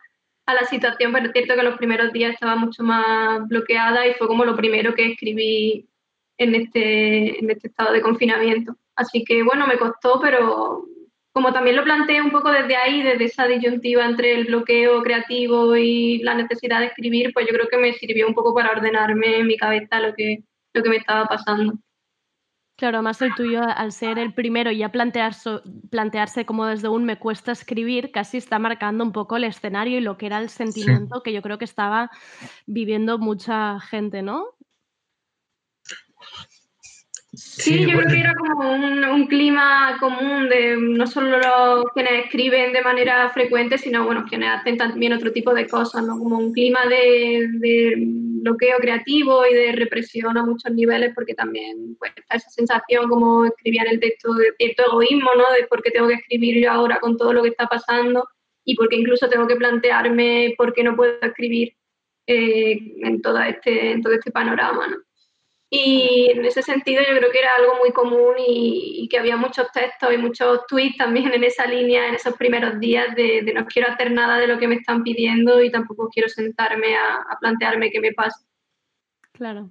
a 0.46 0.54
la 0.54 0.64
situación, 0.64 1.12
pero 1.12 1.26
es 1.26 1.32
cierto 1.32 1.54
que 1.54 1.62
los 1.62 1.78
primeros 1.78 2.12
días 2.12 2.34
estaba 2.34 2.56
mucho 2.56 2.82
más 2.82 3.46
bloqueada 3.46 4.04
y 4.04 4.14
fue 4.14 4.26
como 4.26 4.44
lo 4.44 4.56
primero 4.56 4.96
que 4.96 5.12
escribí 5.12 5.88
en 6.38 6.56
este, 6.56 7.38
en 7.38 7.48
este 7.52 7.68
estado 7.68 7.92
de 7.92 8.02
confinamiento. 8.02 8.74
Así 8.96 9.22
que 9.22 9.44
bueno, 9.44 9.68
me 9.68 9.78
costó, 9.78 10.20
pero 10.20 10.88
como 11.36 11.52
también 11.52 11.76
lo 11.76 11.84
planteé 11.84 12.22
un 12.22 12.30
poco 12.30 12.50
desde 12.50 12.76
ahí, 12.76 13.02
desde 13.02 13.24
esa 13.24 13.46
disyuntiva 13.46 14.06
entre 14.06 14.32
el 14.32 14.46
bloqueo 14.46 15.02
creativo 15.02 15.76
y 15.76 16.22
la 16.22 16.32
necesidad 16.32 16.80
de 16.80 16.86
escribir, 16.86 17.34
pues 17.34 17.46
yo 17.46 17.52
creo 17.52 17.68
que 17.68 17.76
me 17.76 17.92
sirvió 17.92 18.26
un 18.26 18.32
poco 18.32 18.54
para 18.54 18.70
ordenarme 18.70 19.40
en 19.40 19.46
mi 19.46 19.58
cabeza 19.58 20.00
lo 20.00 20.14
que, 20.14 20.44
lo 20.72 20.82
que 20.82 20.88
me 20.88 20.96
estaba 20.96 21.26
pasando. 21.26 21.74
Claro, 22.78 22.96
además 22.96 23.20
el 23.20 23.34
tuyo, 23.34 23.60
al 23.62 23.92
ser 23.92 24.18
el 24.18 24.32
primero 24.32 24.70
y 24.70 24.78
ya 24.78 24.90
plantearse, 24.90 25.60
plantearse 25.90 26.46
como 26.46 26.64
desde 26.64 26.88
un 26.88 27.04
me 27.04 27.18
cuesta 27.18 27.52
escribir, 27.52 28.12
casi 28.12 28.38
está 28.38 28.58
marcando 28.58 29.04
un 29.04 29.12
poco 29.12 29.36
el 29.36 29.44
escenario 29.44 29.98
y 29.98 30.00
lo 30.00 30.16
que 30.16 30.24
era 30.24 30.38
el 30.38 30.48
sentimiento 30.48 31.22
que 31.22 31.34
yo 31.34 31.42
creo 31.42 31.58
que 31.58 31.66
estaba 31.66 32.10
viviendo 32.64 33.18
mucha 33.18 33.78
gente, 33.80 34.22
¿no? 34.22 34.55
Sí, 37.36 37.86
yo 37.86 37.98
creo 37.98 38.08
que 38.08 38.20
era 38.20 38.34
como 38.34 38.72
un, 38.72 39.04
un 39.04 39.26
clima 39.26 39.96
común 40.00 40.48
de 40.48 40.76
no 40.78 41.06
solo 41.06 41.38
los 41.38 41.84
quienes 41.92 42.24
escriben 42.24 42.72
de 42.72 42.80
manera 42.80 43.28
frecuente, 43.30 43.76
sino 43.76 44.04
bueno, 44.04 44.24
quienes 44.26 44.48
hacen 44.50 44.78
también 44.78 45.12
otro 45.12 45.32
tipo 45.32 45.52
de 45.52 45.66
cosas, 45.66 46.04
¿no? 46.04 46.18
Como 46.18 46.38
un 46.38 46.52
clima 46.52 46.86
de, 46.86 47.46
de 47.52 47.94
bloqueo 48.46 48.78
creativo 48.78 49.46
y 49.46 49.54
de 49.54 49.72
represión 49.72 50.38
a 50.38 50.44
muchos 50.44 50.72
niveles, 50.72 51.12
porque 51.14 51.34
también 51.34 51.96
pues, 51.98 52.12
está 52.16 52.36
esa 52.36 52.48
sensación, 52.48 53.08
como 53.08 53.44
escribía 53.44 53.82
en 53.82 53.88
el 53.88 54.00
texto, 54.00 54.32
de 54.34 54.54
cierto 54.56 54.84
egoísmo, 54.86 55.30
¿no? 55.36 55.44
De 55.58 55.66
por 55.66 55.82
qué 55.82 55.90
tengo 55.90 56.08
que 56.08 56.14
escribir 56.14 56.62
yo 56.62 56.70
ahora 56.70 56.98
con 57.00 57.18
todo 57.18 57.34
lo 57.34 57.42
que 57.42 57.50
está 57.50 57.66
pasando 57.66 58.26
y 58.64 58.74
porque 58.76 58.96
incluso 58.96 59.28
tengo 59.28 59.46
que 59.46 59.56
plantearme 59.56 60.54
por 60.56 60.72
qué 60.72 60.82
no 60.82 60.96
puedo 60.96 61.18
escribir 61.20 61.74
eh, 62.26 62.78
en, 63.02 63.20
todo 63.20 63.38
este, 63.40 63.92
en 63.92 64.02
todo 64.02 64.14
este 64.14 64.30
panorama, 64.30 64.88
¿no? 64.88 64.96
Y 65.68 66.30
en 66.30 66.44
ese 66.44 66.62
sentido 66.62 67.02
yo 67.02 67.16
creo 67.18 67.30
que 67.32 67.40
era 67.40 67.56
algo 67.56 67.74
muy 67.76 67.92
común 67.92 68.34
y, 68.38 69.02
y 69.02 69.08
que 69.08 69.18
había 69.18 69.36
muchos 69.36 69.70
textos 69.72 70.12
y 70.12 70.16
muchos 70.16 70.64
tweets 70.68 70.96
también 70.96 71.32
en 71.34 71.42
esa 71.42 71.66
línea 71.66 72.06
en 72.06 72.14
esos 72.14 72.36
primeros 72.36 72.78
días 72.78 73.14
de, 73.16 73.42
no 73.52 73.66
quiero 73.66 73.92
hacer 73.92 74.12
nada 74.12 74.38
de 74.38 74.46
lo 74.46 74.58
que 74.58 74.68
me 74.68 74.76
están 74.76 75.02
pidiendo 75.02 75.60
y 75.60 75.70
tampoco 75.70 76.08
quiero 76.08 76.28
sentarme 76.28 76.96
a, 76.96 77.16
a 77.16 77.38
plantearme 77.40 77.90
qué 77.90 78.00
me 78.00 78.12
pasa. 78.12 78.46
Claro. 79.32 79.70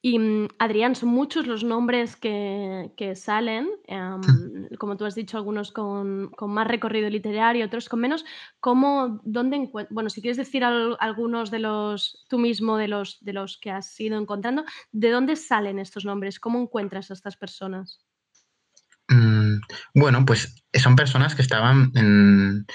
Y 0.00 0.18
mm, 0.18 0.48
Adrián, 0.58 0.94
son 0.94 1.08
muchos 1.08 1.46
los 1.46 1.64
nombres 1.64 2.14
que, 2.16 2.92
que 2.96 3.16
salen, 3.16 3.68
em, 3.86 4.20
como 4.78 4.96
tú 4.96 5.04
has 5.04 5.14
dicho, 5.14 5.36
algunos 5.36 5.72
con, 5.72 6.30
con 6.36 6.52
más 6.52 6.68
recorrido 6.68 7.10
literario, 7.10 7.66
otros 7.66 7.88
con 7.88 8.00
menos. 8.00 8.24
¿Cómo, 8.60 9.20
dónde 9.24 9.70
Bueno, 9.90 10.08
si 10.10 10.20
quieres 10.20 10.36
decir 10.36 10.64
al- 10.64 10.96
algunos 11.00 11.50
de 11.50 11.58
los, 11.58 12.24
tú 12.28 12.38
mismo, 12.38 12.76
de 12.76 12.88
los, 12.88 13.18
de 13.20 13.32
los 13.32 13.58
que 13.58 13.70
has 13.70 13.98
ido 14.00 14.18
encontrando, 14.18 14.64
¿de 14.92 15.10
dónde 15.10 15.36
salen 15.36 15.78
estos 15.78 16.04
nombres? 16.04 16.38
¿Cómo 16.38 16.60
encuentras 16.60 17.10
a 17.10 17.14
estas 17.14 17.36
personas? 17.36 18.04
Mm, 19.08 19.60
bueno, 19.94 20.24
pues 20.24 20.62
son 20.74 20.94
personas 20.94 21.34
que 21.34 21.42
estaban 21.42 21.90
en, 21.94 22.66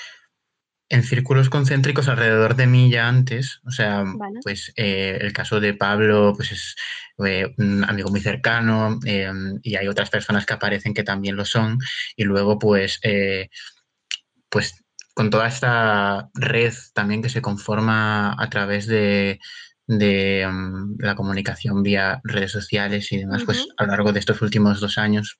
en 0.93 1.01
círculos 1.01 1.49
concéntricos 1.49 2.07
alrededor 2.07 2.55
de 2.55 2.67
mí 2.67 2.91
ya 2.91 3.07
antes. 3.07 3.61
O 3.65 3.71
sea, 3.71 4.03
Vale. 4.05 4.39
pues 4.43 4.71
eh, 4.75 5.17
el 5.19 5.33
caso 5.33 5.59
de 5.59 5.73
Pablo, 5.73 6.33
pues 6.35 6.51
es 6.51 6.75
eh, 7.25 7.51
un 7.57 7.83
amigo 7.83 8.11
muy 8.11 8.21
cercano 8.21 8.99
eh, 9.03 9.31
y 9.63 9.75
hay 9.75 9.87
otras 9.87 10.11
personas 10.11 10.45
que 10.45 10.53
aparecen 10.53 10.93
que 10.93 11.01
también 11.03 11.35
lo 11.35 11.45
son. 11.45 11.79
Y 12.15 12.25
luego, 12.25 12.59
pues, 12.59 12.99
pues 14.49 14.75
con 15.15 15.31
toda 15.31 15.47
esta 15.47 16.29
red 16.35 16.73
también 16.93 17.23
que 17.23 17.29
se 17.29 17.41
conforma 17.41 18.35
a 18.37 18.49
través 18.51 18.85
de, 18.85 19.39
de, 19.87 20.47
mm, 20.47 20.97
la 20.99 21.15
comunicación 21.15 21.81
vía 21.81 22.21
redes 22.23 22.51
sociales 22.51 23.11
y 23.11 23.17
demás, 23.17 23.41
pues 23.45 23.67
a 23.77 23.83
lo 23.85 23.89
largo 23.89 24.13
de 24.13 24.19
estos 24.19 24.43
últimos 24.43 24.79
dos 24.79 24.99
años 24.99 25.39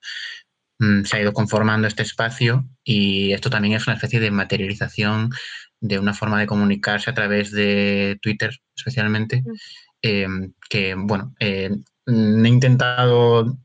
se 0.80 1.15
ha 1.17 1.21
ido 1.21 1.34
conformando 1.34 1.88
este 1.88 2.03
espacio 2.03 2.65
y 2.84 3.32
esto 3.32 3.49
también 3.49 3.76
es 3.76 3.88
una 3.88 3.95
especie 3.95 4.19
de 4.19 4.32
materialización 4.32 5.30
de 5.80 5.99
una 5.99 6.13
forma 6.13 6.39
de 6.39 6.47
comunicarse 6.47 7.09
a 7.09 7.13
través 7.13 7.51
de 7.51 8.17
Twitter 8.21 8.51
especialmente, 8.76 9.43
eh, 10.01 10.28
que 10.69 10.95
bueno, 10.95 11.34
eh, 11.39 11.69
mm, 12.05 12.45
he 12.45 12.49
intentado 12.49 13.57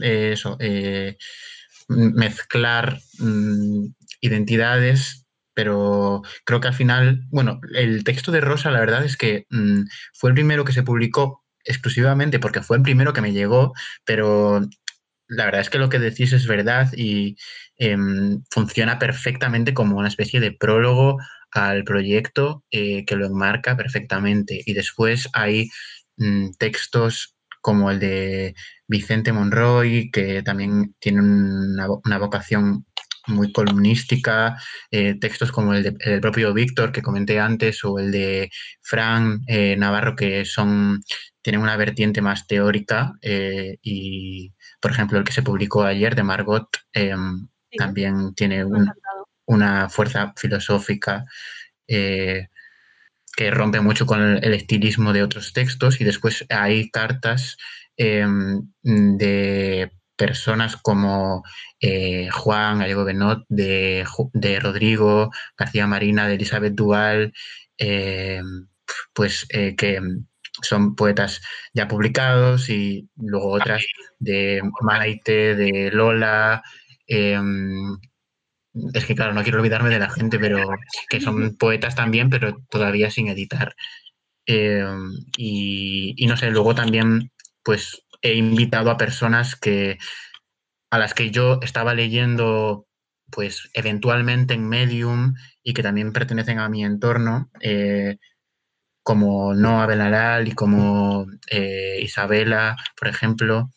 eh, 0.00 0.32
eso, 0.32 0.56
eh, 0.60 1.16
mezclar 1.88 3.00
mm, 3.18 3.86
identidades, 4.20 5.26
pero 5.54 6.22
creo 6.44 6.60
que 6.60 6.68
al 6.68 6.74
final, 6.74 7.24
bueno, 7.30 7.60
el 7.74 8.04
texto 8.04 8.32
de 8.32 8.40
Rosa 8.40 8.70
la 8.70 8.80
verdad 8.80 9.04
es 9.04 9.16
que 9.16 9.46
mm, 9.50 9.82
fue 10.14 10.30
el 10.30 10.34
primero 10.34 10.64
que 10.64 10.72
se 10.72 10.82
publicó 10.82 11.42
exclusivamente 11.64 12.38
porque 12.38 12.62
fue 12.62 12.76
el 12.76 12.82
primero 12.82 13.12
que 13.12 13.20
me 13.20 13.32
llegó, 13.32 13.72
pero 14.04 14.62
la 15.36 15.44
verdad 15.46 15.60
es 15.62 15.70
que 15.70 15.78
lo 15.78 15.88
que 15.88 15.98
decís 15.98 16.32
es 16.32 16.46
verdad 16.46 16.88
y 16.96 17.36
em, 17.76 18.42
funciona 18.50 18.98
perfectamente 18.98 19.74
como 19.74 19.96
una 19.98 20.08
especie 20.08 20.40
de 20.40 20.52
prólogo 20.52 21.18
al 21.52 21.84
proyecto 21.84 22.64
eh, 22.70 23.04
que 23.06 23.16
lo 23.16 23.26
enmarca 23.26 23.76
perfectamente. 23.76 24.62
Y 24.66 24.74
después 24.74 25.28
hay 25.34 25.68
mm, 26.16 26.52
textos 26.58 27.36
como 27.60 27.90
el 27.90 28.00
de 28.00 28.54
Vicente 28.88 29.32
Monroy, 29.32 30.10
que 30.10 30.42
también 30.42 30.94
tiene 30.98 31.20
una, 31.22 31.86
vo- 31.86 32.00
una 32.04 32.18
vocación 32.18 32.86
muy 33.28 33.52
columnística, 33.52 34.56
eh, 34.90 35.14
textos 35.20 35.52
como 35.52 35.74
el, 35.74 35.82
de- 35.84 35.88
el 36.00 36.10
del 36.12 36.20
propio 36.20 36.52
Víctor 36.52 36.90
que 36.92 37.02
comenté 37.02 37.38
antes 37.38 37.84
o 37.84 37.98
el 37.98 38.10
de 38.10 38.50
Fran 38.82 39.40
eh, 39.46 39.76
Navarro 39.76 40.16
que 40.16 40.44
son 40.44 41.00
tienen 41.42 41.62
una 41.62 41.76
vertiente 41.76 42.22
más 42.22 42.46
teórica 42.46 43.14
eh, 43.22 43.78
y 43.82 44.54
por 44.80 44.92
ejemplo 44.92 45.18
el 45.18 45.24
que 45.24 45.32
se 45.32 45.42
publicó 45.42 45.82
ayer 45.84 46.14
de 46.14 46.22
Margot 46.24 46.68
eh, 46.94 47.14
también 47.76 48.34
tiene 48.34 48.64
un- 48.64 48.90
una 49.46 49.88
fuerza 49.90 50.32
filosófica 50.36 51.24
eh, 51.88 52.48
que 53.36 53.50
rompe 53.50 53.80
mucho 53.80 54.06
con 54.06 54.20
el, 54.22 54.44
el 54.44 54.54
estilismo 54.54 55.12
de 55.12 55.22
otros 55.22 55.52
textos 55.52 56.00
y 56.00 56.04
después 56.04 56.44
hay 56.50 56.90
cartas 56.90 57.56
em, 57.96 58.68
de 58.82 59.90
personas 60.16 60.76
como 60.76 61.42
eh, 61.80 62.28
Juan 62.30 62.78
Gallego 62.80 63.04
Benot, 63.04 63.44
de, 63.48 64.06
de 64.34 64.60
Rodrigo 64.60 65.30
García 65.56 65.86
Marina, 65.86 66.28
de 66.28 66.34
Elizabeth 66.34 66.74
Dual, 66.74 67.32
em, 67.78 68.68
pues 69.14 69.46
eh, 69.50 69.74
que 69.76 70.00
son 70.62 70.94
poetas 70.96 71.42
ya 71.74 71.88
publicados 71.88 72.68
y 72.68 73.08
luego 73.16 73.52
otras 73.52 73.84
de 74.18 74.62
Maite, 74.82 75.54
de 75.54 75.90
Lola, 75.92 76.62
em, 77.06 77.98
es 78.94 79.04
que 79.06 79.14
claro, 79.14 79.34
no 79.34 79.42
quiero 79.42 79.58
olvidarme 79.58 79.90
de 79.90 79.98
la 79.98 80.10
gente, 80.10 80.38
pero 80.38 80.68
que 81.08 81.20
son 81.20 81.56
poetas 81.58 81.94
también, 81.94 82.30
pero 82.30 82.56
todavía 82.70 83.10
sin 83.10 83.28
editar. 83.28 83.74
Eh, 84.46 84.84
y, 85.36 86.14
y 86.16 86.26
no 86.26 86.36
sé, 86.36 86.50
luego 86.50 86.74
también 86.74 87.30
pues 87.62 88.04
he 88.22 88.34
invitado 88.34 88.90
a 88.90 88.96
personas 88.96 89.56
que 89.56 89.98
a 90.90 90.98
las 90.98 91.14
que 91.14 91.30
yo 91.30 91.58
estaba 91.62 91.94
leyendo 91.94 92.86
pues 93.30 93.70
eventualmente 93.72 94.54
en 94.54 94.68
Medium 94.68 95.34
y 95.62 95.72
que 95.72 95.82
también 95.82 96.12
pertenecen 96.12 96.58
a 96.58 96.68
mi 96.68 96.84
entorno, 96.84 97.50
eh, 97.60 98.18
como 99.02 99.54
Noa 99.54 99.86
Benaral 99.86 100.48
y 100.48 100.52
como 100.52 101.26
eh, 101.50 101.98
Isabela, 102.02 102.76
por 102.96 103.08
ejemplo, 103.08 103.70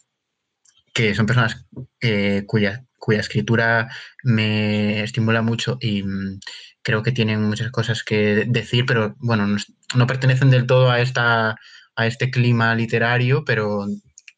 que 0.93 1.13
son 1.15 1.26
personas 1.26 1.65
eh, 2.01 2.43
cuya, 2.47 2.84
escritura 3.09 3.88
me 4.23 5.03
estimula 5.03 5.43
mucho 5.43 5.78
y 5.80 6.01
mm, 6.03 6.39
creo 6.82 7.03
que 7.03 7.11
tienen 7.11 7.43
muchas 7.43 7.71
cosas 7.71 8.03
que 8.03 8.45
decir, 8.47 8.86
pero 8.88 9.15
bueno, 9.19 9.57
no 9.95 10.07
pertenecen 10.07 10.49
del 10.49 10.65
todo 10.65 10.89
a, 10.89 11.01
esta, 11.01 11.55
a 11.95 12.07
este 12.07 12.32
clima 12.32 12.73
literario, 12.76 13.43
pero 13.45 13.86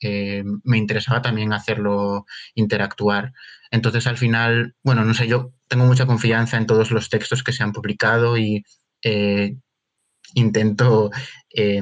eh, 0.02 0.44
me 0.64 0.78
interesaba 0.78 1.22
también 1.22 1.54
hacerlo 1.54 2.26
interactuar. 2.56 3.34
Entonces, 3.72 4.08
al 4.08 4.18
final, 4.18 4.76
bueno, 4.84 5.04
no 5.06 5.14
sé, 5.14 5.28
yo 5.28 5.54
tengo 5.68 5.86
mucha 5.86 6.06
confianza 6.06 6.58
en 6.58 6.68
todos 6.68 6.92
los 6.92 7.10
textos 7.10 7.44
que 7.44 7.54
se 7.54 7.64
han 7.64 7.72
publicado 7.72 8.38
y 8.38 8.64
eh, 9.04 9.58
intento 10.34 11.12
eh, 11.50 11.82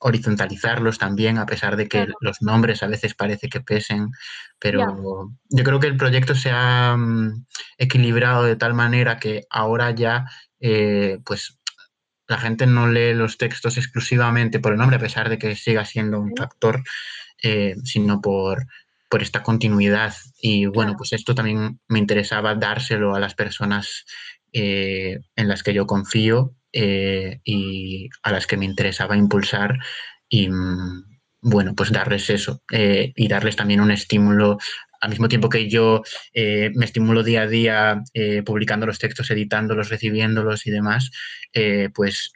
horizontalizarlos 0.00 0.98
también, 0.98 1.38
a 1.38 1.46
pesar 1.46 1.76
de 1.76 1.88
que 1.88 2.08
los 2.20 2.42
nombres 2.42 2.82
a 2.82 2.86
veces 2.86 3.14
parece 3.14 3.48
que 3.48 3.60
pesen, 3.60 4.10
pero 4.58 5.30
yo 5.48 5.64
creo 5.64 5.80
que 5.80 5.86
el 5.86 5.96
proyecto 5.96 6.34
se 6.34 6.50
ha 6.52 6.96
mm, 6.96 7.46
equilibrado 7.78 8.44
de 8.44 8.56
tal 8.56 8.74
manera 8.74 9.18
que 9.18 9.42
ahora 9.50 9.90
ya, 9.90 10.26
eh, 10.60 11.18
pues, 11.24 11.58
la 12.28 12.38
gente 12.38 12.66
no 12.66 12.88
lee 12.88 13.14
los 13.14 13.36
textos 13.36 13.76
exclusivamente 13.76 14.58
por 14.58 14.72
el 14.72 14.78
nombre, 14.78 14.96
a 14.96 15.00
pesar 15.00 15.28
de 15.28 15.38
que 15.38 15.54
siga 15.54 15.84
siendo 15.84 16.18
un 16.20 16.34
factor, 16.36 16.82
eh, 17.42 17.74
sino 17.84 18.20
por, 18.20 18.66
por 19.10 19.22
esta 19.22 19.42
continuidad. 19.42 20.14
Y 20.40 20.66
bueno, 20.66 20.94
pues 20.96 21.12
esto 21.12 21.34
también 21.34 21.80
me 21.88 21.98
interesaba 21.98 22.54
dárselo 22.54 23.14
a 23.14 23.20
las 23.20 23.34
personas 23.34 24.04
eh, 24.52 25.18
en 25.36 25.48
las 25.48 25.62
que 25.62 25.74
yo 25.74 25.86
confío 25.86 26.54
eh, 26.72 27.40
y 27.44 28.08
a 28.22 28.32
las 28.32 28.46
que 28.46 28.56
me 28.56 28.64
interesaba 28.64 29.16
impulsar 29.16 29.78
y 30.28 30.48
mm, 30.48 31.04
bueno, 31.42 31.74
pues 31.74 31.92
darles 31.92 32.30
eso 32.30 32.62
eh, 32.70 33.12
y 33.16 33.28
darles 33.28 33.56
también 33.56 33.80
un 33.80 33.90
estímulo. 33.90 34.58
Al 35.00 35.10
mismo 35.10 35.28
tiempo 35.28 35.48
que 35.48 35.68
yo 35.68 36.02
eh, 36.32 36.70
me 36.74 36.84
estimulo 36.84 37.22
día 37.24 37.42
a 37.42 37.46
día 37.48 38.02
publicando 38.46 38.86
los 38.86 39.00
textos, 39.00 39.30
editándolos, 39.30 39.88
recibiéndolos 39.90 40.66
y 40.66 40.70
demás, 40.70 41.10
pues 41.92 42.30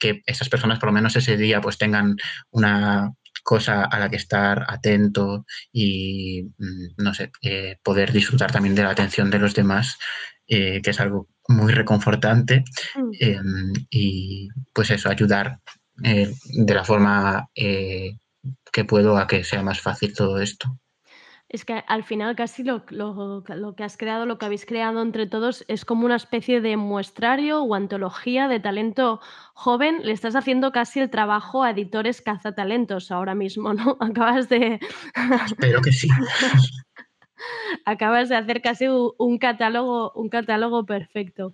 que 0.00 0.22
esas 0.24 0.48
personas 0.48 0.78
por 0.78 0.88
lo 0.88 0.94
menos 0.94 1.16
ese 1.16 1.36
día 1.36 1.60
pues 1.60 1.76
tengan 1.76 2.16
una 2.50 3.12
cosa 3.42 3.84
a 3.84 3.98
la 3.98 4.08
que 4.08 4.16
estar 4.16 4.64
atento 4.68 5.44
y, 5.70 6.44
mm, 6.56 7.02
no 7.02 7.12
sé, 7.12 7.30
poder 7.82 8.12
disfrutar 8.12 8.50
también 8.52 8.74
de 8.74 8.84
la 8.84 8.90
atención 8.90 9.30
de 9.30 9.38
los 9.38 9.54
demás, 9.54 9.98
que 10.46 10.80
es 10.82 11.00
algo 11.00 11.28
muy 11.48 11.72
reconfortante. 11.72 12.64
eh, 13.20 13.40
y 13.90 14.48
pues 14.72 14.90
eso, 14.90 15.08
ayudar 15.10 15.58
eh, 16.04 16.32
de 16.44 16.74
la 16.74 16.84
forma 16.84 17.48
eh, 17.54 18.16
que 18.72 18.84
puedo 18.84 19.18
a 19.18 19.26
que 19.26 19.42
sea 19.44 19.62
más 19.62 19.80
fácil 19.80 20.14
todo 20.14 20.40
esto. 20.40 20.78
Es 21.50 21.64
que 21.64 21.82
al 21.88 22.04
final 22.04 22.36
casi 22.36 22.62
lo, 22.62 22.84
lo- 22.90 23.42
lo 23.48 23.74
que 23.74 23.82
has 23.82 23.96
creado, 23.96 24.26
lo 24.26 24.36
que 24.38 24.44
habéis 24.44 24.66
creado 24.66 25.00
entre 25.00 25.26
todos 25.26 25.64
es 25.66 25.86
como 25.86 26.04
una 26.04 26.16
especie 26.16 26.60
de 26.60 26.76
muestrario 26.76 27.62
o 27.62 27.74
antología 27.74 28.48
de 28.48 28.60
talento 28.60 29.20
joven. 29.54 30.00
Le 30.04 30.12
estás 30.12 30.36
haciendo 30.36 30.72
casi 30.72 31.00
el 31.00 31.08
trabajo 31.08 31.62
a 31.64 31.70
editores 31.70 32.20
cazatalentos 32.20 33.10
ahora 33.10 33.34
mismo, 33.34 33.72
¿no? 33.72 33.96
Acabas 34.00 34.50
de... 34.50 34.78
Espero 35.46 35.80
que 35.80 35.92
sí. 35.92 36.08
Acabas 37.84 38.28
de 38.28 38.36
hacer 38.36 38.62
casi 38.62 38.86
un 38.88 39.38
catálogo, 39.38 40.12
un 40.12 40.28
catálogo 40.28 40.84
perfecto. 40.86 41.52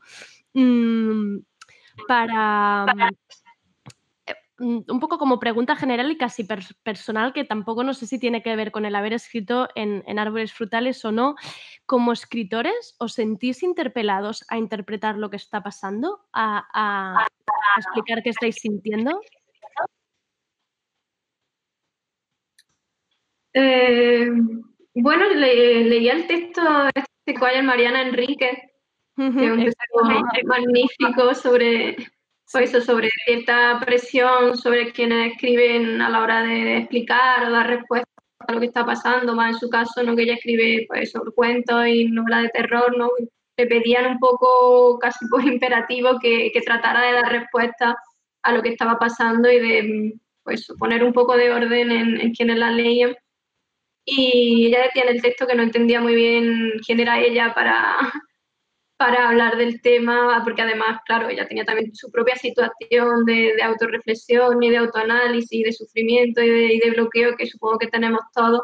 Mm, 0.53 1.39
para 2.09 2.87
mm, 2.87 3.01
eh, 4.27 4.35
un 4.57 5.01
poco 5.01 5.19
como 5.19 5.39
pregunta 5.41 5.77
general 5.77 6.11
y 6.11 6.17
casi 6.17 6.45
pers- 6.45 6.75
personal, 6.83 7.33
que 7.33 7.45
tampoco 7.45 7.83
no 7.85 7.93
sé 7.95 8.07
si 8.07 8.19
tiene 8.19 8.43
que 8.43 8.57
ver 8.57 8.71
con 8.73 8.85
el 8.87 8.95
haber 8.95 9.13
escrito 9.13 9.69
en, 9.75 10.03
en 10.07 10.19
Árboles 10.19 10.53
Frutales 10.53 11.05
o 11.05 11.13
no, 11.13 11.35
como 11.87 12.13
escritores, 12.13 12.95
¿os 12.99 13.13
sentís 13.15 13.63
interpelados 13.63 14.45
a 14.49 14.57
interpretar 14.59 15.17
lo 15.17 15.29
que 15.31 15.37
está 15.37 15.63
pasando? 15.63 16.21
¿A, 16.33 16.65
a- 16.73 17.23
a 17.23 17.81
explicar 17.81 18.23
qué 18.23 18.31
estáis 18.31 18.57
sintiendo? 18.57 19.21
Eh, 23.53 24.31
bueno, 24.95 25.29
le- 25.29 25.85
leía 25.85 26.13
el 26.15 26.27
texto 26.27 26.61
este 26.95 27.11
de 27.27 27.35
Coyer 27.35 27.63
Mariana 27.63 28.03
Enríquez, 28.03 28.59
que 29.37 29.45
es 29.47 29.53
un 29.53 29.59
texto 29.65 29.85
magnífico 30.45 31.35
sobre, 31.35 31.97
pues 32.53 32.75
eso, 32.75 32.81
sobre 32.81 33.09
cierta 33.27 33.81
presión 33.85 34.57
sobre 34.57 34.93
quienes 34.93 35.33
escriben 35.33 36.01
a 36.03 36.09
la 36.11 36.21
hora 36.23 36.43
de 36.43 36.79
explicar 36.79 37.45
o 37.47 37.51
dar 37.51 37.67
respuesta 37.69 38.09
a 38.47 38.53
lo 38.53 38.61
que 38.61 38.67
está 38.67 38.85
pasando, 38.85 39.35
más 39.35 39.53
en 39.55 39.59
su 39.61 39.71
caso, 39.71 40.03
¿no? 40.03 40.15
que 40.17 40.23
ella 40.23 40.35
escribe 40.35 40.85
pues, 40.89 41.13
sobre 41.13 41.31
cuentos 41.33 41.87
y 41.87 42.05
novelas 42.07 42.43
de 42.43 42.49
terror, 42.51 42.97
¿no? 42.99 43.09
le 43.57 43.67
pedían 43.67 44.07
un 44.11 44.19
poco 44.19 44.99
casi 44.99 45.27
por 45.29 45.43
imperativo 45.47 46.19
que, 46.21 46.51
que 46.53 46.61
tratara 46.61 47.03
de 47.07 47.13
dar 47.13 47.31
respuesta 47.33 47.97
a 48.43 48.53
lo 48.53 48.63
que 48.63 48.69
estaba 48.71 48.99
pasando 48.99 49.51
y 49.51 49.59
de 49.61 50.13
pues, 50.43 50.67
poner 50.79 51.03
un 51.05 51.13
poco 51.15 51.37
de 51.37 51.51
orden 51.53 51.91
en, 51.91 52.21
en 52.21 52.33
quienes 52.35 52.59
la 52.59 52.71
leían. 52.71 53.15
Y 54.05 54.67
ella 54.67 54.83
decía 54.83 55.05
en 55.05 55.17
el 55.17 55.23
texto 55.23 55.47
que 55.47 55.55
no 55.55 55.63
entendía 55.63 56.01
muy 56.01 56.15
bien 56.15 56.73
quién 56.85 57.01
era 57.01 57.21
ella 57.21 57.55
para, 57.55 57.97
para 58.99 59.29
hablar 59.29 59.57
del 59.57 59.81
tema, 59.81 60.41
porque 60.45 60.63
además, 60.63 61.01
claro, 61.07 61.29
ella 61.29 61.49
tenía 61.49 61.65
también 61.65 61.95
su 61.95 62.11
propia 62.11 62.37
situación 62.37 63.25
de, 63.25 63.55
de 63.57 63.63
autorreflexión 63.63 64.63
y 64.63 64.71
de 64.71 64.77
autoanálisis 64.77 65.65
de 65.65 65.73
sufrimiento 65.73 66.43
y 66.43 66.51
de, 66.51 66.75
y 66.75 66.79
de 66.81 66.91
bloqueo 66.91 67.37
que 67.37 67.47
supongo 67.47 67.79
que 67.79 67.89
tenemos 67.89 68.21
todos, 68.35 68.63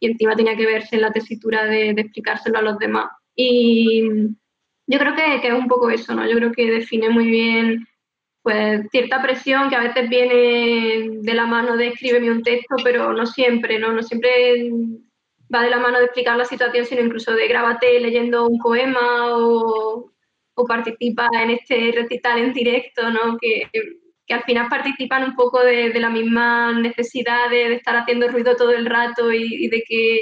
y 0.00 0.10
encima 0.10 0.36
tenía 0.36 0.56
que 0.56 0.66
verse 0.66 0.96
en 0.96 1.02
la 1.02 1.12
tesitura 1.12 1.64
de, 1.64 1.92
de 1.92 2.02
explicárselo 2.02 2.58
a 2.58 2.62
los 2.62 2.78
demás. 2.78 3.10
Y 3.34 4.02
yo 4.86 4.98
creo 4.98 5.14
que, 5.14 5.40
que 5.40 5.48
es 5.48 5.54
un 5.54 5.68
poco 5.68 5.90
eso, 5.90 6.14
¿no? 6.14 6.26
Yo 6.26 6.36
creo 6.36 6.52
que 6.52 6.70
define 6.70 7.10
muy 7.10 7.26
bien 7.26 7.86
pues 8.48 8.86
cierta 8.90 9.20
presión 9.20 9.68
que 9.68 9.76
a 9.76 9.82
veces 9.82 10.08
viene 10.08 11.18
de 11.20 11.34
la 11.34 11.44
mano 11.44 11.76
de 11.76 11.88
escríbeme 11.88 12.30
un 12.30 12.42
texto, 12.42 12.76
pero 12.82 13.12
no 13.12 13.26
siempre, 13.26 13.78
¿no? 13.78 13.92
No 13.92 14.02
siempre 14.02 14.70
va 15.54 15.64
de 15.64 15.68
la 15.68 15.78
mano 15.78 15.98
de 15.98 16.06
explicar 16.06 16.34
la 16.38 16.46
situación, 16.46 16.86
sino 16.86 17.02
incluso 17.02 17.34
de 17.34 17.46
grábate 17.46 18.00
leyendo 18.00 18.46
un 18.46 18.58
poema 18.58 19.36
o, 19.36 20.10
o 20.54 20.64
participa 20.64 21.28
en 21.42 21.50
este 21.50 21.92
recital 21.94 22.38
en 22.38 22.54
directo, 22.54 23.10
¿no? 23.10 23.36
Que, 23.38 23.68
que 24.26 24.32
al 24.32 24.44
final 24.44 24.68
participan 24.70 25.24
un 25.24 25.36
poco 25.36 25.62
de, 25.62 25.90
de 25.90 26.00
la 26.00 26.08
misma 26.08 26.72
necesidad 26.72 27.50
de, 27.50 27.68
de, 27.68 27.74
estar 27.74 27.96
haciendo 27.98 28.28
ruido 28.28 28.56
todo 28.56 28.70
el 28.70 28.86
rato 28.86 29.30
y, 29.30 29.66
y, 29.66 29.68
de 29.68 29.84
que 29.86 30.20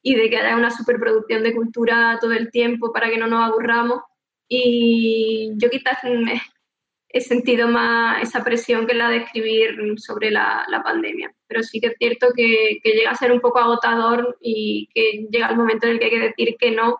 y 0.00 0.14
de 0.14 0.30
que 0.30 0.38
haya 0.38 0.56
una 0.56 0.70
superproducción 0.70 1.42
de 1.42 1.54
cultura 1.54 2.16
todo 2.18 2.32
el 2.32 2.50
tiempo 2.50 2.94
para 2.94 3.10
que 3.10 3.18
no 3.18 3.26
nos 3.26 3.44
aburramos. 3.46 4.00
Y 4.48 5.52
yo 5.56 5.68
quizás 5.68 5.98
he 7.08 7.20
sentido 7.20 7.68
más 7.68 8.22
esa 8.22 8.42
presión 8.44 8.86
que 8.86 8.94
la 8.94 9.10
de 9.10 9.18
escribir 9.18 9.76
sobre 9.98 10.30
la, 10.30 10.64
la 10.68 10.82
pandemia. 10.82 11.32
Pero 11.46 11.62
sí 11.62 11.80
que 11.80 11.88
es 11.88 11.94
cierto 11.98 12.28
que, 12.34 12.78
que, 12.82 12.92
llega 12.92 13.10
a 13.10 13.16
ser 13.16 13.32
un 13.32 13.40
poco 13.40 13.58
agotador 13.58 14.36
y 14.40 14.88
que 14.92 15.26
llega 15.30 15.48
el 15.48 15.56
momento 15.56 15.86
en 15.86 15.92
el 15.92 15.98
que 15.98 16.06
hay 16.06 16.10
que 16.10 16.18
decir 16.18 16.56
que 16.58 16.70
no, 16.72 16.98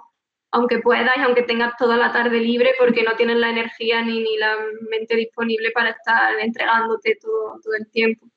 aunque 0.53 0.79
puedas 0.79 1.17
y 1.17 1.21
aunque 1.21 1.43
tengas 1.43 1.77
toda 1.77 1.97
la 1.97 2.13
tarde 2.13 2.41
libre, 2.41 2.73
porque 2.79 3.03
no 3.03 3.17
tienes 3.17 3.37
la 3.37 3.51
energía 3.51 4.03
ni, 4.03 4.21
ni 4.21 4.39
la 4.39 4.57
mente 4.89 5.17
disponible 5.17 5.71
para 5.73 5.91
estar 5.91 6.39
entregándote 6.41 7.19
todo, 7.21 7.61
todo 7.63 7.75
el 7.79 7.91
tiempo. 7.91 8.29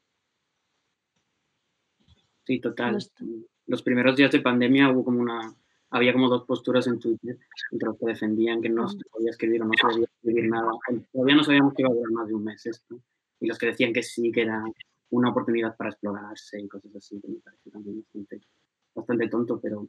Sí, 2.45 2.59
total. 2.59 2.97
Los 3.67 3.83
primeros 3.83 4.15
días 4.15 4.31
de 4.31 4.41
pandemia 4.41 4.89
hubo 4.89 5.05
como 5.05 5.19
una 5.19 5.53
había 5.91 6.13
como 6.13 6.29
dos 6.29 6.45
posturas 6.45 6.87
en 6.87 6.99
Twitter 6.99 7.37
entre 7.71 7.87
los 7.87 7.97
que 7.97 8.05
defendían 8.05 8.61
que 8.61 8.69
no 8.69 8.87
se 8.87 8.97
podía 9.11 9.31
escribir 9.31 9.61
o 9.61 9.65
no 9.65 9.71
se 9.75 9.87
podía 9.87 10.05
escribir 10.05 10.49
nada. 10.49 10.71
Todavía 11.11 11.35
no 11.35 11.43
sabíamos 11.43 11.73
que 11.73 11.81
iba 11.81 11.89
a 11.89 11.93
durar 11.93 12.11
más 12.11 12.27
de 12.27 12.35
un 12.35 12.43
mes 12.43 12.65
esto. 12.65 12.99
Y 13.39 13.47
los 13.47 13.57
que 13.57 13.67
decían 13.67 13.93
que 13.93 14.03
sí, 14.03 14.31
que 14.31 14.41
era 14.41 14.63
una 15.11 15.29
oportunidad 15.29 15.75
para 15.75 15.89
explorarse 15.89 16.59
y 16.59 16.67
cosas 16.67 16.95
así, 16.95 17.19
que 17.19 17.27
me 17.27 17.39
parece 17.39 17.71
también 17.71 18.01
bastante, 18.01 18.41
bastante 18.93 19.27
tonto, 19.29 19.59
pero 19.59 19.87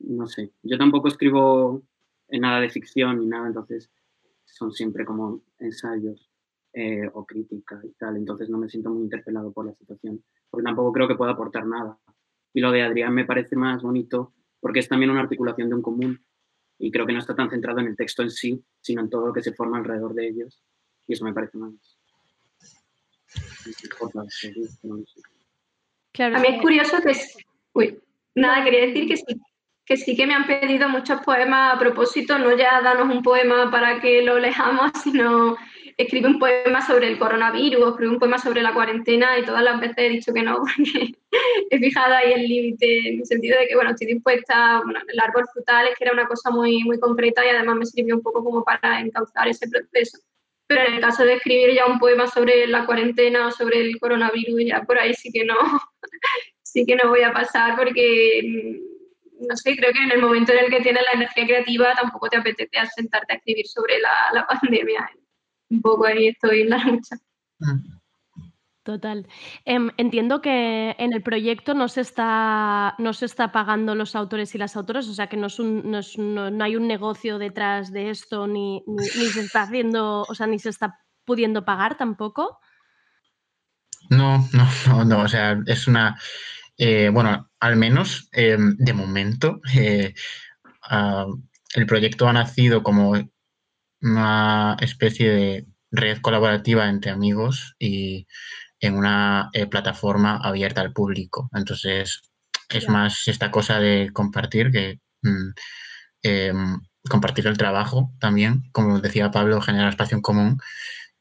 no 0.00 0.26
sé. 0.26 0.52
Yo 0.62 0.78
tampoco 0.78 1.08
escribo 1.08 1.82
en 2.28 2.40
nada 2.40 2.60
de 2.60 2.70
ficción 2.70 3.18
ni 3.20 3.26
nada, 3.26 3.46
entonces 3.46 3.90
son 4.44 4.72
siempre 4.72 5.04
como 5.04 5.42
ensayos 5.58 6.30
eh, 6.72 7.08
o 7.12 7.24
crítica 7.24 7.80
y 7.84 7.90
tal, 7.92 8.16
entonces 8.16 8.48
no 8.48 8.58
me 8.58 8.68
siento 8.68 8.90
muy 8.90 9.04
interpelado 9.04 9.52
por 9.52 9.66
la 9.66 9.74
situación, 9.74 10.22
porque 10.48 10.64
tampoco 10.64 10.92
creo 10.92 11.08
que 11.08 11.14
pueda 11.14 11.32
aportar 11.32 11.66
nada. 11.66 11.98
Y 12.52 12.60
lo 12.60 12.72
de 12.72 12.82
Adrián 12.82 13.14
me 13.14 13.24
parece 13.24 13.54
más 13.56 13.82
bonito 13.82 14.32
porque 14.60 14.80
es 14.80 14.88
también 14.88 15.10
una 15.10 15.22
articulación 15.22 15.68
de 15.68 15.74
un 15.74 15.82
común 15.82 16.24
y 16.78 16.90
creo 16.90 17.06
que 17.06 17.12
no 17.12 17.18
está 17.18 17.34
tan 17.34 17.50
centrado 17.50 17.80
en 17.80 17.88
el 17.88 17.96
texto 17.96 18.22
en 18.22 18.30
sí, 18.30 18.64
sino 18.80 19.02
en 19.02 19.10
todo 19.10 19.26
lo 19.26 19.32
que 19.32 19.42
se 19.42 19.52
forma 19.52 19.78
alrededor 19.78 20.14
de 20.14 20.28
ellos. 20.28 20.62
Y 21.06 21.12
eso 21.12 21.24
me 21.24 21.34
parece 21.34 21.58
más. 21.58 21.72
Claro, 26.12 26.36
a 26.36 26.40
mí 26.40 26.48
es 26.48 26.62
curioso 26.62 26.96
que... 27.02 27.12
Uy, 27.74 28.00
nada, 28.34 28.64
quería 28.64 28.86
decir 28.86 29.06
que 29.06 29.16
sí, 29.16 29.40
que 29.84 29.96
sí 29.96 30.16
que 30.16 30.26
me 30.26 30.34
han 30.34 30.46
pedido 30.46 30.88
muchos 30.88 31.20
poemas 31.20 31.74
a 31.74 31.78
propósito, 31.78 32.38
no 32.38 32.56
ya 32.56 32.80
danos 32.80 33.14
un 33.14 33.22
poema 33.22 33.70
para 33.70 34.00
que 34.00 34.22
lo 34.22 34.38
leamos, 34.38 34.92
sino 35.02 35.56
escribe 36.02 36.28
un 36.28 36.38
poema 36.38 36.84
sobre 36.86 37.08
el 37.08 37.18
coronavirus, 37.18 37.90
escribe 37.90 38.12
un 38.12 38.18
poema 38.18 38.38
sobre 38.38 38.62
la 38.62 38.72
cuarentena 38.72 39.38
y 39.38 39.44
todas 39.44 39.62
las 39.62 39.78
veces 39.80 39.98
he 39.98 40.08
dicho 40.08 40.32
que 40.32 40.42
no, 40.42 40.58
porque 40.76 41.14
he 41.70 41.78
fijado 41.78 42.14
ahí 42.14 42.32
el 42.32 42.48
límite 42.48 43.08
en 43.08 43.20
el 43.20 43.26
sentido 43.26 43.58
de 43.58 43.68
que, 43.68 43.74
bueno, 43.74 43.90
estoy 43.90 44.06
dispuesta, 44.06 44.80
bueno, 44.82 45.00
el 45.06 45.20
árbol 45.20 45.44
frutal 45.52 45.88
es 45.88 45.96
que 45.96 46.04
era 46.04 46.14
una 46.14 46.26
cosa 46.26 46.50
muy, 46.50 46.82
muy 46.84 46.98
concreta 46.98 47.44
y 47.44 47.50
además 47.50 47.76
me 47.76 47.86
sirvió 47.86 48.16
un 48.16 48.22
poco 48.22 48.42
como 48.42 48.64
para 48.64 49.00
encauzar 49.00 49.48
ese 49.48 49.68
proceso. 49.68 50.18
Pero 50.66 50.86
en 50.86 50.94
el 50.94 51.00
caso 51.00 51.24
de 51.24 51.34
escribir 51.34 51.74
ya 51.74 51.86
un 51.86 51.98
poema 51.98 52.28
sobre 52.28 52.66
la 52.66 52.86
cuarentena 52.86 53.48
o 53.48 53.50
sobre 53.50 53.80
el 53.80 53.98
coronavirus, 53.98 54.64
ya 54.64 54.82
por 54.84 54.98
ahí 54.98 55.12
sí 55.12 55.30
que 55.30 55.44
no, 55.44 55.56
sí 56.62 56.86
que 56.86 56.96
no 56.96 57.10
voy 57.10 57.22
a 57.22 57.32
pasar 57.32 57.76
porque 57.76 58.40
mm, 58.42 59.46
no 59.48 59.56
sé, 59.56 59.76
creo 59.76 59.92
que 59.92 60.02
en 60.02 60.12
el 60.12 60.20
momento 60.20 60.52
en 60.52 60.64
el 60.64 60.70
que 60.70 60.80
tienes 60.80 61.02
la 61.02 61.12
energía 61.12 61.44
creativa 61.44 61.94
tampoco 61.94 62.28
te 62.28 62.36
apetece 62.36 62.68
sentarte 62.94 63.34
a 63.34 63.36
escribir 63.36 63.66
sobre 63.66 63.98
la, 63.98 64.12
la 64.32 64.46
pandemia 64.60 65.10
un 65.70 65.80
poco 65.80 66.06
ahí 66.06 66.28
estoy 66.28 66.62
en 66.62 66.70
la 66.70 66.84
lucha. 66.84 67.16
Total. 68.82 69.28
Em, 69.66 69.90
entiendo 69.98 70.40
que 70.40 70.96
en 70.98 71.12
el 71.12 71.22
proyecto 71.22 71.74
no 71.74 71.86
se, 71.88 72.00
está, 72.00 72.94
no 72.98 73.12
se 73.12 73.26
está 73.26 73.52
pagando 73.52 73.94
los 73.94 74.16
autores 74.16 74.54
y 74.54 74.58
las 74.58 74.74
autoras, 74.74 75.06
o 75.06 75.14
sea 75.14 75.28
que 75.28 75.36
no, 75.36 75.48
es 75.48 75.58
un, 75.58 75.90
no, 75.90 76.64
hay 76.64 76.76
un 76.76 76.88
negocio 76.88 77.38
detrás 77.38 77.92
de 77.92 78.10
esto, 78.10 78.46
ni, 78.46 78.82
ni, 78.86 79.04
se 79.04 79.40
está 79.42 79.62
haciendo, 79.62 80.22
o 80.22 80.34
sea, 80.34 80.46
ni 80.46 80.58
se 80.58 80.70
está 80.70 80.98
pudiendo 81.26 81.64
pagar 81.64 81.98
tampoco. 81.98 82.58
No, 84.08 84.48
no, 84.54 84.66
no, 84.88 85.04
no, 85.04 85.22
o 85.22 85.28
sea, 85.28 85.62
es 85.66 85.86
una, 85.86 86.18
eh, 86.78 87.10
bueno, 87.12 87.50
al 87.60 87.76
menos 87.76 88.30
em, 88.32 88.76
de 88.78 88.92
momento, 88.94 89.60
eh, 89.74 90.14
ah, 90.84 91.26
el 91.74 91.86
proyecto 91.86 92.26
ha 92.26 92.32
nacido 92.32 92.82
como 92.82 93.12
una 94.00 94.76
especie 94.80 95.30
de 95.30 95.66
red 95.90 96.20
colaborativa 96.20 96.88
entre 96.88 97.10
amigos 97.10 97.74
y 97.78 98.26
en 98.80 98.96
una 98.96 99.50
eh, 99.52 99.66
plataforma 99.66 100.38
abierta 100.42 100.80
al 100.80 100.92
público. 100.92 101.50
Entonces, 101.54 102.22
es 102.68 102.88
más 102.88 103.28
esta 103.28 103.50
cosa 103.50 103.78
de 103.80 104.10
compartir 104.12 104.70
que 104.70 105.00
mm, 105.22 105.50
em, 106.22 106.80
compartir 107.08 107.46
el 107.46 107.58
trabajo 107.58 108.12
también, 108.20 108.62
como 108.72 109.00
decía 109.00 109.30
Pablo, 109.30 109.60
generar 109.60 109.90
espacio 109.90 110.16
en 110.16 110.22
común. 110.22 110.58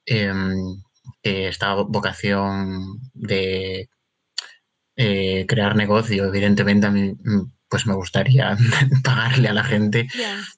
Em, 0.06 0.82
esta 1.24 1.74
vocación 1.76 3.00
de 3.14 3.90
eh, 4.96 5.46
crear 5.48 5.76
negocio, 5.76 6.26
evidentemente 6.26 6.88
a 6.88 6.92
mí 6.92 7.14
mm, 7.14 7.52
pues 7.70 7.86
me 7.88 7.94
gustaría 7.96 8.58
pagarle 9.04 9.48
a 9.50 9.54
la 9.54 9.64
gente, 9.64 10.08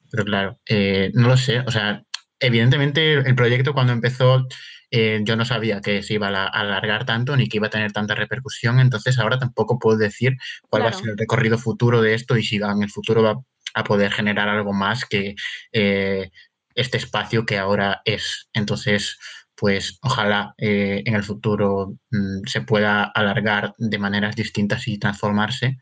pero 0.09 0.25
claro, 0.25 0.59
eh, 0.67 1.11
no 1.13 1.27
lo 1.27 1.37
sé, 1.37 1.59
o 1.59 1.71
sea, 1.71 2.03
evidentemente 2.41 3.13
el 3.13 3.35
proyecto 3.35 3.73
cuando 3.73 3.93
empezó 3.93 4.45
eh, 4.93 5.21
yo 5.23 5.37
no 5.37 5.45
sabía 5.45 5.79
que 5.79 6.03
se 6.03 6.15
iba 6.15 6.27
a 6.27 6.47
alargar 6.47 7.05
tanto 7.05 7.37
ni 7.37 7.47
que 7.47 7.57
iba 7.57 7.67
a 7.67 7.69
tener 7.69 7.93
tanta 7.93 8.13
repercusión, 8.13 8.81
entonces 8.81 9.17
ahora 9.19 9.39
tampoco 9.39 9.79
puedo 9.79 9.97
decir 9.97 10.35
cuál 10.69 10.83
va 10.83 10.89
a 10.89 10.93
ser 10.93 11.11
el 11.11 11.17
recorrido 11.17 11.57
futuro 11.57 12.01
de 12.01 12.13
esto 12.13 12.35
y 12.35 12.43
si 12.43 12.57
en 12.57 12.83
el 12.83 12.89
futuro 12.89 13.23
va 13.23 13.41
a 13.73 13.83
poder 13.85 14.11
generar 14.11 14.49
algo 14.49 14.73
más 14.73 15.05
que 15.05 15.35
eh, 15.71 16.29
este 16.75 16.97
espacio 16.97 17.45
que 17.45 17.57
ahora 17.57 18.01
es. 18.03 18.49
Entonces, 18.53 19.17
pues 19.55 19.97
ojalá 20.01 20.53
eh, 20.57 21.03
en 21.05 21.15
el 21.15 21.23
futuro 21.23 21.93
mm, 22.09 22.47
se 22.47 22.61
pueda 22.61 23.03
alargar 23.03 23.73
de 23.77 23.97
maneras 23.97 24.35
distintas 24.35 24.87
y 24.89 24.99
transformarse. 24.99 25.77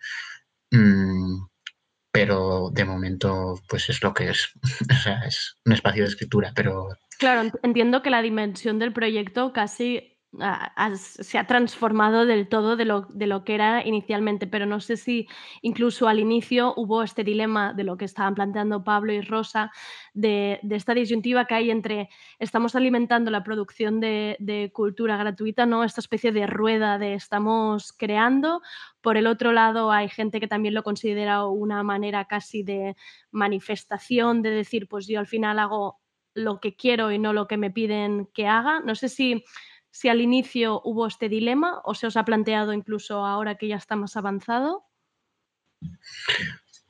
Mm, 0.72 1.49
pero 2.12 2.70
de 2.72 2.86
momento 2.86 3.60
pues 3.68 3.90
es 3.90 4.02
lo 4.04 4.14
que 4.14 4.30
es, 4.30 4.52
o 4.92 4.96
sea, 4.96 5.22
es 5.26 5.58
un 5.66 5.74
espacio 5.74 6.04
de 6.04 6.10
escritura, 6.10 6.52
pero... 6.56 6.90
Claro, 7.18 7.52
entiendo 7.64 8.02
que 8.02 8.10
la 8.10 8.22
dimensión 8.22 8.80
del 8.80 8.94
proyecto 8.94 9.52
casi 9.52 10.09
se 10.96 11.38
ha 11.40 11.48
transformado 11.48 12.26
del 12.26 12.48
todo 12.48 12.76
de 12.76 12.86
lo, 12.86 13.02
de 13.10 13.26
lo, 13.26 13.44
que 13.44 13.56
era 13.56 13.86
inicialmente, 13.86 14.46
pero 14.46 14.68
no 14.68 14.80
sé 14.80 14.96
si 14.96 15.28
incluso 15.62 16.08
al 16.08 16.20
inicio 16.20 16.74
hubo 16.78 17.02
este 17.02 17.24
dilema 17.24 17.74
de 17.74 17.84
lo 17.84 17.98
que 17.98 18.06
estaban 18.06 18.36
planteando 18.36 18.84
Pablo 18.84 19.12
y 19.12 19.22
Rosa, 19.22 19.72
de, 20.14 20.60
esta 20.70 20.94
disyuntiva 20.94 21.46
que 21.46 21.56
hay 21.56 21.72
entre 21.72 22.10
estamos 22.38 22.76
alimentando 22.76 23.32
la 23.32 23.44
producción 23.44 24.00
de, 24.00 24.38
de, 24.40 24.72
cultura 24.72 25.18
gratuita, 25.18 25.66
¿no? 25.66 25.84
esta 25.84 26.02
especie 26.02 26.32
de 26.32 26.46
rueda 26.46 27.00
de 27.00 27.16
estamos 27.16 27.92
creando, 27.92 28.62
por 29.02 29.18
el 29.18 29.26
otro 29.26 29.52
lado 29.52 29.92
hay 29.92 30.10
gente 30.10 30.40
que 30.40 30.48
también 30.48 30.76
lo 30.76 30.84
considera 30.84 31.46
una 31.46 31.82
manera 31.82 32.26
casi 32.26 32.62
de 32.62 32.96
manifestación, 33.32 34.44
de 34.44 34.52
decir, 34.52 34.88
pues 34.88 35.08
yo 35.08 35.20
al 35.20 35.28
final 35.28 35.58
hago 35.58 36.00
lo 36.34 36.60
que 36.60 36.76
quiero 36.76 37.12
y 37.12 37.20
no 37.20 37.34
lo 37.34 37.48
que 37.48 37.58
me 37.58 37.72
piden 37.72 38.28
que 38.34 38.48
haga. 38.48 38.80
No 38.82 38.96
sé 38.96 39.10
si 39.10 39.44
si 39.92 40.10
al 40.10 40.22
inicio 40.22 40.82
hubo 40.84 41.08
este 41.08 41.30
dilema 41.30 41.82
o 41.84 41.94
se 41.94 42.08
os 42.08 42.18
ha 42.18 42.26
planteado 42.26 42.74
incluso 42.74 43.26
ahora 43.26 43.56
que 43.56 43.68
ya 43.68 43.76
está 43.76 43.96
más 43.96 44.16
avanzado. 44.18 44.86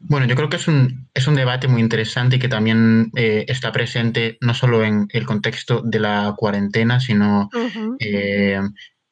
Bueno, 0.01 0.25
yo 0.27 0.35
creo 0.35 0.49
que 0.49 0.55
es 0.55 0.67
un, 0.67 1.09
es 1.13 1.27
un 1.27 1.35
debate 1.35 1.67
muy 1.67 1.81
interesante 1.81 2.37
y 2.37 2.39
que 2.39 2.47
también 2.47 3.11
eh, 3.15 3.45
está 3.49 3.71
presente 3.73 4.37
no 4.39 4.53
solo 4.53 4.83
en 4.83 5.07
el 5.09 5.25
contexto 5.25 5.81
de 5.81 5.99
la 5.99 6.33
cuarentena, 6.37 7.01
sino 7.01 7.49
eh, 7.99 8.61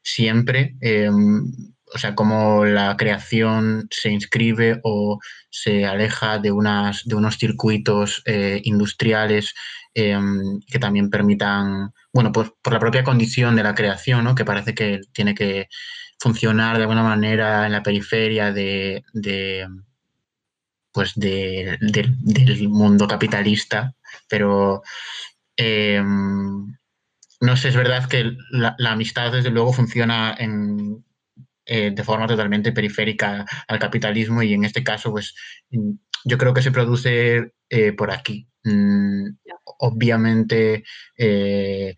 siempre, 0.01 0.77
eh, 0.79 1.09
o 1.09 1.97
sea, 1.97 2.15
cómo 2.15 2.63
la 2.63 2.95
creación 2.95 3.87
se 3.91 4.11
inscribe 4.11 4.79
o 4.83 5.19
se 5.49 5.85
aleja 5.85 6.39
de, 6.39 6.51
unas, 6.51 7.03
de 7.05 7.15
unos 7.15 7.37
circuitos 7.37 8.23
industriales 8.63 9.53
Em, 9.99 10.59
que 10.61 10.77
también 10.77 11.09
permitan, 11.09 11.91
bueno, 12.13 12.31
pues 12.31 12.51
por 12.61 12.71
la 12.71 12.79
propia 12.79 13.03
condición 13.03 13.55
de 13.55 13.63
la 13.63 13.73
creación, 13.73 14.23
¿no? 14.25 14.35
que 14.35 14.45
parece 14.45 14.75
que 14.75 15.01
tiene 15.11 15.33
que 15.33 15.69
funcionar 16.19 16.77
de 16.77 16.83
alguna 16.83 17.01
manera 17.01 17.65
en 17.65 17.71
la 17.71 17.81
periferia 17.81 18.53
de, 18.53 19.03
pues 20.91 21.13
del 21.15 22.69
mundo 22.69 23.07
capitalista, 23.07 23.95
pero 24.29 24.83
em, 25.55 26.77
no 27.41 27.57
sé, 27.57 27.69
es 27.69 27.75
verdad 27.75 28.07
que 28.07 28.37
la, 28.51 28.75
amistad 28.91 29.31
desde 29.31 29.49
luego 29.49 29.73
funciona 29.73 30.35
en, 30.37 31.03
eh, 31.65 31.89
de 31.91 32.03
forma 32.03 32.27
totalmente 32.27 32.71
periférica 32.71 33.45
al 33.67 33.79
capitalismo 33.79 34.43
y 34.43 34.53
en 34.53 34.63
este 34.63 34.83
caso 34.83 35.09
pues 35.11 35.33
yo 36.23 36.37
creo 36.37 36.53
que 36.53 36.61
se 36.61 36.71
produce 36.71 37.53
eh, 37.69 37.93
por 37.93 38.11
aquí. 38.11 38.47
Mm, 38.67 39.37
obviamente, 39.79 40.83
eh, 41.17 41.95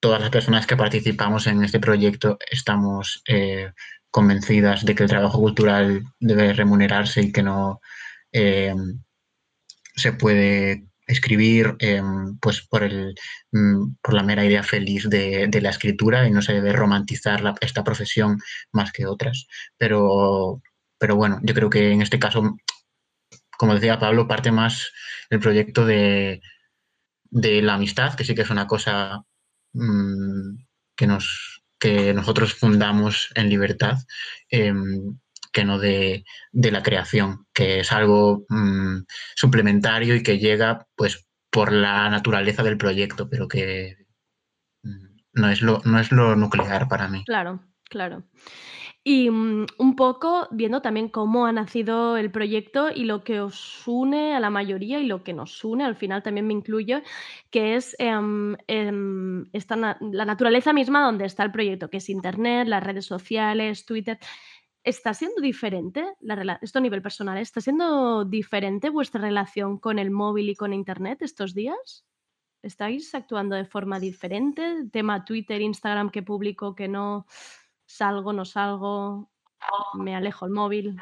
todas 0.00 0.20
las 0.20 0.30
personas 0.30 0.66
que 0.66 0.76
participamos 0.76 1.46
en 1.46 1.64
este 1.64 1.80
proyecto 1.80 2.38
estamos 2.50 3.22
eh, 3.28 3.72
convencidas 4.10 4.84
de 4.84 4.94
que 4.94 5.02
el 5.04 5.08
trabajo 5.10 5.38
cultural 5.40 6.04
debe 6.20 6.52
remunerarse 6.54 7.22
y 7.22 7.32
que 7.32 7.42
no 7.42 7.80
se 9.94 10.12
puede 10.12 10.86
escribir 11.06 11.76
pues 12.40 12.62
por, 12.62 12.84
el, 12.84 13.14
mm, 13.52 13.96
por 14.02 14.14
la 14.14 14.22
mera 14.22 14.44
idea 14.44 14.62
feliz 14.62 15.08
de, 15.08 15.48
la 15.60 15.70
escritura 15.70 16.26
y 16.26 16.30
no 16.30 16.42
se 16.42 16.54
debe 16.54 16.72
romantizar 16.72 17.42
esta 17.60 17.84
profesión 17.84 18.40
más 18.72 18.92
que 18.92 19.06
otras. 19.06 19.46
Pero, 19.78 20.62
pero 20.98 21.16
bueno, 21.16 21.40
yo 21.42 21.54
creo 21.54 21.70
que 21.70 21.92
en 21.92 22.02
este 22.02 22.18
caso 22.18 22.56
como 23.58 23.74
decía 23.74 23.98
Pablo, 23.98 24.28
parte 24.28 24.52
más 24.52 24.92
el 25.28 25.40
proyecto 25.40 25.84
de, 25.84 26.40
la 27.30 27.74
amistad, 27.74 28.14
que 28.14 28.24
sí 28.24 28.34
que 28.34 28.42
es 28.42 28.50
una 28.50 28.66
cosa 28.66 29.24
mm, 29.74 30.56
que, 30.96 31.06
nos, 31.06 31.62
que 31.78 32.14
nosotros 32.14 32.54
fundamos 32.54 33.30
en 33.34 33.50
libertad, 33.50 33.98
em, 34.48 35.18
que 35.52 35.64
no 35.64 35.78
de, 35.78 36.24
de 36.52 36.70
la 36.70 36.82
creación, 36.82 37.46
que 37.52 37.80
es 37.80 37.92
algo 37.92 38.46
mm, 38.48 39.00
suplementario 39.34 40.14
y 40.14 40.22
que 40.22 40.38
llega 40.38 40.86
pues 40.94 41.26
por 41.50 41.72
la 41.72 42.08
naturaleza 42.10 42.62
del 42.62 42.78
proyecto, 42.78 43.28
pero 43.28 43.48
que 43.48 43.96
mm, 44.84 45.16
no 45.32 45.50
es 45.50 45.62
lo, 45.62 45.82
no 45.84 45.98
es 45.98 46.12
lo 46.12 46.36
nuclear 46.36 46.88
para 46.88 47.08
mí. 47.08 47.24
Claro, 47.24 47.60
claro. 47.90 48.22
Y 49.10 49.30
mm, 49.30 49.64
un 49.78 49.96
poco 49.96 50.48
viendo 50.50 50.82
también 50.82 51.08
cómo 51.08 51.46
ha 51.46 51.52
nacido 51.52 52.18
el 52.18 52.30
proyecto 52.30 52.90
y 52.94 53.04
lo 53.04 53.24
que 53.24 53.40
os 53.40 53.88
une 53.88 54.34
a 54.34 54.40
la 54.40 54.50
mayoría 54.50 55.00
y 55.00 55.06
lo 55.06 55.24
que 55.24 55.32
nos 55.32 55.64
une, 55.64 55.82
al 55.82 55.96
final 55.96 56.22
también 56.22 56.46
me 56.46 56.52
incluyo, 56.52 57.00
que 57.50 57.74
es 57.74 57.96
em, 57.98 58.54
em, 58.66 59.46
esta 59.54 59.96
la 59.98 60.24
naturaleza 60.26 60.74
misma 60.74 61.06
donde 61.06 61.24
está 61.24 61.42
el 61.42 61.52
proyecto, 61.52 61.88
que 61.88 61.96
es 61.96 62.10
Internet, 62.10 62.68
las 62.68 62.84
redes 62.84 63.06
sociales, 63.06 63.86
Twitter. 63.86 64.18
¿Está 64.84 65.14
siendo 65.14 65.40
diferente, 65.40 66.04
esto 66.60 66.78
a 66.78 66.82
nivel 66.82 67.00
personal, 67.00 67.38
está 67.38 67.62
siendo 67.62 68.26
diferente 68.26 68.90
vuestra 68.90 69.22
relación 69.22 69.78
con 69.78 69.98
el 69.98 70.10
móvil 70.10 70.50
y 70.50 70.54
con 70.54 70.74
Internet 70.74 71.22
estos 71.22 71.54
días? 71.54 72.04
¿Estáis 72.62 73.14
actuando 73.14 73.56
de 73.56 73.64
forma 73.64 74.00
diferente? 74.00 74.84
Tema 74.92 75.24
Twitter, 75.24 75.62
Instagram 75.62 76.10
que 76.10 76.22
publico, 76.22 76.74
que 76.74 76.88
no 76.88 77.24
salgo, 77.88 78.32
no 78.32 78.44
salgo, 78.44 79.30
me 79.94 80.14
alejo 80.14 80.46
el 80.46 80.52
móvil. 80.52 80.96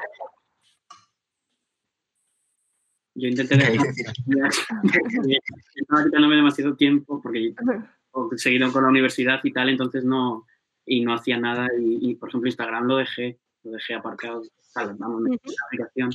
Yo 3.13 3.27
intenté 3.27 3.57
dejar 3.57 3.73
estaba 5.75 6.03
quitándome 6.05 6.35
demasiado 6.35 6.75
tiempo 6.75 7.21
porque 7.21 7.53
he 7.53 8.37
seguido 8.37 8.71
con 8.71 8.83
la 8.83 8.89
universidad 8.89 9.39
y 9.43 9.51
tal, 9.51 9.69
entonces 9.69 10.05
no, 10.05 10.45
y 10.85 11.01
no 11.01 11.13
hacía 11.13 11.37
nada. 11.37 11.67
Y, 11.77 12.11
y, 12.11 12.15
por 12.15 12.29
ejemplo, 12.29 12.47
Instagram 12.47 12.85
lo 12.85 12.97
dejé, 12.97 13.39
lo 13.63 13.71
dejé 13.71 13.95
aparcado, 13.95 14.43
tal, 14.73 14.95
vamos, 14.95 15.21
no 15.21 15.29
tengo 15.29 15.41
la 15.45 15.65
aplicación. 15.67 16.11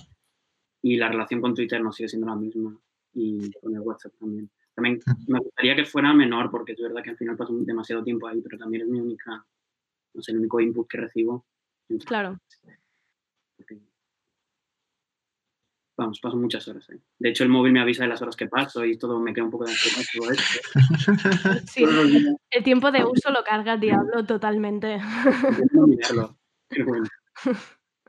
Y 0.80 0.96
la 0.96 1.08
relación 1.08 1.40
con 1.40 1.54
Twitter 1.54 1.82
no 1.82 1.92
sigue 1.92 2.08
siendo 2.08 2.26
la 2.26 2.36
misma. 2.36 2.76
Y 3.14 3.52
con 3.60 3.74
el 3.74 3.80
WhatsApp 3.80 4.14
también. 4.18 4.50
También 4.74 5.00
me 5.26 5.38
gustaría 5.38 5.76
que 5.76 5.84
fuera 5.84 6.14
menor, 6.14 6.50
porque 6.50 6.72
es 6.72 6.80
verdad 6.80 7.02
que 7.02 7.10
al 7.10 7.16
final 7.16 7.36
paso 7.36 7.52
demasiado 7.58 8.02
tiempo 8.02 8.26
ahí, 8.26 8.40
pero 8.40 8.56
también 8.56 8.84
es 8.84 8.88
mi 8.88 9.00
única, 9.00 9.44
no 10.14 10.22
sé, 10.22 10.32
el 10.32 10.38
único 10.38 10.60
input 10.60 10.88
que 10.88 10.98
recibo. 10.98 11.46
Entonces, 11.88 12.08
Claro. 12.08 12.38
Vamos, 15.96 16.20
paso 16.20 16.36
muchas 16.36 16.66
horas 16.68 16.88
ahí. 16.90 16.98
De 17.18 17.28
hecho, 17.28 17.44
el 17.44 17.50
móvil 17.50 17.72
me 17.72 17.80
avisa 17.80 18.04
de 18.04 18.08
las 18.08 18.22
horas 18.22 18.34
que 18.34 18.48
paso 18.48 18.84
y 18.84 18.96
todo 18.96 19.20
me 19.20 19.34
queda 19.34 19.44
un 19.44 19.50
poco 19.50 19.66
de. 19.66 19.72
Sí, 21.70 21.84
el 22.50 22.64
tiempo 22.64 22.90
de 22.90 23.04
uso 23.04 23.30
lo 23.30 23.44
carga 23.44 23.74
el 23.74 23.80
diablo 23.80 24.24
totalmente. 24.24 25.00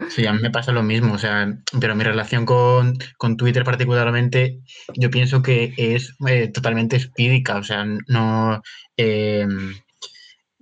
Sí, 0.09 0.25
a 0.25 0.34
mí 0.34 0.41
me 0.41 0.49
pasa 0.49 0.71
lo 0.71 0.81
mismo, 0.81 1.13
o 1.13 1.17
sea, 1.17 1.55
pero 1.80 1.95
mi 1.95 2.03
relación 2.03 2.45
con, 2.45 2.97
con 3.17 3.38
Twitter 3.38 3.63
particularmente, 3.63 4.61
yo 4.95 5.11
pienso 5.11 5.43
que 5.43 5.73
es 5.77 6.15
eh, 6.27 6.49
totalmente 6.51 6.95
espídica, 6.95 7.57
o 7.57 7.63
sea, 7.63 7.85
no 8.07 8.61
eh, 8.97 9.45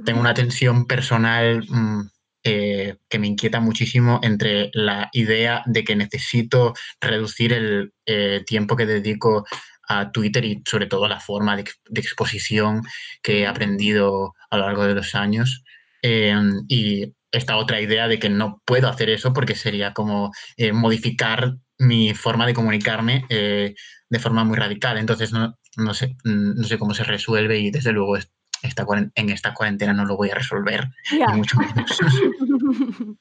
tengo 0.03 0.19
una 0.19 0.34
tensión 0.34 0.86
personal 0.88 1.64
mm, 1.68 2.02
eh, 2.44 2.98
que 3.10 3.19
me 3.19 3.28
inquieta 3.28 3.60
muchísimo 3.60 4.19
entre 4.23 4.72
la 4.73 5.10
idea 5.14 5.64
de 5.68 5.84
que 5.84 5.95
necesito 5.95 6.73
reducir 6.99 7.53
el 7.53 7.94
eh, 8.06 8.44
tiempo 8.45 8.76
que 8.76 8.86
dedico 8.86 9.45
a 9.88 10.11
Twitter 10.11 10.45
y 10.45 10.61
sobre 10.65 10.88
todo 10.88 11.07
la 11.07 11.19
forma 11.19 11.56
de, 11.57 11.65
de 11.90 12.02
exposición 12.02 12.82
que 13.22 13.41
he 13.41 13.48
aprendido 13.48 14.34
a 14.49 14.57
lo 14.57 14.65
largo 14.65 14.86
de 14.86 14.95
los 14.95 15.15
años. 15.15 15.64
Eh, 16.02 16.34
y 16.68 17.14
esta 17.32 17.57
otra 17.57 17.80
idea 17.82 18.07
de 18.07 18.19
que 18.19 18.30
no 18.30 18.61
puedo 18.65 18.90
hacer 18.90 19.10
eso 19.10 19.34
porque 19.34 19.56
sería 19.56 19.94
como 19.94 20.32
eh, 20.57 20.73
modificar 20.73 21.56
mi 21.78 22.14
forma 22.14 22.45
de 22.45 22.53
comunicarme 22.53 23.26
eh, 23.30 23.76
de 24.10 24.19
forma 24.19 24.44
muy 24.44 24.57
radical. 24.57 24.98
Entonces 24.98 25.32
no, 25.32 25.57
no, 25.78 25.94
sé, 25.94 26.15
mm, 26.23 26.56
no 26.60 26.64
sé 26.68 26.78
cómo 26.80 26.94
se 26.94 27.03
resuelve 27.03 27.60
y 27.60 27.72
desde 27.72 27.91
luego 27.94 28.18
es- 28.18 28.32
esta, 28.63 28.85
en 29.15 29.29
esta 29.29 29.53
cuarentena 29.53 29.93
no 29.93 30.05
lo 30.05 30.17
voy 30.17 30.29
a 30.29 30.35
resolver, 30.35 30.85
Ya. 31.11 31.27
ni 31.27 31.38
mucho 31.38 31.57
menos. 31.59 31.99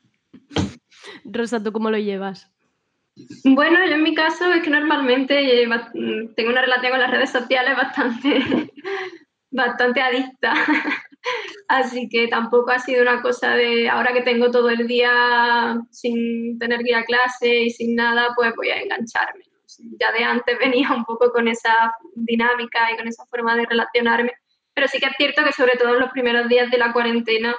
Rosa, 1.25 1.63
¿tú 1.63 1.73
cómo 1.73 1.91
lo 1.91 1.99
llevas? 1.99 2.51
Bueno, 3.45 3.85
yo 3.87 3.95
en 3.95 4.03
mi 4.03 4.15
caso 4.15 4.51
es 4.53 4.63
que 4.63 4.71
normalmente 4.71 5.67
tengo 6.37 6.51
una 6.51 6.63
relación 6.63 6.93
con 6.93 7.01
las 7.01 7.11
redes 7.11 7.31
sociales 7.31 7.77
bastante, 7.77 8.41
bastante 9.51 10.01
adicta. 10.01 10.55
Así 11.69 12.09
que 12.09 12.29
tampoco 12.29 12.71
ha 12.71 12.79
sido 12.79 13.03
una 13.03 13.21
cosa 13.21 13.55
de 13.55 13.89
ahora 13.91 14.13
que 14.13 14.23
tengo 14.23 14.51
todo 14.51 14.71
el 14.71 14.87
día 14.87 15.79
sin 15.91 16.59
tener 16.59 16.81
que 16.81 16.91
ir 16.91 16.97
a 16.97 17.05
clase 17.05 17.65
y 17.65 17.71
sin 17.71 17.95
nada, 17.95 18.29
pues 18.35 18.55
voy 18.57 18.71
a 18.71 18.81
engancharme. 18.81 19.45
Ya 20.01 20.13
de 20.13 20.25
antes 20.25 20.59
venía 20.59 20.91
un 20.93 21.05
poco 21.05 21.31
con 21.31 21.47
esa 21.47 21.93
dinámica 22.15 22.91
y 22.93 22.97
con 22.97 23.07
esa 23.07 23.25
forma 23.27 23.55
de 23.57 23.67
relacionarme, 23.67 24.33
pero 24.81 24.89
sí 24.89 24.99
que 24.99 25.09
es 25.09 25.17
cierto 25.19 25.45
que 25.45 25.53
sobre 25.53 25.77
todo 25.77 25.93
en 25.93 26.01
los 26.01 26.11
primeros 26.11 26.49
días 26.49 26.71
de 26.71 26.79
la 26.79 26.91
cuarentena 26.91 27.55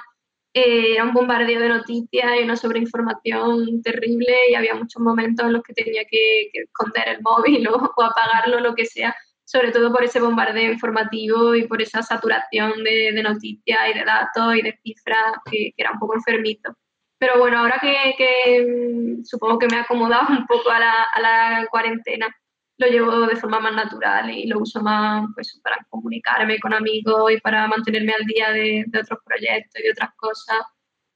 eh, 0.52 0.94
era 0.94 1.04
un 1.04 1.14
bombardeo 1.14 1.60
de 1.60 1.68
noticias 1.68 2.32
y 2.36 2.42
una 2.42 2.56
sobreinformación 2.56 3.80
terrible 3.80 4.50
y 4.50 4.56
había 4.56 4.74
muchos 4.74 5.00
momentos 5.00 5.46
en 5.46 5.52
los 5.52 5.62
que 5.62 5.72
tenía 5.72 6.02
que, 6.02 6.50
que 6.52 6.62
esconder 6.62 7.10
el 7.10 7.22
móvil 7.22 7.68
o, 7.68 7.76
o 7.96 8.02
apagarlo, 8.02 8.58
lo 8.58 8.74
que 8.74 8.86
sea, 8.86 9.14
sobre 9.44 9.70
todo 9.70 9.92
por 9.92 10.02
ese 10.02 10.18
bombardeo 10.18 10.72
informativo 10.72 11.54
y 11.54 11.68
por 11.68 11.80
esa 11.80 12.02
saturación 12.02 12.82
de, 12.82 13.12
de 13.12 13.22
noticias 13.22 13.78
y 13.88 13.96
de 13.96 14.04
datos 14.04 14.56
y 14.56 14.62
de 14.62 14.76
cifras 14.82 15.34
que, 15.48 15.70
que 15.76 15.80
era 15.80 15.92
un 15.92 16.00
poco 16.00 16.16
enfermito. 16.16 16.74
Pero 17.20 17.38
bueno, 17.38 17.58
ahora 17.58 17.78
que, 17.80 18.16
que, 18.18 18.66
mm, 18.66 19.24
supongo 19.24 19.60
que 19.60 19.68
me 19.68 19.76
he 19.76 19.80
acomodado 19.80 20.26
un 20.30 20.44
poco 20.48 20.72
a 20.72 20.80
la, 20.80 21.04
a 21.04 21.20
la 21.20 21.66
cuarentena, 21.70 22.34
lo 22.82 22.88
llevo 22.88 23.26
de 23.26 23.36
forma 23.36 23.60
más 23.60 23.74
natural 23.74 24.30
y 24.30 24.46
lo 24.46 24.60
uso 24.60 24.80
más 24.80 25.26
pues, 25.34 25.58
para 25.62 25.76
comunicarme 25.88 26.58
con 26.58 26.74
amigos 26.74 27.32
y 27.32 27.40
para 27.40 27.66
mantenerme 27.68 28.12
al 28.12 28.26
día 28.26 28.50
de, 28.50 28.84
de 28.86 28.98
otros 28.98 29.20
proyectos 29.24 29.80
y 29.80 29.84
de 29.84 29.90
otras 29.92 30.10
cosas. 30.16 30.58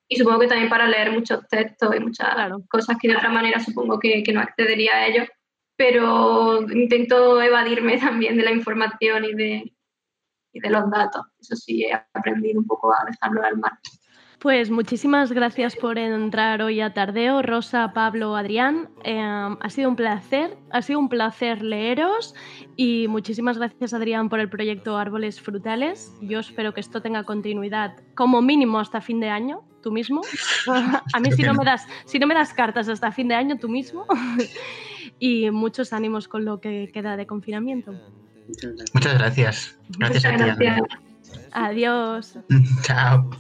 Y 0.08 0.16
supongo 0.16 0.40
que 0.40 0.46
también 0.46 0.70
para 0.70 0.86
leer 0.86 1.10
muchos 1.10 1.46
textos 1.48 1.94
y 1.94 2.00
muchas 2.00 2.28
cosas 2.68 2.96
que 3.00 3.08
de 3.08 3.16
otra 3.16 3.28
manera 3.28 3.58
supongo 3.58 3.98
que, 3.98 4.22
que 4.22 4.32
no 4.32 4.40
accedería 4.40 4.94
a 4.94 5.06
ellos. 5.06 5.28
Pero 5.76 6.62
intento 6.70 7.42
evadirme 7.42 7.98
también 7.98 8.36
de 8.36 8.44
la 8.44 8.52
información 8.52 9.24
y 9.24 9.34
de, 9.34 9.72
y 10.52 10.60
de 10.60 10.70
los 10.70 10.88
datos. 10.90 11.22
Eso 11.40 11.56
sí, 11.56 11.84
he 11.84 11.92
aprendido 11.92 12.60
un 12.60 12.66
poco 12.66 12.92
a 12.92 13.04
dejarlo 13.04 13.42
al 13.42 13.58
mar. 13.58 13.72
Pues 14.38 14.70
muchísimas 14.70 15.32
gracias 15.32 15.74
por 15.76 15.96
entrar 15.96 16.60
hoy 16.60 16.80
a 16.80 16.92
Tardeo, 16.92 17.40
Rosa, 17.40 17.92
Pablo, 17.94 18.36
Adrián. 18.36 18.90
Eh, 19.02 19.18
ha 19.18 19.70
sido 19.70 19.88
un 19.88 19.96
placer, 19.96 20.58
ha 20.70 20.82
sido 20.82 20.98
un 20.98 21.08
placer 21.08 21.62
leeros 21.62 22.34
y 22.76 23.08
muchísimas 23.08 23.56
gracias 23.56 23.94
Adrián 23.94 24.28
por 24.28 24.40
el 24.40 24.50
proyecto 24.50 24.98
Árboles 24.98 25.40
Frutales. 25.40 26.12
Yo 26.20 26.40
espero 26.40 26.74
que 26.74 26.80
esto 26.80 27.00
tenga 27.00 27.24
continuidad 27.24 27.96
como 28.14 28.42
mínimo 28.42 28.78
hasta 28.78 29.00
fin 29.00 29.20
de 29.20 29.30
año, 29.30 29.62
tú 29.82 29.90
mismo. 29.90 30.20
A 31.14 31.20
mí 31.20 31.32
si 31.32 31.42
no 31.42 31.54
me 31.54 31.64
das, 31.64 31.86
si 32.04 32.18
no 32.18 32.26
me 32.26 32.34
das 32.34 32.52
cartas 32.52 32.88
hasta 32.88 33.12
fin 33.12 33.28
de 33.28 33.34
año, 33.34 33.58
tú 33.58 33.68
mismo. 33.68 34.06
Y 35.18 35.50
muchos 35.50 35.94
ánimos 35.94 36.28
con 36.28 36.44
lo 36.44 36.60
que 36.60 36.90
queda 36.92 37.16
de 37.16 37.26
confinamiento. 37.26 37.94
Muchas 38.92 39.18
gracias. 39.18 39.78
Gracias 39.98 40.26
a 40.26 40.56
ti. 40.56 40.66
Ana. 40.66 40.82
Adiós. 41.52 42.38
Chao. 42.82 43.30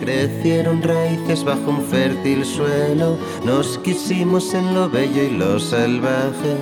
Crecieron 0.00 0.82
raíces 0.82 1.44
bajo 1.44 1.70
un 1.70 1.82
fértil 1.82 2.44
suelo, 2.44 3.16
nos 3.44 3.78
quisimos 3.78 4.52
en 4.52 4.74
lo 4.74 4.90
bello 4.90 5.22
y 5.22 5.30
lo 5.30 5.60
salvaje, 5.60 6.56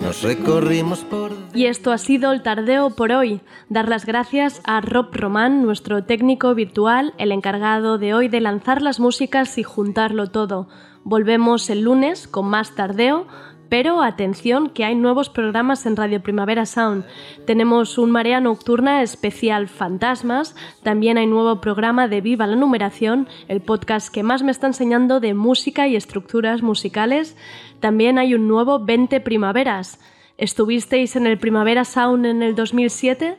nos 0.00 0.22
recorrimos 0.22 1.00
por... 1.00 1.32
Y 1.54 1.66
esto 1.66 1.90
ha 1.90 1.98
sido 1.98 2.30
el 2.32 2.42
tardeo 2.42 2.90
por 2.90 3.10
hoy. 3.10 3.40
Dar 3.68 3.88
las 3.88 4.06
gracias 4.06 4.60
a 4.64 4.80
Rob 4.80 5.08
Román, 5.12 5.62
nuestro 5.62 6.04
técnico 6.04 6.54
virtual, 6.54 7.14
el 7.18 7.32
encargado 7.32 7.98
de 7.98 8.14
hoy 8.14 8.28
de 8.28 8.40
lanzar 8.40 8.80
las 8.80 9.00
músicas 9.00 9.58
y 9.58 9.64
juntarlo 9.64 10.28
todo. 10.28 10.68
Volvemos 11.02 11.68
el 11.70 11.80
lunes 11.80 12.28
con 12.28 12.46
más 12.46 12.74
tardeo, 12.74 13.26
pero 13.70 14.02
atención 14.02 14.68
que 14.68 14.84
hay 14.84 14.96
nuevos 14.96 15.30
programas 15.30 15.86
en 15.86 15.96
Radio 15.96 16.20
Primavera 16.20 16.66
Sound. 16.66 17.06
Tenemos 17.46 17.96
un 17.98 18.10
Marea 18.10 18.40
Nocturna 18.40 19.02
especial 19.02 19.68
Fantasmas, 19.68 20.56
también 20.82 21.16
hay 21.16 21.28
nuevo 21.28 21.60
programa 21.60 22.08
de 22.08 22.20
Viva 22.20 22.48
la 22.48 22.56
Numeración, 22.56 23.28
el 23.46 23.62
podcast 23.62 24.12
que 24.12 24.24
más 24.24 24.42
me 24.42 24.50
está 24.50 24.66
enseñando 24.66 25.20
de 25.20 25.34
música 25.34 25.86
y 25.86 25.94
estructuras 25.94 26.62
musicales. 26.62 27.36
También 27.78 28.18
hay 28.18 28.34
un 28.34 28.48
nuevo 28.48 28.80
20 28.80 29.20
Primaveras. 29.20 30.00
¿Estuvisteis 30.36 31.14
en 31.14 31.26
el 31.26 31.38
Primavera 31.38 31.84
Sound 31.84 32.26
en 32.26 32.42
el 32.42 32.56
2007? 32.56 33.38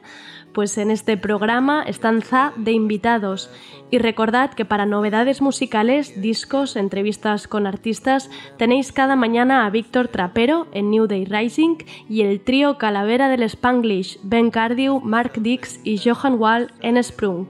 Pues 0.53 0.77
en 0.77 0.91
este 0.91 1.17
programa 1.17 1.83
están 1.83 2.21
za 2.21 2.53
de 2.55 2.71
invitados. 2.71 3.49
Y 3.91 3.97
recordad 3.97 4.51
que 4.51 4.63
para 4.63 4.85
novedades 4.85 5.41
musicales, 5.41 6.21
discos, 6.21 6.77
entrevistas 6.77 7.49
con 7.49 7.67
artistas, 7.67 8.29
tenéis 8.57 8.93
cada 8.93 9.17
mañana 9.17 9.65
a 9.65 9.69
Víctor 9.69 10.07
Trapero 10.07 10.67
en 10.71 10.89
New 10.89 11.07
Day 11.07 11.25
Rising 11.25 11.75
y 12.07 12.21
el 12.21 12.39
trío 12.39 12.77
Calavera 12.77 13.27
del 13.27 13.43
Spanglish, 13.43 14.17
Ben 14.23 14.49
Cardew, 14.49 15.01
Mark 15.01 15.33
Dix 15.41 15.81
y 15.83 15.97
Johan 15.97 16.35
Wall 16.39 16.71
en 16.79 17.03
Sprung. 17.03 17.47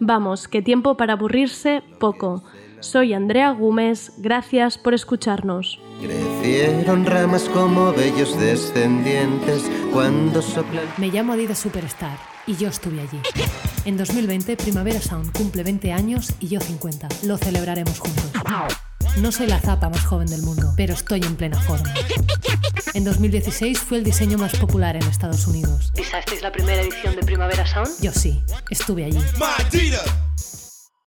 Vamos, 0.00 0.48
que 0.48 0.62
tiempo 0.62 0.96
para 0.96 1.12
aburrirse, 1.12 1.82
poco. 2.00 2.42
Soy 2.80 3.12
Andrea 3.12 3.50
Gómez, 3.50 4.14
gracias 4.16 4.78
por 4.78 4.94
escucharnos. 4.94 5.78
Crecieron 6.00 7.04
ramas 7.04 7.48
como 7.50 7.92
bellos 7.92 8.38
descendientes 8.40 9.70
cuando 9.92 10.40
soplan. 10.40 10.84
Me 10.96 11.08
llamo 11.08 11.34
Adidas 11.34 11.58
Superstar 11.58 12.33
y 12.46 12.56
yo 12.56 12.68
estuve 12.68 13.00
allí. 13.00 13.20
En 13.84 13.96
2020, 13.96 14.56
Primavera 14.56 15.00
Sound 15.00 15.32
cumple 15.32 15.62
20 15.62 15.92
años 15.92 16.32
y 16.40 16.48
yo 16.48 16.60
50. 16.60 17.08
Lo 17.24 17.38
celebraremos 17.38 17.98
juntos. 17.98 18.30
No 19.18 19.30
soy 19.30 19.46
la 19.46 19.60
zapa 19.60 19.88
más 19.88 20.04
joven 20.04 20.26
del 20.26 20.42
mundo, 20.42 20.72
pero 20.76 20.94
estoy 20.94 21.20
en 21.20 21.36
plena 21.36 21.60
forma. 21.60 21.92
En 22.94 23.04
2016 23.04 23.78
fue 23.78 23.98
el 23.98 24.04
diseño 24.04 24.38
más 24.38 24.56
popular 24.56 24.96
en 24.96 25.02
Estados 25.02 25.46
Unidos. 25.46 25.92
¿Pisasteis 25.94 26.42
la 26.42 26.52
primera 26.52 26.80
edición 26.82 27.14
de 27.14 27.22
Primavera 27.22 27.66
Sound? 27.66 27.90
Yo 28.00 28.12
sí, 28.12 28.42
estuve 28.70 29.04
allí. 29.04 29.20